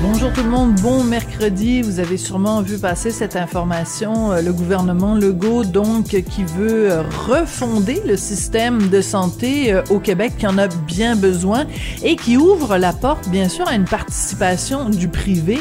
Bonjour 0.00 0.32
tout 0.32 0.44
le 0.44 0.48
monde, 0.50 0.74
bon 0.80 1.02
mercredi. 1.02 1.82
Vous 1.82 1.98
avez 1.98 2.18
sûrement 2.18 2.62
vu 2.62 2.78
passer 2.78 3.10
cette 3.10 3.34
information. 3.34 4.30
Euh, 4.30 4.42
le 4.42 4.52
gouvernement 4.52 5.16
Legault, 5.16 5.64
donc, 5.64 6.04
qui 6.06 6.44
veut 6.44 6.92
euh, 6.92 7.02
refonder 7.02 8.00
le 8.06 8.16
système 8.16 8.90
de 8.90 9.00
santé 9.00 9.72
euh, 9.72 9.82
au 9.90 9.98
Québec, 9.98 10.34
qui 10.38 10.46
en 10.46 10.56
a 10.56 10.68
bien 10.68 11.16
besoin, 11.16 11.66
et 12.04 12.14
qui 12.14 12.36
ouvre 12.36 12.76
la 12.76 12.92
porte, 12.92 13.28
bien 13.28 13.48
sûr, 13.48 13.66
à 13.66 13.74
une 13.74 13.86
participation 13.86 14.88
du 14.88 15.08
privé 15.08 15.58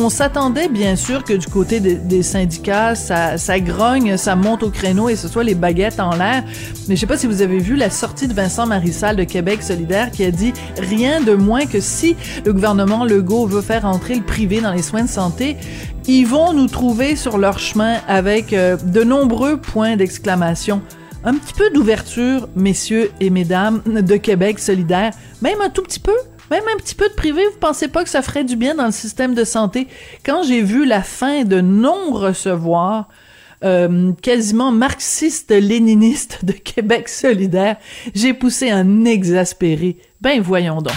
on 0.00 0.10
s'attendait 0.10 0.68
bien 0.68 0.94
sûr 0.94 1.24
que 1.24 1.32
du 1.32 1.48
côté 1.48 1.80
des, 1.80 2.22
syndicats, 2.22 2.94
ça, 2.94 3.60
grogne, 3.60 4.16
ça 4.16 4.36
monte 4.36 4.62
au 4.62 4.70
créneau 4.70 5.08
et 5.08 5.16
ce 5.16 5.26
soit 5.26 5.42
les 5.42 5.56
baguettes 5.56 5.98
en 5.98 6.14
l'air. 6.14 6.44
Mais 6.86 6.94
je 6.94 7.00
sais 7.00 7.06
pas 7.06 7.16
si 7.16 7.26
vous 7.26 7.42
avez 7.42 7.58
vu 7.58 7.74
la 7.74 7.90
sortie 7.90 8.28
de 8.28 8.32
Vincent 8.32 8.64
Marissal 8.64 9.16
de 9.16 9.24
Québec 9.24 9.60
solidaire 9.60 10.12
qui 10.12 10.24
a 10.24 10.30
dit 10.30 10.52
rien 10.78 11.20
de 11.20 11.34
moins 11.34 11.66
que 11.66 11.80
si 11.80 12.14
le 12.44 12.52
gouvernement 12.52 13.04
Legault 13.04 13.46
veut 13.46 13.60
faire 13.60 13.86
entrer 13.86 14.14
le 14.14 14.22
privé 14.22 14.60
dans 14.60 14.72
les 14.72 14.82
soins 14.82 15.02
de 15.02 15.08
santé, 15.08 15.56
ils 16.06 16.26
vont 16.26 16.52
nous 16.52 16.68
trouver 16.68 17.16
sur 17.16 17.36
leur 17.36 17.58
chemin 17.58 17.96
avec 18.06 18.52
euh, 18.52 18.76
de 18.76 19.02
nombreux 19.02 19.56
points 19.56 19.96
d'exclamation. 19.96 20.80
Un 21.24 21.34
petit 21.34 21.54
peu 21.54 21.70
d'ouverture, 21.70 22.48
messieurs 22.54 23.10
et 23.20 23.30
mesdames 23.30 23.82
de 23.84 24.16
Québec 24.16 24.60
solidaire, 24.60 25.12
même 25.42 25.60
un 25.60 25.70
tout 25.70 25.82
petit 25.82 26.00
peu. 26.00 26.14
Même 26.50 26.64
un 26.74 26.76
petit 26.78 26.94
peu 26.94 27.08
de 27.08 27.14
privé, 27.14 27.42
vous 27.44 27.58
pensez 27.58 27.88
pas 27.88 28.04
que 28.04 28.10
ça 28.10 28.22
ferait 28.22 28.44
du 28.44 28.56
bien 28.56 28.74
dans 28.74 28.86
le 28.86 28.92
système 28.92 29.34
de 29.34 29.44
santé? 29.44 29.86
Quand 30.24 30.42
j'ai 30.42 30.62
vu 30.62 30.86
la 30.86 31.02
fin 31.02 31.44
de 31.44 31.60
non-recevoir, 31.60 33.08
euh, 33.64 34.12
quasiment 34.22 34.72
marxiste-léniniste 34.72 36.44
de 36.44 36.52
Québec 36.64 37.08
solidaire, 37.08 37.76
j'ai 38.14 38.32
poussé 38.32 38.70
un 38.70 39.04
exaspéré. 39.04 39.98
Ben 40.20 40.40
voyons 40.40 40.80
donc. 40.80 40.94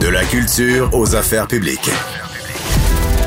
De 0.00 0.08
la 0.08 0.24
culture 0.24 0.88
aux 0.94 1.14
affaires 1.14 1.46
publiques. 1.46 1.90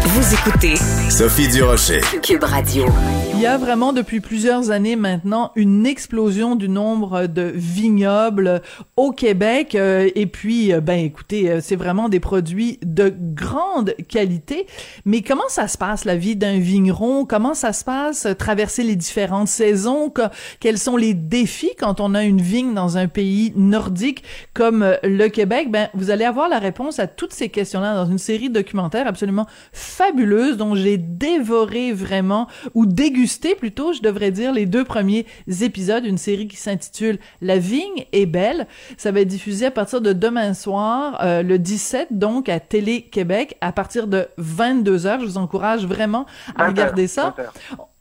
Vous 0.05 0.33
écoutez 0.33 0.75
Sophie 1.09 1.47
Durocher. 1.47 2.01
Cube 2.21 2.43
Radio. 2.43 2.85
Il 3.33 3.39
y 3.39 3.45
a 3.45 3.57
vraiment 3.57 3.93
depuis 3.93 4.19
plusieurs 4.19 4.69
années 4.69 4.97
maintenant 4.97 5.51
une 5.55 5.85
explosion 5.85 6.55
du 6.55 6.67
nombre 6.67 7.27
de 7.27 7.51
vignobles 7.55 8.61
au 8.97 9.11
Québec 9.11 9.75
euh, 9.75 10.09
et 10.13 10.27
puis 10.27 10.73
euh, 10.73 10.81
ben 10.81 10.99
écoutez 10.99 11.49
euh, 11.49 11.59
c'est 11.61 11.75
vraiment 11.75 12.09
des 12.09 12.19
produits 12.19 12.79
de 12.83 13.13
grande 13.17 13.95
qualité 14.07 14.67
mais 15.05 15.21
comment 15.21 15.47
ça 15.47 15.67
se 15.67 15.77
passe 15.77 16.05
la 16.05 16.15
vie 16.15 16.35
d'un 16.35 16.59
vigneron? 16.59 17.25
Comment 17.25 17.53
ça 17.53 17.73
se 17.73 17.83
passe 17.83 18.27
traverser 18.37 18.83
les 18.83 18.95
différentes 18.95 19.47
saisons? 19.47 20.13
Quels 20.59 20.77
sont 20.77 20.97
les 20.97 21.13
défis 21.13 21.71
quand 21.79 22.01
on 22.01 22.13
a 22.15 22.23
une 22.23 22.41
vigne 22.41 22.73
dans 22.73 22.97
un 22.97 23.07
pays 23.07 23.53
nordique 23.55 24.23
comme 24.53 24.85
le 25.01 25.27
Québec? 25.29 25.71
Ben 25.71 25.89
vous 25.93 26.11
allez 26.11 26.25
avoir 26.25 26.49
la 26.49 26.59
réponse 26.59 26.99
à 26.99 27.07
toutes 27.07 27.33
ces 27.33 27.49
questions-là 27.49 27.95
dans 27.95 28.05
une 28.05 28.19
série 28.19 28.49
documentaire 28.49 29.07
absolument 29.07 29.47
fabuleuse 29.93 30.57
dont 30.57 30.75
j'ai 30.75 30.97
dévoré 30.97 31.93
vraiment 31.93 32.47
ou 32.73 32.85
dégusté 32.85 33.55
plutôt, 33.55 33.93
je 33.93 34.01
devrais 34.01 34.31
dire, 34.31 34.51
les 34.51 34.65
deux 34.65 34.83
premiers 34.83 35.25
épisodes 35.61 36.03
d'une 36.03 36.17
série 36.17 36.47
qui 36.47 36.57
s'intitule 36.57 37.19
La 37.41 37.57
vigne 37.57 38.05
est 38.11 38.25
belle. 38.25 38.67
Ça 38.97 39.11
va 39.11 39.21
être 39.21 39.27
diffusé 39.27 39.67
à 39.67 39.71
partir 39.71 40.01
de 40.01 40.13
demain 40.13 40.53
soir, 40.53 41.19
euh, 41.21 41.43
le 41.43 41.59
17, 41.59 42.07
donc 42.11 42.49
à 42.49 42.59
Télé-Québec, 42.59 43.57
à 43.61 43.71
partir 43.71 44.07
de 44.07 44.27
22 44.37 45.05
heures. 45.05 45.19
Je 45.19 45.25
vous 45.25 45.37
encourage 45.37 45.85
vraiment 45.85 46.25
à 46.55 46.67
regarder 46.67 47.07
ça. 47.07 47.35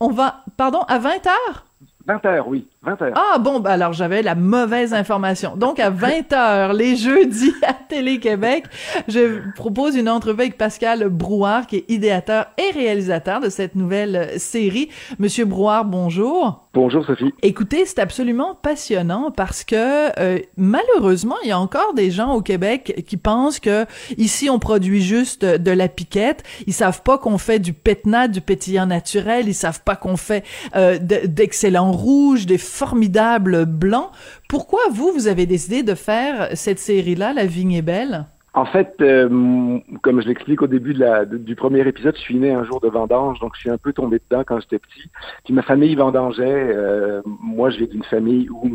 On 0.00 0.08
va, 0.08 0.44
pardon, 0.56 0.81
à 0.88 0.98
20 0.98 1.26
heures? 1.26 1.66
20 2.06 2.25
heures, 2.26 2.48
oui. 2.48 2.69
20 2.84 3.03
heures. 3.03 3.15
Ah 3.15 3.38
bon, 3.38 3.60
ben 3.60 3.70
alors 3.70 3.93
j'avais 3.93 4.22
la 4.22 4.34
mauvaise 4.34 4.93
information. 4.93 5.54
Donc 5.56 5.78
à 5.78 5.91
20 5.91 6.32
heures, 6.32 6.72
les 6.72 6.97
jeudis 6.97 7.54
à 7.66 7.75
Télé-Québec, 7.75 8.65
je 9.06 9.41
propose 9.54 9.94
une 9.94 10.09
entrevue 10.09 10.41
avec 10.43 10.59
Pascal 10.59 11.09
Brouard, 11.09 11.66
qui 11.69 11.76
est 11.76 11.84
idéateur 11.88 12.47
et 12.59 12.72
réalisateur 12.72 13.41
de 13.41 13.48
cette 13.50 13.76
nouvelle 13.76 14.16
euh, 14.16 14.38
série. 14.38 14.88
Monsieur 15.19 15.44
Brouard, 15.44 15.84
bonjour. 15.84 16.66
Bonjour 16.75 17.04
Sophie. 17.04 17.32
Écoutez, 17.43 17.84
c'est 17.84 17.98
absolument 17.98 18.54
passionnant 18.54 19.31
parce 19.31 19.62
que 19.62 20.19
euh, 20.19 20.38
malheureusement, 20.56 21.37
il 21.44 21.50
y 21.50 21.53
a 21.53 21.59
encore 21.59 21.93
des 21.93 22.10
gens 22.10 22.32
au 22.32 22.41
Québec 22.41 23.04
qui 23.06 23.19
pensent 23.19 23.60
que 23.60 23.84
ici 24.16 24.49
on 24.49 24.59
produit 24.59 25.03
juste 25.03 25.44
de 25.44 25.70
la 25.70 25.88
piquette. 25.88 26.43
Ils 26.66 26.72
savent 26.72 27.03
pas 27.03 27.19
qu'on 27.19 27.37
fait 27.37 27.59
du 27.59 27.75
pétnat, 27.75 28.26
du 28.26 28.41
pétillant 28.41 28.87
naturel. 28.87 29.49
Ils 29.49 29.54
savent 29.54 29.82
pas 29.82 29.97
qu'on 29.97 30.16
fait 30.16 30.44
euh, 30.75 30.99
d'excellents 30.99 31.93
rouges, 31.93 32.47
des 32.47 32.59
formidables 32.72 33.66
blancs. 33.66 34.10
Pourquoi 34.49 34.81
vous, 34.91 35.12
vous 35.12 35.28
avez 35.28 35.47
décidé 35.47 35.83
de 35.83 35.94
faire 35.94 36.49
cette 36.55 36.78
série-là, 36.78 37.33
La 37.33 37.47
Vigne 37.47 37.75
est 37.75 37.83
belle? 37.83 38.27
En 38.55 38.66
fait, 38.66 38.97
euh, 39.00 39.78
comme 40.03 40.21
je 40.21 40.28
l'explique 40.28 40.60
au 40.60 40.66
début 40.66 40.93
de 40.93 41.38
du 41.38 41.56
premier 41.56 41.87
épisode, 41.88 42.15
je 42.16 42.21
suis 42.21 42.38
né 42.38 42.53
un 42.53 42.65
jour 42.65 42.81
de 42.81 42.88
vendange, 42.88 43.41
donc 43.41 43.53
je 43.55 43.61
suis 43.61 43.71
un 43.71 43.78
peu 43.78 43.94
tombé 43.94 44.21
dedans 44.28 44.43
quand 44.47 44.61
j'étais 44.61 44.78
petit. 44.78 45.11
Puis 45.44 45.55
ma 45.55 45.62
famille 45.62 45.94
vendangeait. 45.94 46.44
Euh, 46.75 47.22
moi, 47.25 47.71
je 47.71 47.78
viens 47.78 47.87
d'une 47.87 48.05
famille 48.05 48.50
où 48.50 48.71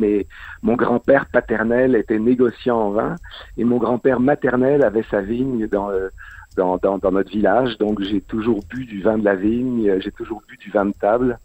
mon 0.63 0.75
grand-père 0.75 1.28
paternel 1.28 1.96
était 1.96 2.18
négociant 2.18 2.78
en 2.78 2.90
vin 2.90 3.16
et 3.57 3.63
mon 3.63 3.78
grand-père 3.78 4.19
maternel 4.19 4.84
avait 4.84 5.06
sa 5.12 5.22
vigne 5.22 5.68
euh, 5.72 6.09
dans 6.57 7.12
notre 7.12 7.30
village. 7.30 7.78
Donc 7.78 8.02
j'ai 8.02 8.22
toujours 8.22 8.62
bu 8.68 8.86
du 8.86 9.03
vin 9.03 9.19
de 9.19 9.25
la 9.25 9.36
vigne, 9.36 10.00
j'ai 10.00 10.12
toujours 10.12 10.41
bu 10.47 10.57
du 10.57 10.72
vin 10.72 10.86
de 10.86 10.94
table. 11.00 11.38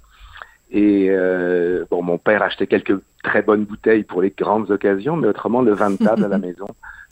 Et 0.73 1.09
euh, 1.11 1.85
bon, 1.91 2.03
mon 2.03 2.17
père 2.17 2.43
achetait 2.43 2.67
quelques 2.67 2.99
très 3.23 3.43
bonnes 3.43 3.65
bouteilles 3.65 4.05
pour 4.05 4.23
les 4.23 4.31
grandes 4.31 4.71
occasions, 4.71 5.17
mais 5.17 5.29
autrement, 5.29 5.61
le 5.61 5.75
vin 5.75 5.91
de 5.91 5.97
table 5.97 6.25
à 6.25 6.29
la 6.29 6.39
maison, 6.47 6.67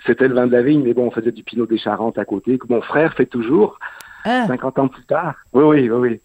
c'était 0.07 0.29
le 0.29 0.35
vin 0.35 0.47
de 0.47 0.53
la 0.53 0.63
vigne. 0.63 0.83
Mais 0.83 0.95
bon, 0.95 1.07
on 1.07 1.11
faisait 1.11 1.31
du 1.31 1.43
Pinot 1.43 1.67
des 1.67 1.77
Charentes 1.77 2.19
à 2.19 2.25
côté, 2.25 2.59
que 2.59 2.67
mon 2.71 2.81
frère 2.81 3.13
fait 3.13 3.27
toujours, 3.27 3.79
50 4.25 4.79
ans 4.79 4.89
plus 4.89 5.05
tard. 5.05 5.35
Oui, 5.53 5.65
oui, 5.65 5.91
oui, 5.91 6.09
oui. 6.09 6.21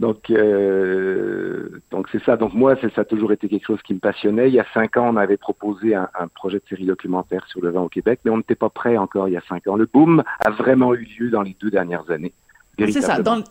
Donc, 0.00 0.30
euh, 0.30 1.80
donc 1.90 2.08
c'est 2.12 2.22
ça. 2.24 2.36
Donc 2.36 2.54
moi, 2.54 2.74
ça 2.76 2.88
a 3.00 3.04
toujours 3.04 3.32
été 3.32 3.48
quelque 3.48 3.66
chose 3.66 3.82
qui 3.82 3.94
me 3.94 3.98
passionnait. 3.98 4.48
Il 4.48 4.54
y 4.54 4.60
a 4.60 4.66
cinq 4.72 4.96
ans, 4.96 5.10
on 5.12 5.16
avait 5.16 5.36
proposé 5.36 5.94
un, 5.94 6.08
un 6.18 6.28
projet 6.28 6.58
de 6.58 6.64
série 6.68 6.86
documentaire 6.86 7.46
sur 7.48 7.62
le 7.62 7.70
vin 7.70 7.82
au 7.82 7.88
Québec, 7.88 8.20
mais 8.24 8.30
on 8.30 8.38
n'était 8.38 8.54
pas 8.54 8.70
prêt 8.70 8.96
encore 8.96 9.28
il 9.28 9.32
y 9.32 9.36
a 9.36 9.42
cinq 9.48 9.66
ans. 9.66 9.76
Le 9.76 9.86
boom 9.86 10.22
a 10.44 10.50
vraiment 10.50 10.94
eu 10.94 11.06
lieu 11.18 11.30
dans 11.30 11.42
les 11.42 11.56
deux 11.60 11.70
dernières 11.70 12.10
années. 12.10 12.32
C'est 12.78 13.02
ça. 13.02 13.20
Dans, 13.20 13.42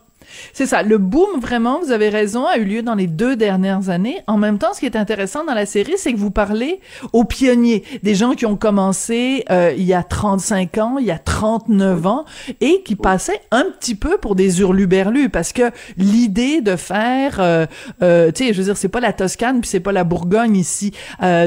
C'est 0.54 0.66
ça. 0.66 0.84
Le 0.84 0.98
boom, 0.98 1.40
vraiment, 1.40 1.80
vous 1.80 1.92
avez 1.92 2.10
raison, 2.10 2.46
a 2.46 2.58
eu 2.58 2.66
lieu 2.66 2.82
dans 2.82 2.96
les 2.96 3.08
deux 3.08 3.36
dernières 3.36 3.90
années. 3.90 4.22
En 4.28 4.38
même 4.38 4.58
temps, 4.58 4.74
ce 4.74 4.80
qui 4.80 4.86
est 4.86 4.96
intéressant 4.96 5.44
dans 5.44 5.54
la 5.54 5.66
série, 5.66 5.94
c'est 5.98 6.14
que 6.14 6.18
vous 6.18 6.32
parlez 6.32 6.80
aux 7.14 7.24
pionniers, 7.24 7.84
des 8.04 8.16
gens 8.16 8.34
qui 8.34 8.46
ont 8.46 8.56
commencé 8.56 9.44
euh, 9.50 9.74
il 9.78 9.84
y 9.84 9.94
a 9.94 10.04
35 10.04 10.78
ans, 10.78 10.98
il 11.00 11.06
y 11.06 11.12
a 11.12 11.18
39 11.18 12.06
ans, 12.06 12.26
et 12.62 12.82
qui 12.84 12.96
passaient 12.96 13.42
un 13.52 13.66
petit 13.80 13.96
peu 13.96 14.18
pour 14.18 14.36
des 14.36 14.60
hurluberlus, 14.60 15.30
parce 15.30 15.54
que 15.54 15.72
l'idée 15.98 16.62
de 16.62 16.76
faire, 16.76 17.40
euh, 17.40 17.66
euh, 18.02 18.32
tu 18.32 18.46
sais, 18.46 18.54
je 18.54 18.60
veux 18.60 18.66
dire, 18.66 18.78
c'est 18.78 18.90
pas 18.90 19.00
la 19.00 19.14
Toscane, 19.14 19.62
puis 19.62 19.70
c'est 19.70 19.80
pas 19.80 19.92
la 19.92 20.04
Bourgogne 20.04 20.56
ici. 20.56 20.92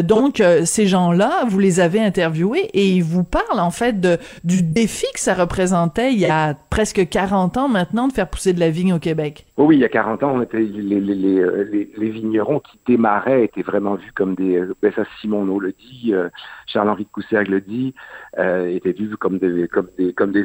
Donc, 0.04 0.42
ces 0.64 0.86
gens-là, 0.86 1.44
vous 1.48 1.58
les 1.58 1.80
avez 1.80 2.00
interviewés, 2.00 2.70
et 2.72 2.88
ils 2.88 3.04
vous 3.04 3.25
parlent, 3.25 3.60
en 3.60 3.70
fait, 3.70 4.00
de, 4.00 4.18
du 4.44 4.62
défi 4.62 5.06
que 5.14 5.20
ça 5.20 5.34
représentait 5.34 6.12
il 6.12 6.18
y 6.18 6.26
a 6.26 6.54
presque 6.70 7.08
40 7.08 7.56
ans 7.56 7.68
maintenant 7.68 8.08
de 8.08 8.12
faire 8.12 8.28
pousser 8.28 8.52
de 8.52 8.60
la 8.62 8.70
vigne 8.70 8.93
au 8.93 9.00
Québec. 9.00 9.44
Oui, 9.56 9.67
oui, 9.67 9.76
il 9.76 9.81
y 9.81 9.85
a 9.85 9.88
40 9.88 10.23
ans, 10.23 10.41
euh, 10.41 10.47
les, 10.53 12.11
vignerons 12.11 12.61
qui 12.61 12.79
démarraient 12.87 13.44
étaient 13.44 13.62
vraiment 13.62 13.97
vus 13.97 14.12
comme 14.12 14.37
des, 14.37 14.56
euh, 14.56 14.75
ben 14.81 14.93
ça 14.94 15.03
Simoneau 15.20 15.59
le 15.59 15.73
dit, 15.73 16.14
euh, 16.14 16.29
Charles-Henri 16.67 17.05
de 17.05 17.09
Coussergue 17.11 17.49
le 17.49 17.61
dit, 17.61 17.94
étaient 18.38 18.93
vus 18.93 19.17
comme 19.17 19.38
des, 19.38 19.67
comme 19.67 19.88
des, 19.99 20.12
comme 20.12 20.31
des 20.31 20.44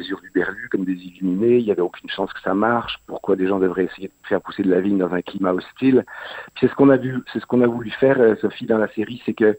comme 0.70 0.84
des 0.84 0.94
illuminés, 0.94 1.58
il 1.58 1.64
n'y 1.64 1.70
avait 1.70 1.80
aucune 1.80 2.10
chance 2.10 2.32
que 2.32 2.40
ça 2.40 2.54
marche, 2.54 2.98
pourquoi 3.06 3.36
des 3.36 3.46
gens 3.46 3.60
devraient 3.60 3.84
essayer 3.84 4.08
de 4.08 4.28
faire 4.28 4.40
pousser 4.40 4.64
de 4.64 4.70
la 4.70 4.80
vigne 4.80 4.98
dans 4.98 5.14
un 5.14 5.22
climat 5.22 5.52
hostile? 5.52 6.04
C'est 6.58 6.68
ce 6.68 6.74
qu'on 6.74 6.90
a 6.90 6.96
vu, 6.96 7.22
c'est 7.32 7.38
ce 7.38 7.46
qu'on 7.46 7.62
a 7.62 7.68
voulu 7.68 7.90
faire, 7.90 8.18
Sophie, 8.40 8.66
dans 8.66 8.78
la 8.78 8.88
série, 8.88 9.22
c'est 9.24 9.34
que 9.34 9.56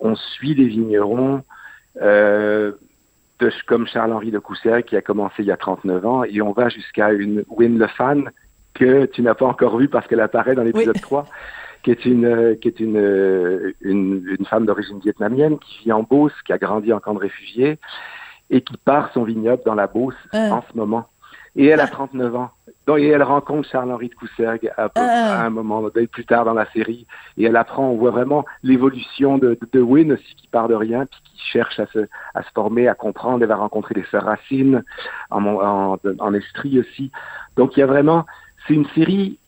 on 0.00 0.16
suit 0.16 0.54
les 0.54 0.66
vignerons, 0.66 1.44
de, 3.40 3.50
comme 3.66 3.86
Charles-Henri 3.86 4.30
de 4.30 4.38
Coussergue 4.38 4.84
qui 4.84 4.96
a 4.96 5.02
commencé 5.02 5.36
il 5.40 5.46
y 5.46 5.52
a 5.52 5.56
39 5.56 6.06
ans, 6.06 6.24
et 6.24 6.40
on 6.42 6.52
va 6.52 6.68
jusqu'à 6.68 7.12
une 7.12 7.44
Win 7.48 7.78
Le 7.78 7.86
Fan 7.88 8.30
que 8.74 9.06
tu 9.06 9.22
n'as 9.22 9.34
pas 9.34 9.46
encore 9.46 9.76
vue 9.78 9.88
parce 9.88 10.06
qu'elle 10.06 10.20
apparaît 10.20 10.54
dans 10.54 10.62
l'épisode 10.62 10.94
Oui. 10.96 11.00
3, 11.02 11.24
qui 11.82 11.90
est 11.90 12.04
une 12.04 12.24
euh, 12.24 12.54
qui 12.54 12.68
est 12.68 12.78
une, 12.80 12.96
euh, 12.96 13.72
une, 13.80 14.22
une 14.38 14.46
femme 14.46 14.66
d'origine 14.66 15.00
vietnamienne 15.00 15.58
qui 15.58 15.84
vit 15.84 15.92
en 15.92 16.02
Beauce, 16.02 16.32
qui 16.46 16.52
a 16.52 16.58
grandi 16.58 16.92
en 16.92 17.00
camp 17.00 17.14
de 17.14 17.18
réfugiés 17.20 17.78
et 18.50 18.60
qui 18.62 18.76
part 18.78 19.10
son 19.12 19.24
vignoble 19.24 19.62
dans 19.64 19.74
la 19.74 19.86
Beauce 19.86 20.14
Ah. 20.32 20.50
en 20.54 20.62
ce 20.70 20.76
moment. 20.76 21.06
Et 21.56 21.66
elle 21.66 21.80
a 21.80 21.88
39 21.88 22.36
ans. 22.36 22.50
Donc, 22.90 22.98
et 23.00 23.08
elle 23.08 23.22
rencontre 23.22 23.68
Charles-Henri 23.68 24.08
de 24.08 24.14
Coussergue 24.14 24.70
à, 24.76 24.88
peu- 24.88 25.00
Ah. 25.00 25.42
à 25.42 25.46
un 25.46 25.50
moment 25.50 25.80
donné, 25.82 26.06
plus 26.06 26.24
tard 26.24 26.44
dans 26.44 26.54
la 26.54 26.66
série. 26.72 27.06
Et 27.36 27.44
elle 27.44 27.56
apprend, 27.56 27.88
on 27.88 27.96
voit 27.96 28.10
vraiment 28.10 28.44
l'évolution 28.64 29.38
de, 29.38 29.50
de, 29.60 29.68
de 29.72 29.80
Wynne 29.80 30.12
aussi, 30.12 30.34
qui 30.34 30.48
part 30.48 30.68
de 30.68 30.74
rien, 30.74 31.06
puis 31.06 31.20
qui 31.24 31.40
cherche 31.52 31.78
à 31.78 31.86
se, 31.86 32.00
à 32.34 32.42
se 32.42 32.50
former, 32.54 32.88
à 32.88 32.94
comprendre. 32.94 33.42
Elle 33.42 33.48
va 33.48 33.56
rencontrer 33.56 33.94
les 33.94 34.04
sœurs 34.10 34.24
Racine, 34.24 34.82
en, 35.30 35.44
en, 35.44 35.98
en 36.18 36.34
Estrie 36.34 36.80
aussi. 36.80 37.10
Donc 37.56 37.76
il 37.76 37.80
y 37.80 37.82
a 37.82 37.86
vraiment, 37.86 38.26
c'est 38.66 38.74
une 38.74 38.86
série, 38.88 39.38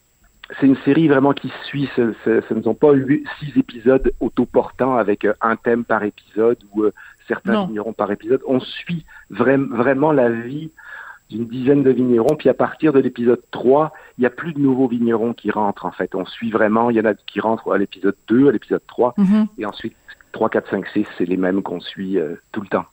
c'est 0.60 0.66
une 0.66 0.76
série 0.84 1.08
vraiment 1.08 1.32
qui 1.32 1.50
suit. 1.64 1.88
Ce, 1.96 2.12
ce, 2.24 2.40
ce 2.48 2.54
ne 2.54 2.62
sont 2.62 2.74
pas 2.74 2.92
huit- 2.92 3.26
six 3.40 3.58
épisodes 3.58 4.12
autoportants 4.20 4.96
avec 4.96 5.24
euh, 5.24 5.32
un 5.40 5.56
thème 5.56 5.84
par 5.84 6.02
épisode 6.04 6.58
ou 6.72 6.82
euh, 6.84 6.92
certains 7.28 7.52
Non. 7.54 7.66
vignerons 7.66 7.92
par 7.92 8.10
épisode. 8.12 8.40
On 8.46 8.60
suit 8.60 9.04
vraim- 9.30 9.68
vraiment 9.74 10.12
la 10.12 10.28
vie 10.28 10.70
d'une 11.32 11.46
dizaine 11.46 11.82
de 11.82 11.90
vignerons, 11.90 12.36
puis 12.36 12.48
à 12.48 12.54
partir 12.54 12.92
de 12.92 13.00
l'épisode 13.00 13.42
3, 13.50 13.92
il 14.18 14.20
n'y 14.22 14.26
a 14.26 14.30
plus 14.30 14.52
de 14.52 14.60
nouveaux 14.60 14.88
vignerons 14.88 15.32
qui 15.32 15.50
rentrent, 15.50 15.86
en 15.86 15.92
fait. 15.92 16.14
On 16.14 16.24
suit 16.24 16.50
vraiment, 16.50 16.90
il 16.90 16.96
y 16.96 17.00
en 17.00 17.04
a 17.04 17.14
qui 17.14 17.40
rentrent 17.40 17.72
à 17.72 17.78
l'épisode 17.78 18.16
2, 18.28 18.48
à 18.48 18.52
l'épisode 18.52 18.82
3, 18.86 19.14
Mhm. 19.18 19.46
et 19.58 19.66
ensuite 19.66 19.94
3, 20.32 20.48
4, 20.48 20.70
5, 20.70 20.86
6, 20.88 21.06
c'est 21.18 21.24
les 21.26 21.36
mêmes 21.36 21.62
qu'on 21.62 21.80
suit 21.80 22.18
euh, 22.18 22.36
tout 22.52 22.60
le 22.60 22.68
temps. 22.68 22.84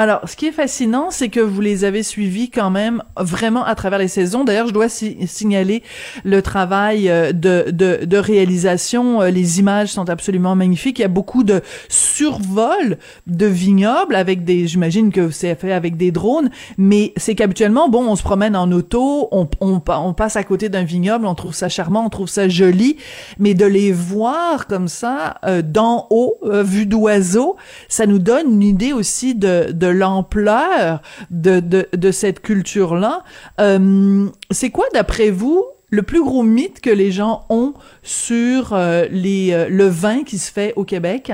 Alors, 0.00 0.22
ce 0.26 0.34
qui 0.34 0.46
est 0.46 0.52
fascinant, 0.52 1.10
c'est 1.10 1.28
que 1.28 1.40
vous 1.40 1.60
les 1.60 1.84
avez 1.84 2.02
suivis 2.02 2.48
quand 2.48 2.70
même 2.70 3.02
vraiment 3.18 3.66
à 3.66 3.74
travers 3.74 3.98
les 3.98 4.08
saisons. 4.08 4.44
D'ailleurs, 4.44 4.66
je 4.66 4.72
dois 4.72 4.88
si- 4.88 5.26
signaler 5.26 5.82
le 6.24 6.40
travail 6.40 7.10
euh, 7.10 7.32
de, 7.32 8.16
réalisation. 8.16 9.20
Euh, 9.20 9.28
Les 9.28 9.58
images 9.58 9.88
sont 9.90 10.08
absolument 10.08 10.56
magnifiques. 10.56 11.00
Il 11.00 11.02
y 11.02 11.04
a 11.04 11.08
beaucoup 11.08 11.44
de 11.44 11.60
survols 11.90 12.96
de 13.26 13.44
vignobles 13.44 14.14
avec 14.14 14.42
des, 14.42 14.66
j'imagine 14.66 15.12
que 15.12 15.28
c'est 15.28 15.54
fait 15.54 15.70
avec 15.72 15.98
des 15.98 16.12
drones, 16.12 16.48
mais 16.78 17.12
c'est 17.18 17.34
qu'habituellement, 17.34 17.90
bon, 17.90 18.06
on 18.08 18.16
se 18.16 18.22
promène 18.22 18.56
en 18.56 18.72
auto, 18.72 19.28
on, 19.32 19.46
on, 19.60 19.80
pa- 19.80 19.98
on 19.98 20.14
passe 20.14 20.34
à 20.36 20.44
côté 20.44 20.70
d'un 20.70 20.84
vignoble, 20.84 21.26
on 21.26 21.34
trouve 21.34 21.52
ça 21.54 21.68
charmant, 21.68 22.06
on 22.06 22.08
trouve 22.08 22.28
ça 22.30 22.48
joli, 22.48 22.96
mais 23.38 23.52
de 23.52 23.66
les 23.66 23.92
voir 23.92 24.66
comme 24.66 24.88
ça, 24.88 25.34
euh, 25.44 25.60
d'en 25.60 26.06
haut, 26.08 26.38
vue 26.42 26.86
d'oiseau, 26.86 27.56
ça 27.88 28.06
nous 28.06 28.18
donne 28.18 28.50
une 28.54 28.62
idée 28.62 28.94
aussi 28.94 29.34
de 29.34 29.89
l'ampleur 29.90 31.00
de, 31.30 31.60
de, 31.60 31.86
de 31.92 32.10
cette 32.10 32.40
culture-là. 32.40 33.22
Euh, 33.60 34.26
c'est 34.50 34.70
quoi, 34.70 34.86
d'après 34.94 35.30
vous, 35.30 35.64
le 35.90 36.02
plus 36.02 36.22
gros 36.22 36.42
mythe 36.42 36.80
que 36.80 36.90
les 36.90 37.10
gens 37.10 37.44
ont 37.50 37.74
sur 38.02 38.72
euh, 38.72 39.06
les, 39.10 39.52
euh, 39.52 39.68
le 39.68 39.86
vin 39.86 40.22
qui 40.24 40.38
se 40.38 40.52
fait 40.52 40.72
au 40.76 40.84
Québec? 40.84 41.32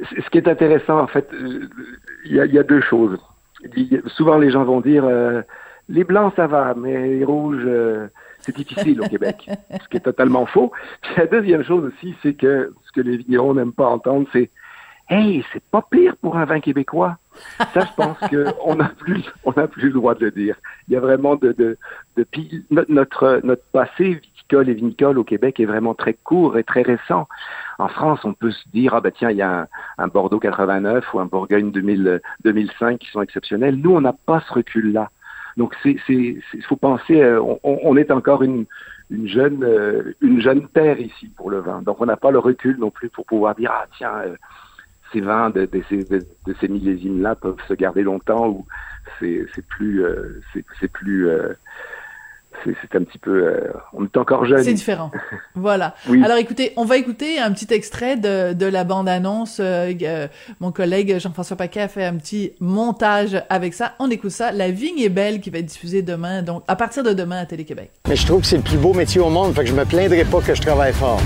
Ce 0.00 0.30
qui 0.30 0.38
est 0.38 0.48
intéressant, 0.48 0.98
en 1.00 1.06
fait, 1.08 1.28
il 2.24 2.34
y, 2.34 2.40
a, 2.40 2.46
il 2.46 2.54
y 2.54 2.58
a 2.58 2.62
deux 2.62 2.80
choses. 2.80 3.18
A- 3.64 4.08
souvent, 4.10 4.38
les 4.38 4.50
gens 4.50 4.64
vont 4.64 4.80
dire 4.80 5.04
les 5.88 6.04
blancs, 6.04 6.32
ça 6.36 6.46
va, 6.46 6.74
mais 6.76 7.08
les 7.08 7.24
rouges, 7.24 7.66
c'est 8.38 8.54
difficile 8.54 9.00
au 9.00 9.08
Québec. 9.08 9.50
Ce 9.82 9.88
qui 9.88 9.96
est 9.96 10.00
totalement 10.00 10.46
faux. 10.46 10.70
Puis 11.02 11.12
la 11.16 11.26
deuxième 11.26 11.64
chose 11.64 11.84
aussi, 11.92 12.14
c'est 12.22 12.34
que 12.34 12.72
ce 12.86 12.92
que 12.92 13.00
les 13.00 13.16
vignerons 13.16 13.54
n'aiment 13.54 13.72
pas 13.72 13.88
entendre, 13.88 14.28
c'est 14.32 14.50
Hey, 15.10 15.42
c'est 15.52 15.62
pas 15.70 15.82
pire 15.90 16.16
pour 16.18 16.36
un 16.36 16.44
vin 16.44 16.60
québécois. 16.60 17.16
Ça, 17.72 17.80
je 17.80 17.94
pense 17.96 18.18
qu'on 18.18 18.74
n'a 18.76 18.90
plus, 18.90 19.24
on 19.44 19.52
n'a 19.52 19.66
plus 19.66 19.88
le 19.88 19.94
droit 19.94 20.14
de 20.14 20.26
le 20.26 20.30
dire. 20.30 20.56
Il 20.86 20.94
y 20.94 20.96
a 20.96 21.00
vraiment 21.00 21.34
de, 21.36 21.52
de, 21.52 21.78
de 22.16 22.26
notre, 22.68 22.92
notre, 22.92 23.40
notre 23.42 23.64
passé 23.72 24.20
viticole 24.22 24.68
et 24.68 24.74
vinicole 24.74 25.18
au 25.18 25.24
Québec 25.24 25.60
est 25.60 25.64
vraiment 25.64 25.94
très 25.94 26.12
court 26.12 26.58
et 26.58 26.64
très 26.64 26.82
récent. 26.82 27.26
En 27.78 27.88
France, 27.88 28.20
on 28.24 28.34
peut 28.34 28.50
se 28.50 28.68
dire, 28.68 28.92
ah 28.92 29.00
ben 29.00 29.10
tiens, 29.10 29.30
il 29.30 29.38
y 29.38 29.42
a 29.42 29.60
un, 29.62 29.66
un 29.96 30.08
Bordeaux 30.08 30.40
89 30.40 31.14
ou 31.14 31.20
un 31.20 31.26
Bourgogne 31.26 31.70
2000, 31.70 32.20
2005 32.44 32.98
qui 32.98 33.10
sont 33.10 33.22
exceptionnels. 33.22 33.76
Nous, 33.76 33.94
on 33.94 34.02
n'a 34.02 34.12
pas 34.12 34.42
ce 34.46 34.52
recul-là. 34.52 35.10
Donc, 35.56 35.74
c'est, 35.82 35.96
c'est, 36.06 36.36
il 36.52 36.64
faut 36.64 36.76
penser, 36.76 37.22
euh, 37.22 37.40
on, 37.40 37.58
on 37.64 37.96
est 37.96 38.10
encore 38.10 38.42
une, 38.42 38.66
une 39.10 39.26
jeune, 39.26 39.64
euh, 39.64 40.14
une 40.20 40.40
jeune 40.40 40.68
terre 40.68 41.00
ici 41.00 41.28
pour 41.36 41.50
le 41.50 41.60
vin. 41.60 41.82
Donc, 41.82 42.00
on 42.00 42.06
n'a 42.06 42.16
pas 42.16 42.30
le 42.30 42.38
recul 42.38 42.78
non 42.78 42.90
plus 42.90 43.08
pour 43.08 43.24
pouvoir 43.24 43.54
dire, 43.54 43.70
ah 43.72 43.86
tiens, 43.96 44.12
euh, 44.26 44.36
ces 45.12 45.20
vins 45.20 45.50
de, 45.50 45.66
de 45.66 45.82
ces, 45.88 46.04
de, 46.04 46.18
de 46.46 46.54
ces 46.60 46.68
millésimes-là 46.68 47.34
peuvent 47.34 47.56
se 47.66 47.74
garder 47.74 48.02
longtemps 48.02 48.48
ou 48.48 48.66
c'est, 49.20 49.46
plus, 49.68 50.04
euh, 50.04 50.40
c'est, 50.80 50.88
plus, 50.88 51.28
euh, 51.28 51.54
c'est, 52.64 52.74
c'est 52.82 52.96
un 52.96 53.04
petit 53.04 53.18
peu, 53.18 53.46
euh, 53.46 53.72
on 53.92 54.04
est 54.04 54.16
encore 54.16 54.44
jeune. 54.44 54.62
C'est 54.62 54.74
différent. 54.74 55.10
Voilà. 55.54 55.94
Oui. 56.08 56.22
Alors 56.24 56.36
écoutez, 56.36 56.72
on 56.76 56.84
va 56.84 56.96
écouter 56.96 57.38
un 57.40 57.52
petit 57.52 57.72
extrait 57.72 58.16
de, 58.16 58.52
de 58.52 58.66
la 58.66 58.84
bande-annonce. 58.84 59.58
Euh, 59.60 59.92
euh, 60.02 60.28
mon 60.60 60.70
collègue 60.70 61.18
Jean-François 61.18 61.56
Paquet 61.56 61.80
a 61.80 61.88
fait 61.88 62.04
un 62.04 62.16
petit 62.16 62.52
montage 62.60 63.42
avec 63.50 63.74
ça. 63.74 63.94
On 63.98 64.08
écoute 64.10 64.30
ça. 64.30 64.52
La 64.52 64.70
vigne 64.70 65.00
est 65.00 65.08
belle 65.08 65.40
qui 65.40 65.50
va 65.50 65.58
être 65.58 65.66
diffusée 65.66 66.02
demain, 66.02 66.42
donc 66.42 66.62
à 66.68 66.76
partir 66.76 67.02
de 67.02 67.12
demain 67.12 67.38
à 67.38 67.46
Télé-Québec. 67.46 67.90
Mais 68.08 68.16
je 68.16 68.24
trouve 68.26 68.42
que 68.42 68.46
c'est 68.46 68.56
le 68.58 68.62
plus 68.62 68.78
beau 68.78 68.94
métier 68.94 69.20
au 69.20 69.30
monde, 69.30 69.52
fait 69.54 69.64
que 69.64 69.70
je 69.70 69.74
me 69.74 69.84
plaindrai 69.84 70.24
pas 70.24 70.40
que 70.40 70.54
je 70.54 70.62
travaille 70.62 70.92
fort. 70.92 71.20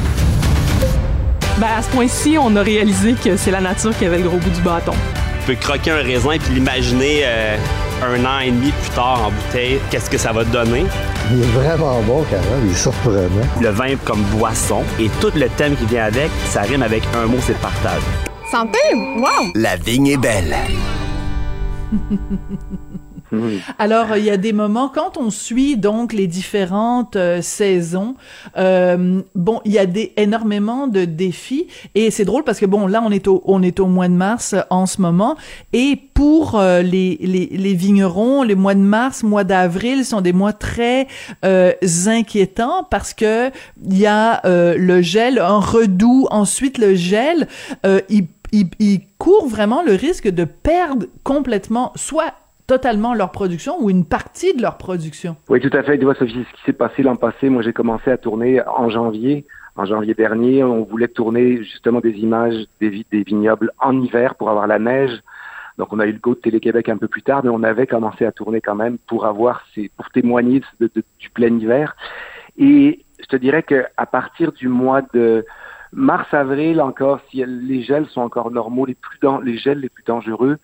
Ben, 1.58 1.69
à 1.78 1.82
ce 1.82 1.90
point-ci, 1.90 2.37
on 2.40 2.56
a 2.56 2.62
réalisé 2.62 3.14
que 3.14 3.37
c'est 3.37 3.50
la 3.50 3.61
nature 3.61 3.97
qui 3.97 4.06
avait 4.06 4.18
le 4.18 4.28
gros 4.28 4.38
bout 4.38 4.50
du 4.50 4.61
bâton. 4.62 4.92
Tu 5.40 5.54
peux 5.54 5.61
croquer 5.61 5.90
un 5.90 5.97
raisin 5.97 6.38
puis 6.38 6.54
l'imaginer 6.54 7.23
euh, 7.25 7.56
un 8.02 8.25
an 8.25 8.38
et 8.40 8.50
demi 8.50 8.71
plus 8.71 8.90
tard 8.90 9.26
en 9.26 9.30
bouteille, 9.30 9.78
qu'est-ce 9.90 10.09
que 10.09 10.18
ça 10.18 10.32
va 10.32 10.44
te 10.44 10.50
donner? 10.50 10.85
Il 11.30 11.42
est 11.42 11.47
vraiment 11.47 12.00
bon, 12.02 12.25
Carole, 12.30 12.47
il 12.64 12.73
est 12.73 12.75
surprenant. 12.75 13.28
Le 13.61 13.68
vin 13.68 13.97
comme 14.04 14.23
boisson 14.37 14.82
et 14.99 15.09
tout 15.21 15.32
le 15.35 15.49
thème 15.50 15.76
qui 15.76 15.85
vient 15.87 16.04
avec, 16.04 16.30
ça 16.49 16.62
rime 16.62 16.82
avec 16.82 17.02
un 17.14 17.26
mot, 17.26 17.38
c'est 17.40 17.52
le 17.52 17.59
partage. 17.59 18.02
Santé! 18.50 18.78
Wow! 19.16 19.52
La 19.54 19.76
vigne 19.76 20.09
est 20.09 20.16
belle. 20.16 20.56
Alors, 23.79 24.17
il 24.17 24.25
y 24.25 24.31
a 24.31 24.37
des 24.37 24.53
moments, 24.53 24.89
quand 24.89 25.17
on 25.17 25.31
suit 25.31 25.77
donc 25.77 26.12
les 26.12 26.27
différentes 26.27 27.17
euh, 27.17 27.43
saisons, 27.43 28.15
euh, 28.57 29.23
bon, 29.35 29.61
il 29.65 29.73
y 29.73 29.79
a 29.79 29.87
des, 29.87 30.12
énormément 30.17 30.87
de 30.87 31.05
défis. 31.05 31.67
Et 31.95 32.11
c'est 32.11 32.25
drôle 32.25 32.45
parce 32.45 32.59
que 32.59 32.67
bon, 32.67 32.87
là, 32.87 33.03
on 33.05 33.11
est 33.11 33.29
au, 33.29 33.43
on 33.47 33.62
est 33.62 33.81
au 33.81 33.87
mois 33.87 34.09
de 34.09 34.15
mars 34.15 34.55
euh, 34.55 34.61
en 34.71 34.87
ce 34.87 35.01
moment. 35.01 35.37
Et 35.73 35.99
pour 36.15 36.59
euh, 36.59 36.83
les, 36.83 37.19
les, 37.21 37.47
les 37.47 37.75
vignerons, 37.75 38.43
les 38.43 38.55
mois 38.55 38.75
de 38.75 38.81
mars, 38.81 39.23
mois 39.23 39.45
d'avril 39.45 40.05
sont 40.05 40.21
des 40.21 40.33
mois 40.33 40.53
très 40.53 41.07
euh, 41.45 41.73
inquiétants 42.07 42.85
parce 42.91 43.15
que 43.15 43.51
il 43.85 43.99
y 43.99 44.07
a 44.07 44.41
le 44.45 45.03
gel, 45.03 45.39
un 45.39 45.59
redout, 45.59 46.27
ensuite 46.31 46.79
le 46.79 46.95
gel, 46.95 47.49
il 48.09 48.27
ils 48.53 49.01
courent 49.19 49.49
vraiment 49.49 49.83
le 49.83 49.95
risque 49.95 50.29
de 50.29 50.45
perdre 50.45 51.07
complètement 51.25 51.93
soit 51.97 52.35
totalement 52.66 53.14
leur 53.14 53.31
production 53.33 53.76
ou 53.81 53.90
une 53.90 54.04
partie 54.04 54.54
de 54.54 54.62
leur 54.62 54.78
production? 54.78 55.37
Oui, 55.49 55.61
tout 55.61 55.76
à 55.76 55.83
fait. 55.83 55.99
Tu 55.99 56.04
vois, 56.04 56.14
Sophie, 56.14 56.45
ce 56.50 56.57
qui 56.57 56.62
s'est 56.64 56.73
passé 56.73 57.02
l'an 57.02 57.16
passé, 57.16 57.49
moi 57.49 57.62
j'ai 57.62 57.73
commencé 57.73 58.11
à 58.11 58.16
tourner 58.16 58.62
en 58.66 58.88
janvier. 58.90 59.45
En 59.75 59.87
janvier 59.87 60.12
dernier, 60.14 60.62
on 60.62 60.85
voulait 60.85 61.09
tourner 61.09 61.62
justement 61.64 62.00
des 62.00 62.12
images 62.19 62.66
des, 62.81 62.90
vi- 62.90 63.07
des 63.11 63.23
vignobles 63.23 63.71
en 63.78 64.02
hiver 64.02 64.35
pour 64.35 64.50
avoir 64.50 64.66
la 64.66 64.78
neige 64.78 65.19
Donc 65.78 65.92
on 65.95 65.99
a 65.99 66.07
eu 66.07 66.12
le 66.12 66.19
go 66.19 66.35
de 66.35 66.40
Télé-Québec 66.40 66.90
un 66.90 66.99
peu 66.99 67.09
plus 67.09 67.23
tard, 67.23 67.40
mais 67.42 67.49
on 67.50 67.62
avait 67.62 67.87
commencé 67.87 68.26
à 68.26 68.33
tourner 68.33 68.61
quand 68.61 68.75
même 68.75 68.99
pour 69.07 69.25
avoir 69.25 69.62
ces, 69.75 69.90
pour 69.97 70.11
témoigner 70.11 70.61
du 70.78 71.31
plein 71.31 71.57
hiver. 71.59 71.97
Et 72.59 73.04
je 73.21 73.26
te 73.26 73.37
dirais 73.37 73.62
que 73.62 73.87
à 73.97 74.04
partir 74.04 74.52
du 74.52 74.69
mois 74.69 75.00
de 75.14 75.47
mars-avril 75.92 76.81
encore, 76.81 77.21
si 77.31 77.45
les 77.47 77.83
gels 77.83 78.07
sont 78.09 78.21
encore 78.21 78.50
normaux, 78.50 78.85
les 78.87 78.95
plus 78.95 79.19
les 79.42 79.57
gels 79.59 79.81
les 79.81 79.88
plus 79.88 80.04
dangereux 80.04 80.59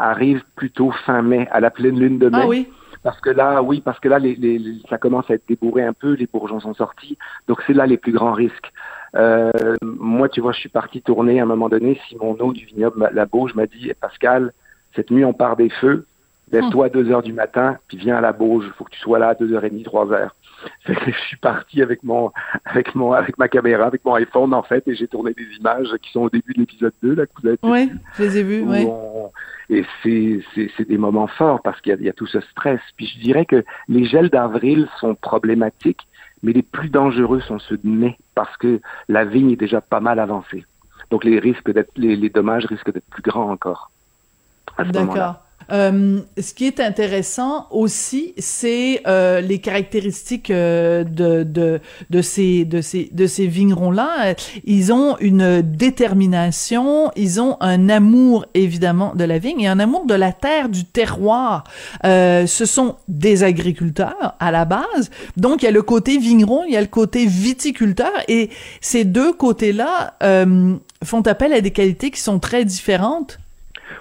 arrivent 0.00 0.44
plutôt 0.56 0.90
fin 0.90 1.22
mai, 1.22 1.48
à 1.50 1.60
la 1.60 1.70
pleine 1.70 1.98
lune 1.98 2.18
de 2.18 2.28
mai. 2.28 2.38
Ah 2.40 2.46
oui. 2.46 2.68
Parce 3.02 3.20
que 3.20 3.30
là, 3.30 3.62
oui, 3.62 3.80
parce 3.80 3.98
que 3.98 4.08
là, 4.08 4.18
les, 4.18 4.34
les, 4.34 4.60
ça 4.90 4.98
commence 4.98 5.30
à 5.30 5.34
être 5.34 5.48
débourré 5.48 5.82
un 5.84 5.94
peu, 5.94 6.12
les 6.12 6.26
bourgeons 6.26 6.60
sont 6.60 6.74
sortis, 6.74 7.16
donc 7.48 7.62
c'est 7.66 7.72
là 7.72 7.86
les 7.86 7.96
plus 7.96 8.12
grands 8.12 8.34
risques. 8.34 8.72
Euh, 9.16 9.50
moi, 9.82 10.28
tu 10.28 10.40
vois, 10.40 10.52
je 10.52 10.60
suis 10.60 10.68
parti 10.68 11.00
tourner 11.00 11.40
à 11.40 11.44
un 11.44 11.46
moment 11.46 11.68
donné. 11.68 11.98
Simon 12.08 12.36
eau 12.38 12.52
du 12.52 12.66
vignoble, 12.66 13.10
la 13.12 13.26
Bauge, 13.26 13.54
m'a 13.54 13.66
dit 13.66 13.90
Pascal, 14.00 14.52
cette 14.94 15.10
nuit, 15.10 15.24
on 15.24 15.32
part 15.32 15.56
des 15.56 15.70
feux. 15.70 16.04
Lève-toi 16.52 16.86
à 16.86 16.88
2 16.88 17.10
heures 17.10 17.22
du 17.22 17.32
matin, 17.32 17.78
puis 17.86 17.96
viens 17.96 18.16
à 18.16 18.20
la 18.20 18.32
Bauge. 18.32 18.64
Il 18.66 18.72
faut 18.72 18.84
que 18.84 18.90
tu 18.90 18.98
sois 18.98 19.18
là 19.18 19.28
à 19.28 19.34
2h30, 19.34 19.84
3 19.84 20.12
heures. 20.12 20.34
je 20.86 21.18
suis 21.26 21.36
parti 21.36 21.82
avec 21.82 22.02
mon, 22.02 22.32
avec 22.64 22.94
mon, 22.94 23.12
avec 23.12 23.38
ma 23.38 23.48
caméra, 23.48 23.86
avec 23.86 24.04
mon 24.04 24.14
iPhone, 24.14 24.54
en 24.54 24.62
fait, 24.62 24.86
et 24.88 24.94
j'ai 24.94 25.08
tourné 25.08 25.32
des 25.32 25.46
images 25.58 25.88
qui 26.02 26.10
sont 26.12 26.20
au 26.20 26.30
début 26.30 26.52
de 26.54 26.60
l'épisode 26.60 26.92
2, 27.02 27.14
là, 27.14 27.26
que 27.26 27.32
vous 27.40 27.48
avez 27.48 27.58
Oui, 27.62 27.90
je 28.16 28.22
les 28.22 28.38
ai 28.38 28.42
vues, 28.42 28.62
oui. 28.66 28.86
Et 29.68 29.84
c'est, 30.02 30.88
des 30.88 30.98
moments 30.98 31.28
forts 31.28 31.62
parce 31.62 31.80
qu'il 31.80 31.90
y 31.90 31.94
a, 31.94 31.98
il 31.98 32.06
y 32.06 32.08
a 32.08 32.12
tout 32.12 32.26
ce 32.26 32.40
stress. 32.40 32.80
Puis 32.96 33.06
je 33.06 33.20
dirais 33.20 33.44
que 33.44 33.64
les 33.88 34.04
gels 34.04 34.28
d'avril 34.28 34.88
sont 34.98 35.14
problématiques, 35.14 36.06
mais 36.42 36.52
les 36.52 36.62
plus 36.62 36.88
dangereux 36.88 37.40
sont 37.40 37.58
ceux 37.60 37.76
de 37.76 37.88
mai 37.88 38.18
parce 38.34 38.56
que 38.56 38.80
la 39.08 39.24
vigne 39.24 39.52
est 39.52 39.56
déjà 39.56 39.80
pas 39.80 40.00
mal 40.00 40.18
avancée. 40.18 40.64
Donc 41.10 41.24
les 41.24 41.38
risques 41.38 41.70
d'être, 41.70 41.92
les, 41.96 42.16
les 42.16 42.30
dommages 42.30 42.66
risquent 42.66 42.92
d'être 42.92 43.08
plus 43.10 43.22
grands 43.22 43.50
encore. 43.50 43.90
D'accord. 44.78 45.42
Euh, 45.72 46.20
ce 46.38 46.54
qui 46.54 46.66
est 46.66 46.80
intéressant 46.80 47.66
aussi, 47.70 48.34
c'est 48.38 49.02
euh, 49.06 49.40
les 49.40 49.58
caractéristiques 49.58 50.50
euh, 50.50 51.04
de, 51.04 51.42
de, 51.42 51.80
de 52.10 52.22
ces 52.22 52.64
de 52.64 52.80
ces 52.80 53.08
de 53.12 53.26
ces 53.26 53.46
vignerons-là. 53.46 54.34
Ils 54.64 54.92
ont 54.92 55.16
une 55.18 55.62
détermination, 55.62 57.10
ils 57.16 57.40
ont 57.40 57.56
un 57.60 57.88
amour 57.88 58.46
évidemment 58.54 59.14
de 59.14 59.24
la 59.24 59.38
vigne 59.38 59.60
et 59.60 59.68
un 59.68 59.78
amour 59.78 60.06
de 60.06 60.14
la 60.14 60.32
terre, 60.32 60.68
du 60.68 60.84
terroir. 60.84 61.64
Euh, 62.04 62.46
ce 62.46 62.64
sont 62.64 62.96
des 63.08 63.44
agriculteurs 63.44 64.34
à 64.38 64.50
la 64.50 64.64
base, 64.64 65.10
donc 65.36 65.62
il 65.62 65.66
y 65.66 65.68
a 65.68 65.72
le 65.72 65.82
côté 65.82 66.18
vigneron, 66.18 66.64
il 66.66 66.74
y 66.74 66.76
a 66.76 66.80
le 66.80 66.86
côté 66.86 67.26
viticulteur 67.26 68.12
et 68.28 68.50
ces 68.80 69.04
deux 69.04 69.32
côtés-là 69.32 70.14
euh, 70.22 70.74
font 71.04 71.22
appel 71.22 71.52
à 71.52 71.60
des 71.60 71.70
qualités 71.70 72.10
qui 72.10 72.20
sont 72.20 72.38
très 72.38 72.64
différentes. 72.64 73.38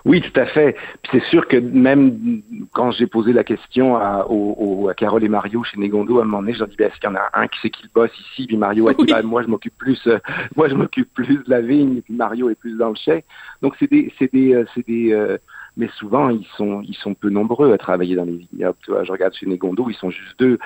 Oui, 0.05 0.21
tout 0.21 0.39
à 0.39 0.45
fait. 0.45 0.75
Puis 1.03 1.11
c'est 1.13 1.29
sûr 1.29 1.47
que 1.47 1.57
même 1.57 2.41
quand 2.73 2.91
j'ai 2.91 3.07
posé 3.07 3.33
la 3.33 3.43
question 3.43 3.97
à, 3.97 4.25
au, 4.29 4.87
à 4.89 4.93
Carole 4.93 5.23
et 5.23 5.29
Mario 5.29 5.63
chez 5.63 5.77
Negondo, 5.77 6.19
à 6.19 6.21
un 6.21 6.25
moment 6.25 6.41
donné, 6.41 6.53
je 6.53 6.59
leur 6.59 6.67
dis, 6.67 6.75
ben, 6.77 6.89
est-ce 6.89 6.99
qu'il 6.99 7.09
y 7.09 7.13
en 7.13 7.15
a 7.15 7.29
un 7.33 7.47
qui 7.47 7.59
sait 7.61 7.69
qu'il 7.69 7.89
bosse 7.89 8.11
ici? 8.19 8.47
Puis 8.47 8.57
Mario 8.57 8.87
a 8.87 8.93
dit, 8.93 9.01
oui. 9.01 9.11
ben, 9.11 9.23
moi, 9.23 9.43
je 9.43 9.47
m'occupe 9.47 9.77
plus, 9.77 9.99
euh, 10.07 10.19
moi, 10.55 10.67
je 10.69 10.75
m'occupe 10.75 11.13
plus 11.13 11.37
de 11.37 11.49
la 11.49 11.61
vigne, 11.61 12.01
puis 12.01 12.13
Mario 12.13 12.49
est 12.49 12.55
plus 12.55 12.77
dans 12.77 12.89
le 12.89 12.95
chai. 12.95 13.23
Donc, 13.61 13.75
c'est 13.79 13.89
des, 13.89 14.13
c'est 14.17 14.31
des, 14.31 14.53
euh, 14.53 14.65
c'est 14.75 14.85
des, 14.87 15.11
euh, 15.13 15.37
mais 15.77 15.89
souvent, 15.97 16.29
ils 16.29 16.47
sont, 16.57 16.81
ils 16.81 16.95
sont 16.95 17.13
peu 17.13 17.29
nombreux 17.29 17.71
à 17.73 17.77
travailler 17.77 18.15
dans 18.15 18.25
les 18.25 18.37
vignobles. 18.37 18.77
Tu 18.83 18.91
vois, 18.91 19.03
je 19.03 19.11
regarde 19.11 19.33
chez 19.33 19.45
Negondo, 19.45 19.87
ils 19.89 19.95
sont 19.95 20.09
juste 20.09 20.37
deux. 20.39 20.59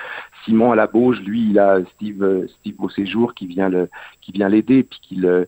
Simon 0.44 0.72
à 0.72 0.76
la 0.76 0.86
Bauge, 0.86 1.20
lui, 1.20 1.50
il 1.50 1.58
a 1.58 1.78
Steve, 1.94 2.46
Steve 2.60 2.76
au 2.78 2.88
séjour 2.88 3.34
qui 3.34 3.46
vient 3.46 3.68
le, 3.68 3.88
qui 4.20 4.32
vient 4.32 4.48
l'aider, 4.48 4.82
puis 4.82 4.98
qui 5.02 5.14
le, 5.16 5.46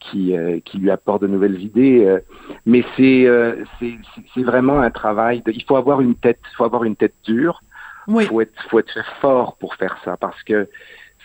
qui, 0.00 0.36
euh, 0.36 0.58
qui 0.64 0.78
lui 0.78 0.90
apporte 0.90 1.22
de 1.22 1.26
nouvelles 1.26 1.60
idées. 1.60 2.04
Euh, 2.04 2.20
mais 2.66 2.84
c'est 2.96 3.26
euh, 3.26 3.64
c'est 3.78 4.42
vraiment 4.42 4.80
un 4.80 4.90
travail. 4.90 5.42
De, 5.42 5.52
il 5.52 5.62
faut 5.64 5.76
avoir 5.76 6.00
une 6.00 6.14
tête, 6.14 6.40
faut 6.56 6.64
avoir 6.64 6.84
une 6.84 6.96
tête 6.96 7.14
dure. 7.24 7.62
Oui. 8.08 8.24
Faut 8.24 8.40
être 8.40 8.60
faut 8.68 8.78
être 8.78 9.04
fort 9.20 9.56
pour 9.56 9.74
faire 9.76 9.96
ça 10.04 10.16
parce 10.16 10.42
que 10.42 10.68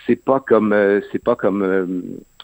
c'est 0.06 0.18
pas 0.18 0.40
comme 0.40 0.76
c'est 1.12 1.24
pas 1.24 1.36
comme 1.36 2.04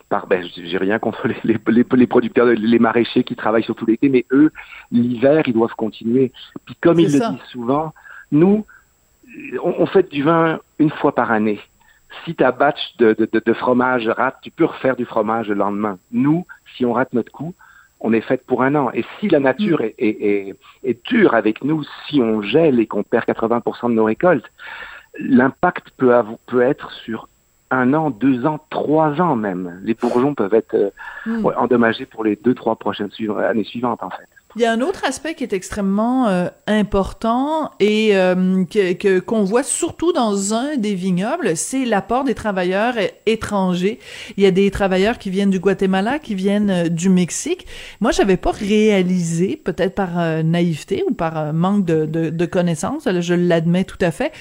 par 0.10 0.26
ben 0.26 0.44
j'ai 0.56 0.78
rien 0.78 1.00
contre 1.00 1.28
les, 1.28 1.36
les, 1.44 1.86
les, 1.92 2.08
producteurs 2.08 2.48
les 2.48 2.80
maraîchers 2.80 3.24
qui 3.24 3.36
travaillent 3.36 3.64
sur 3.64 3.76
tout 3.76 3.86
l'été 3.86 4.10
mais 4.10 4.26
eux 4.32 4.52
l'hiver 4.92 5.44
ils 5.46 5.54
doivent 5.54 5.76
continuer 5.76 6.32
puis 6.66 6.76
comme 6.82 7.00
ils 7.00 7.12
ça. 7.12 7.30
le 7.30 7.36
disent 7.36 7.46
souvent 7.50 7.94
nous 8.32 8.66
on, 9.62 9.76
on 9.80 9.86
fait 9.86 10.10
du 10.10 10.24
vin 10.24 10.60
une 10.80 10.90
fois 10.90 11.14
par 11.14 11.32
année 11.32 11.60
si 12.24 12.36
ta 12.36 12.52
batch 12.52 12.98
de, 12.98 13.14
de, 13.14 13.42
de, 13.44 13.54
fromage 13.54 14.08
rate, 14.08 14.38
tu 14.42 14.52
peux 14.52 14.66
refaire 14.66 14.96
du 14.96 15.06
fromage 15.06 15.50
le 15.50 15.56
lendemain. 15.56 15.98
Nous, 16.12 16.46
si 16.76 16.86
on 16.86 16.94
rate 16.94 17.14
notre 17.14 17.32
coup, 17.32 17.54
on 18.00 18.14
est 18.14 18.22
fait 18.22 18.46
pour 18.46 18.64
un 18.64 18.76
an. 18.76 18.92
Et 18.94 19.06
si 19.20 19.30
la 19.30 19.40
nature 19.40 19.80
mm. 19.80 19.86
est, 19.86 19.96
est, 19.98 20.50
est, 20.50 20.56
est, 20.84 21.06
dure 21.06 21.36
avec 21.36 21.64
nous, 21.64 21.84
si 22.08 22.22
on 22.22 22.42
gèle 22.42 22.80
et 22.80 22.88
qu'on 22.88 23.04
perd 23.04 23.26
80% 23.26 23.90
de 23.90 23.94
nos 23.94 24.06
récoltes, 24.06 24.50
l'impact 25.20 25.92
peut, 25.98 26.14
peut 26.48 26.62
être 26.62 26.92
sur 26.92 27.28
un 27.70 27.94
an, 27.94 28.10
deux 28.10 28.46
ans, 28.46 28.60
trois 28.70 29.22
ans 29.22 29.36
même. 29.36 29.80
Les 29.84 29.94
bourgeons 29.94 30.36
peuvent 30.36 30.54
être 30.54 30.76
euh, 30.76 30.90
mm. 31.26 31.46
endommagés 31.58 32.06
pour 32.06 32.24
les 32.24 32.36
deux, 32.36 32.54
trois 32.54 32.76
prochaines 32.76 33.12
années 33.38 33.64
suivantes, 33.64 34.04
en 34.04 34.10
fait. 34.10 34.28
Il 34.56 34.62
y 34.62 34.66
a 34.66 34.72
un 34.72 34.82
autre 34.82 35.06
aspect 35.06 35.34
qui 35.34 35.44
est 35.44 35.54
extrêmement 35.54 36.28
euh, 36.28 36.48
important 36.68 37.72
et 37.80 38.18
euh, 38.18 38.66
que 38.66 39.20
qu'on 39.20 39.44
voit 39.44 39.64
surtout 39.64 40.12
dans 40.12 40.54
un 40.54 40.76
des 40.78 40.94
vignobles, 40.94 41.56
c'est 41.56 41.86
l'apport 41.86 42.24
des 42.24 42.36
travailleurs 42.36 42.96
étrangers. 43.26 44.00
Il 44.36 44.44
y 44.44 44.46
a 44.46 44.52
des 44.52 44.70
travailleurs 44.72 45.18
qui 45.18 45.30
viennent 45.30 45.50
du 45.50 45.60
Guatemala, 45.60 46.20
qui 46.20 46.36
viennent 46.36 46.70
euh, 46.70 46.90
du 46.90 47.10
Mexique. 47.10 47.66
Moi, 48.00 48.12
j'avais 48.12 48.38
pas 48.38 48.52
réalisé, 48.52 49.60
peut-être 49.64 49.96
par 49.96 50.20
euh, 50.20 50.44
naïveté 50.44 51.04
ou 51.10 51.14
par 51.14 51.38
euh, 51.38 51.52
manque 51.54 51.86
de, 51.86 52.06
de, 52.06 52.30
de 52.30 52.46
connaissances, 52.46 53.08
je 53.20 53.34
l'admets 53.34 53.84
tout 53.84 53.98
à 54.02 54.12
fait, 54.12 54.32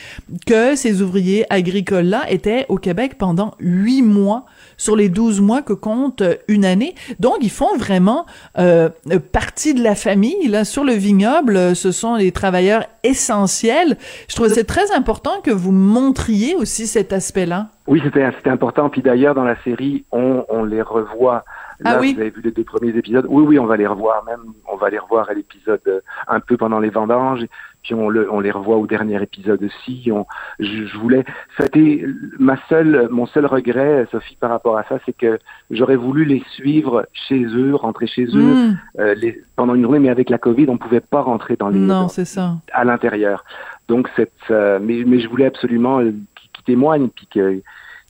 que 0.47 0.75
ces 0.77 1.03
ouvriers 1.03 1.47
agricoles-là 1.51 2.31
étaient 2.31 2.67
au 2.69 2.77
Québec 2.77 3.17
pendant 3.19 3.55
huit 3.61 4.03
mois 4.03 4.47
sur 4.77 4.97
les 4.97 5.09
12 5.09 5.41
mois 5.41 5.63
que 5.63 5.73
compte 5.73 6.23
une 6.49 6.65
année. 6.65 6.95
Donc, 7.19 7.37
ils 7.43 7.51
font 7.51 7.77
vraiment 7.77 8.27
euh, 8.59 8.89
partie 9.33 9.75
de 9.75 9.83
la 9.83 9.95
famille. 10.01 10.49
Là, 10.49 10.65
sur 10.65 10.85
le 10.85 10.93
vignoble, 10.93 11.77
ce 11.77 11.93
sont 11.93 12.17
les 12.17 12.33
travailleurs 12.33 12.85
essentiels. 13.05 13.97
Je 14.29 14.35
trouve 14.35 14.49
c'est 14.49 14.65
très 14.65 14.93
important 14.93 15.41
que 15.43 15.51
vous 15.51 15.73
montriez 15.73 16.55
aussi 16.55 16.87
cet 16.87 17.13
aspect-là. 17.13 17.69
Oui, 17.87 18.01
c'était 18.05 18.25
important. 18.49 18.89
Puis 18.89 19.03
d'ailleurs, 19.03 19.35
dans 19.35 19.45
la 19.45 19.61
série, 19.63 20.05
on, 20.13 20.45
on 20.49 20.65
les 20.65 20.83
revoit. 20.83 21.45
Là, 21.81 21.93
ah 21.95 21.99
oui? 22.01 22.15
vous 22.15 22.21
avez 22.21 22.31
vu 22.31 22.43
les 22.43 22.51
deux 22.51 22.65
premiers 22.65 22.97
épisodes. 22.97 23.27
Oui, 23.29 23.43
oui, 23.47 23.59
on 23.59 23.67
va 23.67 23.77
les 23.77 23.87
revoir. 23.87 24.23
Même, 24.25 24.41
on 24.71 24.77
va 24.77 24.91
les 24.91 24.99
revoir 24.99 25.31
à 25.31 25.35
l'épisode 25.35 25.81
euh, 25.87 26.01
un 26.29 26.41
peu 26.41 26.57
pendant 26.57 26.79
les 26.79 26.91
vendanges 26.91 27.47
puis 27.83 27.95
on, 27.95 28.09
le, 28.09 28.31
on 28.31 28.41
les 28.41 28.51
revoit 28.51 28.77
au 28.77 28.87
dernier 28.87 29.23
épisode 29.23 29.63
aussi. 29.63 30.11
On, 30.13 30.27
je, 30.59 30.87
je 30.87 30.99
voulais, 30.99 31.25
c'était 31.59 32.05
ma 32.39 32.57
seule, 32.69 33.09
mon 33.11 33.27
seul 33.27 33.47
regret, 33.47 34.07
Sophie, 34.11 34.37
par 34.37 34.51
rapport 34.51 34.77
à 34.77 34.85
ça, 34.85 34.99
c'est 35.07 35.17
que 35.17 35.39
j'aurais 35.71 35.97
voulu 35.97 36.25
les 36.25 36.43
suivre 36.57 37.07
chez 37.13 37.43
eux, 37.45 37.75
rentrer 37.75 38.07
chez 38.07 38.25
eux 38.25 38.51
Mm. 38.51 38.79
euh, 38.99 39.15
les, 39.15 39.43
pendant 39.57 39.75
une 39.75 39.83
journée, 39.83 39.99
mais 39.99 40.09
avec 40.09 40.31
la 40.31 40.39
Covid, 40.39 40.67
on 40.69 40.79
pouvait 40.79 41.01
pas 41.01 41.21
rentrer 41.23 41.57
dans 41.57 41.69
les 41.69 41.79
non, 41.79 42.09
c'est 42.09 42.25
ça, 42.25 42.57
à 42.73 42.85
l'intérieur. 42.85 43.45
Donc 43.89 44.09
cette, 44.17 44.33
euh, 44.51 44.79
mais, 44.83 45.05
mais 45.07 45.21
je 45.21 45.29
voulais 45.29 45.47
absolument 45.47 46.01
qu'ils 46.01 46.65
témoignent, 46.65 47.09
puis 47.09 47.27
que, 47.27 47.63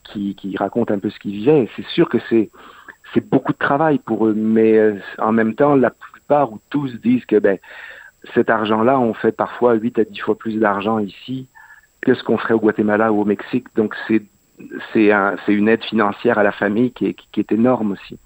qui, 0.05 0.35
qui 0.35 0.57
racontent 0.57 0.93
un 0.95 0.99
peu 0.99 1.11
ce 1.11 1.19
qu'ils 1.19 1.33
vivaient. 1.33 1.69
C'est 1.77 1.87
sûr 1.87 2.09
que 2.09 2.19
c'est 2.29 2.51
c'est 3.13 3.29
beaucoup 3.29 3.53
de 3.53 3.59
travail 3.59 3.99
pour 3.99 4.27
eux, 4.29 4.35
mais 4.35 4.79
euh, 4.79 4.95
en 5.19 5.33
même 5.33 5.55
temps, 5.55 5.75
la 5.75 5.91
plupart 5.91 6.53
ou 6.53 6.61
tous 6.71 6.93
disent 7.01 7.25
que 7.25 7.41
ben 7.41 7.59
cet 8.35 8.51
argent-là, 8.51 8.99
on 8.99 9.15
fait 9.15 9.33
parfois 9.33 9.75
8 9.75 9.99
à 9.99 10.05
10 10.05 10.19
fois 10.21 10.37
plus 10.37 10.59
d'argent 10.59 10.99
ici 10.99 11.47
que 12.01 12.15
ce 12.15 12.23
qu'on 12.23 12.39
ferait 12.39 12.55
au 12.55 12.61
Guatemala 12.61 13.13
ou 13.13 13.23
au 13.23 13.25
Mexique. 13.25 13.67
Donc, 13.77 13.95
c'est 14.07 14.23
c'est 14.93 15.11
un, 15.11 15.37
une 15.49 15.69
aide 15.69 15.83
financière 15.85 16.39
à 16.39 16.43
la 16.43 16.53
famille 16.53 16.93
qui 16.93 17.07
est, 17.07 17.17
qui 17.33 17.41
est 17.41 17.53
énorme 17.53 17.93
aussi. 17.93 18.19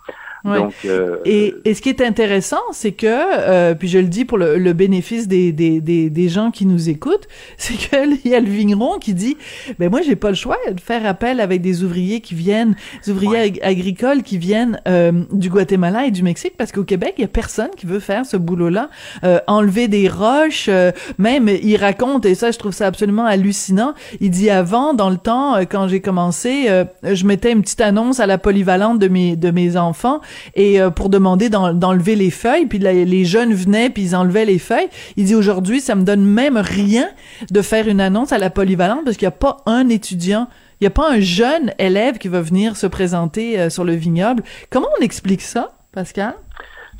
Ouais. 0.45 0.59
Donc, 0.59 0.75
euh, 0.85 1.17
et, 1.25 1.55
et, 1.65 1.73
ce 1.73 1.81
qui 1.81 1.89
est 1.89 2.03
intéressant, 2.03 2.61
c'est 2.71 2.93
que, 2.93 3.07
euh, 3.09 3.75
puis 3.75 3.89
je 3.89 3.99
le 3.99 4.09
dis 4.09 4.27
pour 4.27 4.37
le, 4.37 4.59
le 4.59 4.73
bénéfice 4.75 5.27
des, 5.27 5.53
des, 5.53 5.81
des, 5.81 6.11
des, 6.11 6.29
gens 6.29 6.51
qui 6.51 6.67
nous 6.67 6.91
écoutent, 6.91 7.27
c'est 7.57 7.73
qu'il 7.75 8.31
y 8.31 8.35
a 8.35 8.41
le 8.41 8.51
vigneron 8.51 8.99
qui 8.99 9.15
dit, 9.15 9.39
ben 9.79 9.89
moi 9.89 10.03
j'ai 10.03 10.17
pas 10.17 10.29
le 10.29 10.35
choix 10.35 10.59
de 10.71 10.79
faire 10.79 11.07
appel 11.07 11.41
avec 11.41 11.63
des 11.63 11.83
ouvriers 11.83 12.21
qui 12.21 12.35
viennent, 12.35 12.77
des 13.07 13.13
ouvriers 13.13 13.31
ouais. 13.31 13.43
ag 13.43 13.61
agricoles 13.63 14.23
qui 14.23 14.37
viennent 14.37 14.81
euh, 14.87 15.13
du 15.33 15.49
Guatemala 15.49 16.05
et 16.05 16.11
du 16.11 16.23
Mexique, 16.23 16.55
parce 16.59 16.73
qu'au 16.73 16.85
Québec 16.85 17.15
il 17.17 17.23
y 17.23 17.25
a 17.25 17.29
personne 17.29 17.71
qui 17.75 17.87
veut 17.87 18.01
faire 18.01 18.27
ce 18.27 18.37
boulot-là, 18.37 18.91
euh, 19.25 19.39
enlever 19.47 19.89
des 19.89 20.09
roches, 20.09 20.67
euh, 20.69 20.93
même 21.17 21.49
il 21.49 21.77
raconte 21.79 22.27
et 22.27 22.35
ça 22.35 22.51
je 22.51 22.59
trouve 22.59 22.73
ça 22.73 22.87
absolument 22.87 23.25
hallucinant. 23.25 23.95
Il 24.21 24.31
dit 24.31 24.51
avant, 24.51 24.93
dans 24.93 25.09
le 25.09 25.17
temps, 25.17 25.57
quand 25.71 25.89
j'ai 25.89 26.01
commencé, 26.01 26.69
je 27.03 27.27
mettais 27.27 27.53
une 27.53 27.63
petite 27.63 27.81
annonce 27.81 28.21
à 28.21 28.27
la 28.27 28.37
polyvalente 28.37 28.99
de 28.99 29.09
mes 29.09 29.37
de 29.37 29.51
mes 29.51 29.79
enfants 29.79 30.21
et 30.55 30.81
euh, 30.81 30.91
pour 30.91 31.09
demander 31.09 31.49
d'enlever 31.49 32.17
les 32.17 32.31
feuilles 32.31 32.67
puis 32.67 32.79
les 32.79 33.25
jeunes 33.25 33.55
venaient 33.55 33.91
puis 33.91 34.03
ils 34.03 34.17
enlevaient 34.17 34.45
les 34.45 34.59
feuilles 34.59 34.89
il 35.17 35.25
dit 35.25 35.35
aujourd'hui 35.35 35.81
ça 35.81 35.95
me 35.95 36.03
donne 36.03 36.25
même 36.25 36.57
rien 36.57 37.09
de 37.51 37.63
faire 37.63 37.89
une 37.89 38.01
annonce 38.01 38.33
à 38.33 38.39
la 38.39 38.51
polyvalente 38.51 39.05
parce 39.05 39.17
qu'il 39.17 39.27
n'y 39.27 39.35
a 39.35 39.39
pas 39.39 39.59
un 39.67 39.89
étudiant 39.89 40.49
il 40.81 40.85
n'y 40.85 40.89
a 40.89 40.91
pas 40.91 41.11
un 41.11 41.21
jeune 41.21 41.73
élève 41.79 42.19
qui 42.19 42.29
va 42.29 42.41
venir 42.41 42.77
se 42.77 42.87
présenter 42.87 43.59
euh, 43.59 43.71
sur 43.71 43.85
le 43.85 43.95
vignoble 43.95 44.43
comment 44.71 44.89
on 44.99 45.03
explique 45.03 45.43
ça 45.43 45.73
Pascal? 45.93 46.35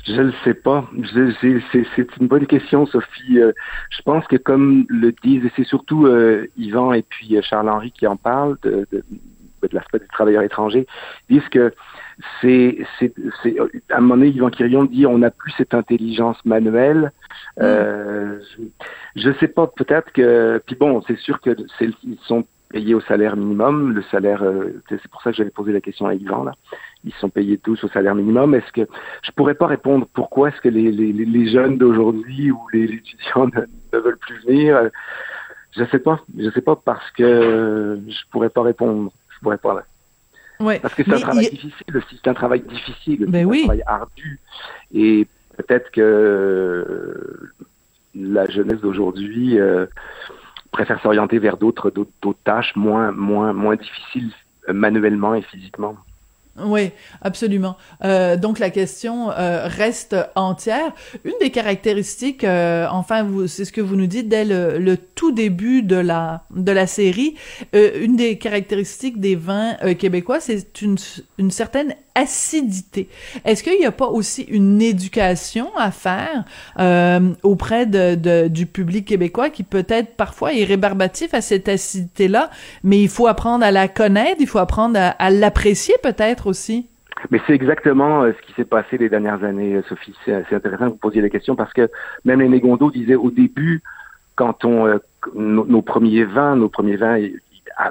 Je 0.07 0.21
ne 0.21 0.31
sais 0.43 0.53
pas. 0.53 0.87
C'est 1.71 2.17
une 2.19 2.27
bonne 2.27 2.45
question, 2.45 2.85
Sophie. 2.85 3.39
Euh, 3.39 3.51
je 3.89 4.01
pense 4.03 4.25
que 4.27 4.35
comme 4.35 4.85
le 4.87 5.11
disent, 5.23 5.45
et 5.45 5.51
c'est 5.55 5.63
surtout 5.63 6.05
euh, 6.05 6.47
Yvan 6.57 6.93
et 6.93 7.01
puis 7.01 7.35
euh, 7.35 7.41
Charles-Henri 7.41 7.91
qui 7.91 8.05
en 8.05 8.15
parlent 8.15 8.57
de, 8.61 8.87
de, 8.91 9.03
de 9.63 9.69
l'aspect 9.71 9.97
des 9.97 10.07
travailleurs 10.07 10.43
étrangers, 10.43 10.85
disent 11.29 11.47
que 11.49 11.73
c'est 12.41 12.77
à 13.89 13.97
un 13.97 14.01
moment 14.01 14.15
donné, 14.15 14.29
Yvan 14.29 14.49
Quirion 14.49 14.85
dit 14.85 15.05
on 15.05 15.17
n'a 15.17 15.31
plus 15.31 15.51
cette 15.57 15.73
intelligence 15.73 16.43
manuelle. 16.45 17.11
Euh, 17.59 18.39
je 19.15 19.29
ne 19.29 19.33
sais 19.35 19.47
pas, 19.47 19.67
peut-être 19.67 20.11
que. 20.11 20.61
Puis 20.65 20.75
bon, 20.75 21.01
c'est 21.07 21.17
sûr 21.17 21.39
que 21.41 21.55
ils 22.03 22.17
sont 22.23 22.45
payés 22.69 22.93
au 22.93 23.01
salaire 23.01 23.35
minimum. 23.35 23.93
Le 23.93 24.03
salaire, 24.03 24.43
c'est 24.89 25.07
pour 25.09 25.21
ça 25.21 25.31
que 25.31 25.37
j'avais 25.37 25.49
posé 25.49 25.73
la 25.73 25.81
question 25.81 26.07
à 26.07 26.15
Yvan 26.15 26.43
là 26.43 26.53
ils 27.05 27.13
sont 27.15 27.29
payés 27.29 27.57
tous 27.57 27.81
au 27.83 27.87
salaire 27.89 28.15
minimum. 28.15 28.55
Est-ce 28.55 28.71
que 28.71 28.87
je 29.23 29.31
pourrais 29.31 29.55
pas 29.55 29.67
répondre 29.67 30.07
pourquoi 30.13 30.49
est-ce 30.49 30.59
que 30.59 30.69
les, 30.69 30.91
les, 30.91 31.13
les 31.13 31.47
jeunes 31.47 31.77
d'aujourd'hui 31.77 32.51
ou 32.51 32.59
les, 32.73 32.85
étudiants 32.85 33.47
ne, 33.93 33.99
veulent 33.99 34.17
plus 34.17 34.39
venir? 34.45 34.89
Je 35.71 35.83
sais 35.85 35.99
pas, 35.99 36.19
je 36.37 36.49
sais 36.49 36.61
pas 36.61 36.75
parce 36.75 37.09
que 37.11 37.99
je 38.07 38.29
pourrais 38.31 38.49
pas 38.49 38.63
répondre. 38.63 39.11
Je 39.29 39.39
pourrais 39.41 39.57
pas. 39.57 39.83
Ouais, 40.59 40.79
parce 40.79 40.93
que 40.93 41.03
c'est 41.03 41.13
un 41.13 41.19
travail 41.19 41.49
difficile 41.49 41.85
c'est 42.09 42.27
un 42.29 42.33
travail 42.33 42.61
difficile, 42.61 43.25
ben 43.27 43.47
c'est 43.49 43.59
un 43.59 43.63
travail 43.63 43.83
ardu. 43.85 44.39
Et 44.93 45.27
peut-être 45.57 45.91
que 45.91 47.51
la 48.15 48.47
jeunesse 48.47 48.79
d'aujourd'hui 48.79 49.59
euh, 49.59 49.85
préfère 50.71 51.01
s'orienter 51.01 51.39
vers 51.39 51.57
d'autres 51.57 51.91
d'autres 51.91 52.39
tâches 52.43 52.75
moins 52.75 53.11
moins 53.11 53.53
moins 53.53 53.75
difficiles 53.75 54.31
manuellement 54.73 55.35
et 55.35 55.41
physiquement. 55.41 55.95
Oui, 56.63 56.91
absolument. 57.21 57.75
Euh, 58.05 58.37
donc 58.37 58.59
la 58.59 58.69
question 58.69 59.29
euh, 59.31 59.67
reste 59.67 60.15
entière. 60.35 60.93
Une 61.25 61.33
des 61.41 61.51
caractéristiques, 61.51 62.45
euh, 62.45 62.87
enfin, 62.89 63.27
c'est 63.47 63.65
ce 63.65 63.73
que 63.73 63.81
vous 63.81 63.97
nous 63.97 64.07
dites 64.07 64.29
dès 64.29 64.45
le, 64.45 64.77
le, 64.77 64.95
tout 64.95 65.33
début 65.33 65.81
de 65.83 65.97
la 65.97 66.45
de 66.55 66.71
la 66.71 66.87
série. 66.87 67.35
Euh, 67.75 67.91
une 68.01 68.15
des 68.15 68.37
caractéristiques 68.37 69.19
des 69.19 69.35
vins 69.35 69.75
euh, 69.83 69.95
québécois, 69.95 70.39
c'est 70.39 70.81
une, 70.81 70.95
une 71.37 71.51
certaine 71.51 71.93
acidité. 72.15 73.09
Est-ce 73.43 73.63
qu'il 73.63 73.77
n'y 73.77 73.85
a 73.85 73.91
pas 73.91 74.07
aussi 74.07 74.43
une 74.43 74.81
éducation 74.81 75.69
à 75.77 75.91
faire 75.91 76.45
euh, 76.79 77.19
auprès 77.43 77.85
du 77.85 78.65
public 78.65 79.05
québécois 79.05 79.49
qui 79.49 79.63
peut-être 79.63 80.15
parfois 80.15 80.53
est 80.53 80.63
rébarbatif 80.63 81.33
à 81.33 81.41
cette 81.41 81.69
acidité-là, 81.69 82.49
mais 82.83 82.99
il 82.99 83.09
faut 83.09 83.27
apprendre 83.27 83.63
à 83.65 83.71
la 83.71 83.87
connaître, 83.87 84.37
il 84.39 84.47
faut 84.47 84.59
apprendre 84.59 84.97
à, 84.97 85.29
l'apprécier 85.29 85.95
peut-être 86.01 86.47
aussi? 86.47 86.87
Mais 87.31 87.39
c'est 87.47 87.53
exactement 87.53 88.23
euh, 88.23 88.33
ce 88.39 88.47
qui 88.47 88.53
s'est 88.53 88.65
passé 88.65 88.97
les 88.97 89.09
dernières 89.09 89.43
années, 89.43 89.75
euh, 89.75 89.83
Sophie. 89.89 90.13
C'est 90.25 90.53
intéressant 90.53 90.85
que 90.85 90.91
vous 90.91 90.97
posiez 90.97 91.21
la 91.21 91.29
question 91.29 91.55
parce 91.55 91.73
que 91.73 91.89
même 92.23 92.41
les 92.41 92.49
Négondo 92.49 92.91
disaient 92.91 93.15
au 93.15 93.31
début, 93.31 93.81
quand 94.35 94.65
on 94.65 94.99
nos, 95.33 95.81
premiers 95.81 96.25
vins, 96.25 96.55
nos 96.55 96.69
premiers 96.69 96.97
vins 96.97 97.17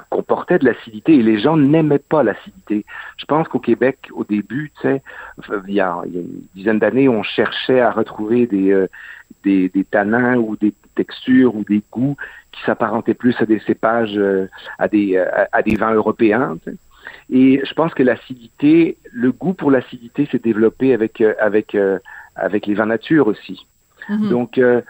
comportait 0.09 0.59
de 0.59 0.65
l'acidité 0.65 1.15
et 1.15 1.23
les 1.23 1.39
gens 1.39 1.57
n'aimaient 1.57 1.99
pas 1.99 2.23
l'acidité. 2.23 2.85
Je 3.17 3.25
pense 3.25 3.47
qu'au 3.47 3.59
Québec, 3.59 3.97
au 4.13 4.23
début, 4.23 4.71
tu 4.75 4.81
sais, 4.81 5.01
il 5.67 5.73
y 5.73 5.79
a, 5.79 6.01
il 6.05 6.13
y 6.15 6.17
a 6.17 6.21
une 6.21 6.41
dizaine 6.55 6.79
d'années, 6.79 7.07
on 7.09 7.23
cherchait 7.23 7.81
à 7.81 7.91
retrouver 7.91 8.47
des, 8.47 8.71
euh, 8.71 8.87
des, 9.43 9.69
des 9.69 9.83
tanins 9.83 10.37
ou 10.37 10.55
des 10.55 10.73
textures 10.95 11.55
ou 11.55 11.63
des 11.63 11.81
goûts 11.91 12.17
qui 12.51 12.61
s'apparentaient 12.63 13.13
plus 13.13 13.35
à 13.39 13.45
des 13.45 13.59
cépages, 13.59 14.17
euh, 14.17 14.47
à 14.79 14.87
des, 14.87 15.17
à, 15.17 15.47
à, 15.51 15.61
des 15.61 15.75
vins 15.75 15.93
européens. 15.93 16.57
Tu 16.63 16.71
sais. 16.71 16.77
Et 17.29 17.61
je 17.63 17.73
pense 17.73 17.93
que 17.93 18.03
l'acidité, 18.03 18.97
le 19.11 19.31
goût 19.31 19.53
pour 19.53 19.71
l'acidité 19.71 20.27
s'est 20.31 20.39
développé 20.39 20.93
avec 20.93 21.21
euh, 21.21 21.33
avec 21.39 21.77
avec 22.35 22.65
les 22.67 22.73
vins 22.73 22.87
nature 22.87 23.27
aussi. 23.27 23.65
Mm 24.09 24.15
-hmm. 24.15 24.29
Donc 24.29 24.51
c'est, 24.57 24.81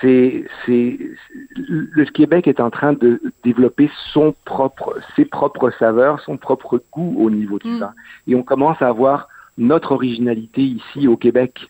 c'est, 0.00 0.44
le 0.66 2.04
Québec 2.04 2.46
est 2.46 2.60
en 2.60 2.70
train 2.70 2.92
de 2.92 3.20
développer 3.42 3.90
son 4.12 4.34
propre, 4.44 4.98
ses 5.16 5.24
propres 5.24 5.70
saveurs, 5.78 6.20
son 6.20 6.36
propre 6.36 6.82
goût 6.92 7.16
au 7.18 7.30
niveau 7.30 7.58
du 7.58 7.78
vin. 7.78 7.88
Mm. 8.26 8.30
Et 8.30 8.34
on 8.34 8.42
commence 8.42 8.80
à 8.82 8.88
avoir 8.88 9.28
notre 9.56 9.92
originalité 9.92 10.62
ici 10.62 11.08
au 11.08 11.16
Québec. 11.16 11.68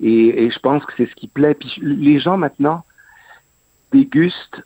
Et, 0.00 0.44
et 0.44 0.50
je 0.50 0.58
pense 0.58 0.84
que 0.84 0.92
c'est 0.96 1.06
ce 1.06 1.14
qui 1.14 1.28
plaît. 1.28 1.54
Puis 1.54 1.80
les 1.82 2.18
gens 2.18 2.36
maintenant 2.36 2.84
dégustent 3.92 4.62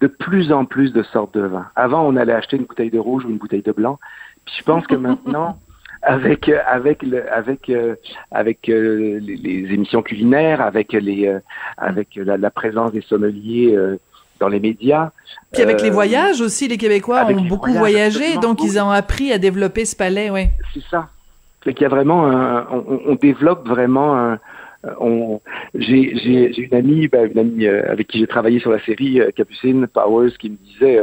de 0.00 0.06
plus 0.06 0.52
en 0.52 0.64
plus 0.64 0.92
de 0.92 1.02
sortes 1.02 1.34
de 1.34 1.42
vins. 1.42 1.68
Avant, 1.76 2.06
on 2.06 2.16
allait 2.16 2.32
acheter 2.32 2.56
une 2.56 2.64
bouteille 2.64 2.90
de 2.90 2.98
rouge 2.98 3.24
ou 3.24 3.30
une 3.30 3.38
bouteille 3.38 3.62
de 3.62 3.72
blanc. 3.72 3.98
Puis 4.44 4.56
je 4.58 4.64
pense 4.64 4.86
que 4.86 4.94
maintenant, 4.96 5.58
avec 6.02 6.48
euh, 6.48 6.58
avec 6.66 7.02
le, 7.02 7.32
avec 7.32 7.68
euh, 7.68 7.96
avec 8.30 8.68
euh, 8.68 9.18
les, 9.20 9.36
les, 9.36 9.74
émissions 9.74 10.02
culinaires, 10.02 10.60
avec 10.60 10.92
les 10.92 11.32
avec 11.76 12.08
la, 12.16 12.36
la, 12.36 12.50
présence 12.50 12.92
des 12.92 13.02
sommeliers 13.02 13.76
dans 14.38 14.48
les 14.48 14.60
médias. 14.60 15.10
Puis 15.52 15.62
avec 15.62 15.82
les 15.82 15.90
voyages 15.90 16.40
aussi, 16.40 16.68
les 16.68 16.78
Québécois 16.78 17.26
ont 17.26 17.42
beaucoup 17.42 17.72
voyagé, 17.72 18.38
donc 18.38 18.62
ils 18.62 18.78
ont 18.78 18.90
appris 18.90 19.32
à 19.32 19.38
développer 19.38 19.84
ce 19.84 19.96
palais, 19.96 20.30
oui. 20.30 20.46
C'est 20.74 20.84
ça. 20.90 21.08
Fait 21.62 21.74
qu'il 21.74 21.82
y 21.82 21.86
a 21.86 21.90
vraiment 21.90 22.26
un, 22.26 22.66
on, 22.70 23.00
on, 23.06 23.14
développe 23.16 23.68
vraiment 23.68 24.16
un, 24.16 24.38
on, 24.98 25.42
j'ai, 25.74 26.16
j'ai, 26.16 26.54
j'ai 26.54 26.62
une 26.62 26.74
amie, 26.74 27.06
ben, 27.06 27.30
une 27.30 27.38
amie 27.38 27.66
avec 27.66 28.06
qui 28.06 28.18
j'ai 28.18 28.26
travaillé 28.26 28.60
sur 28.60 28.70
la 28.70 28.82
série, 28.82 29.20
Capucine 29.36 29.86
Powers, 29.86 30.32
qui 30.38 30.48
me 30.48 30.56
disait, 30.56 31.00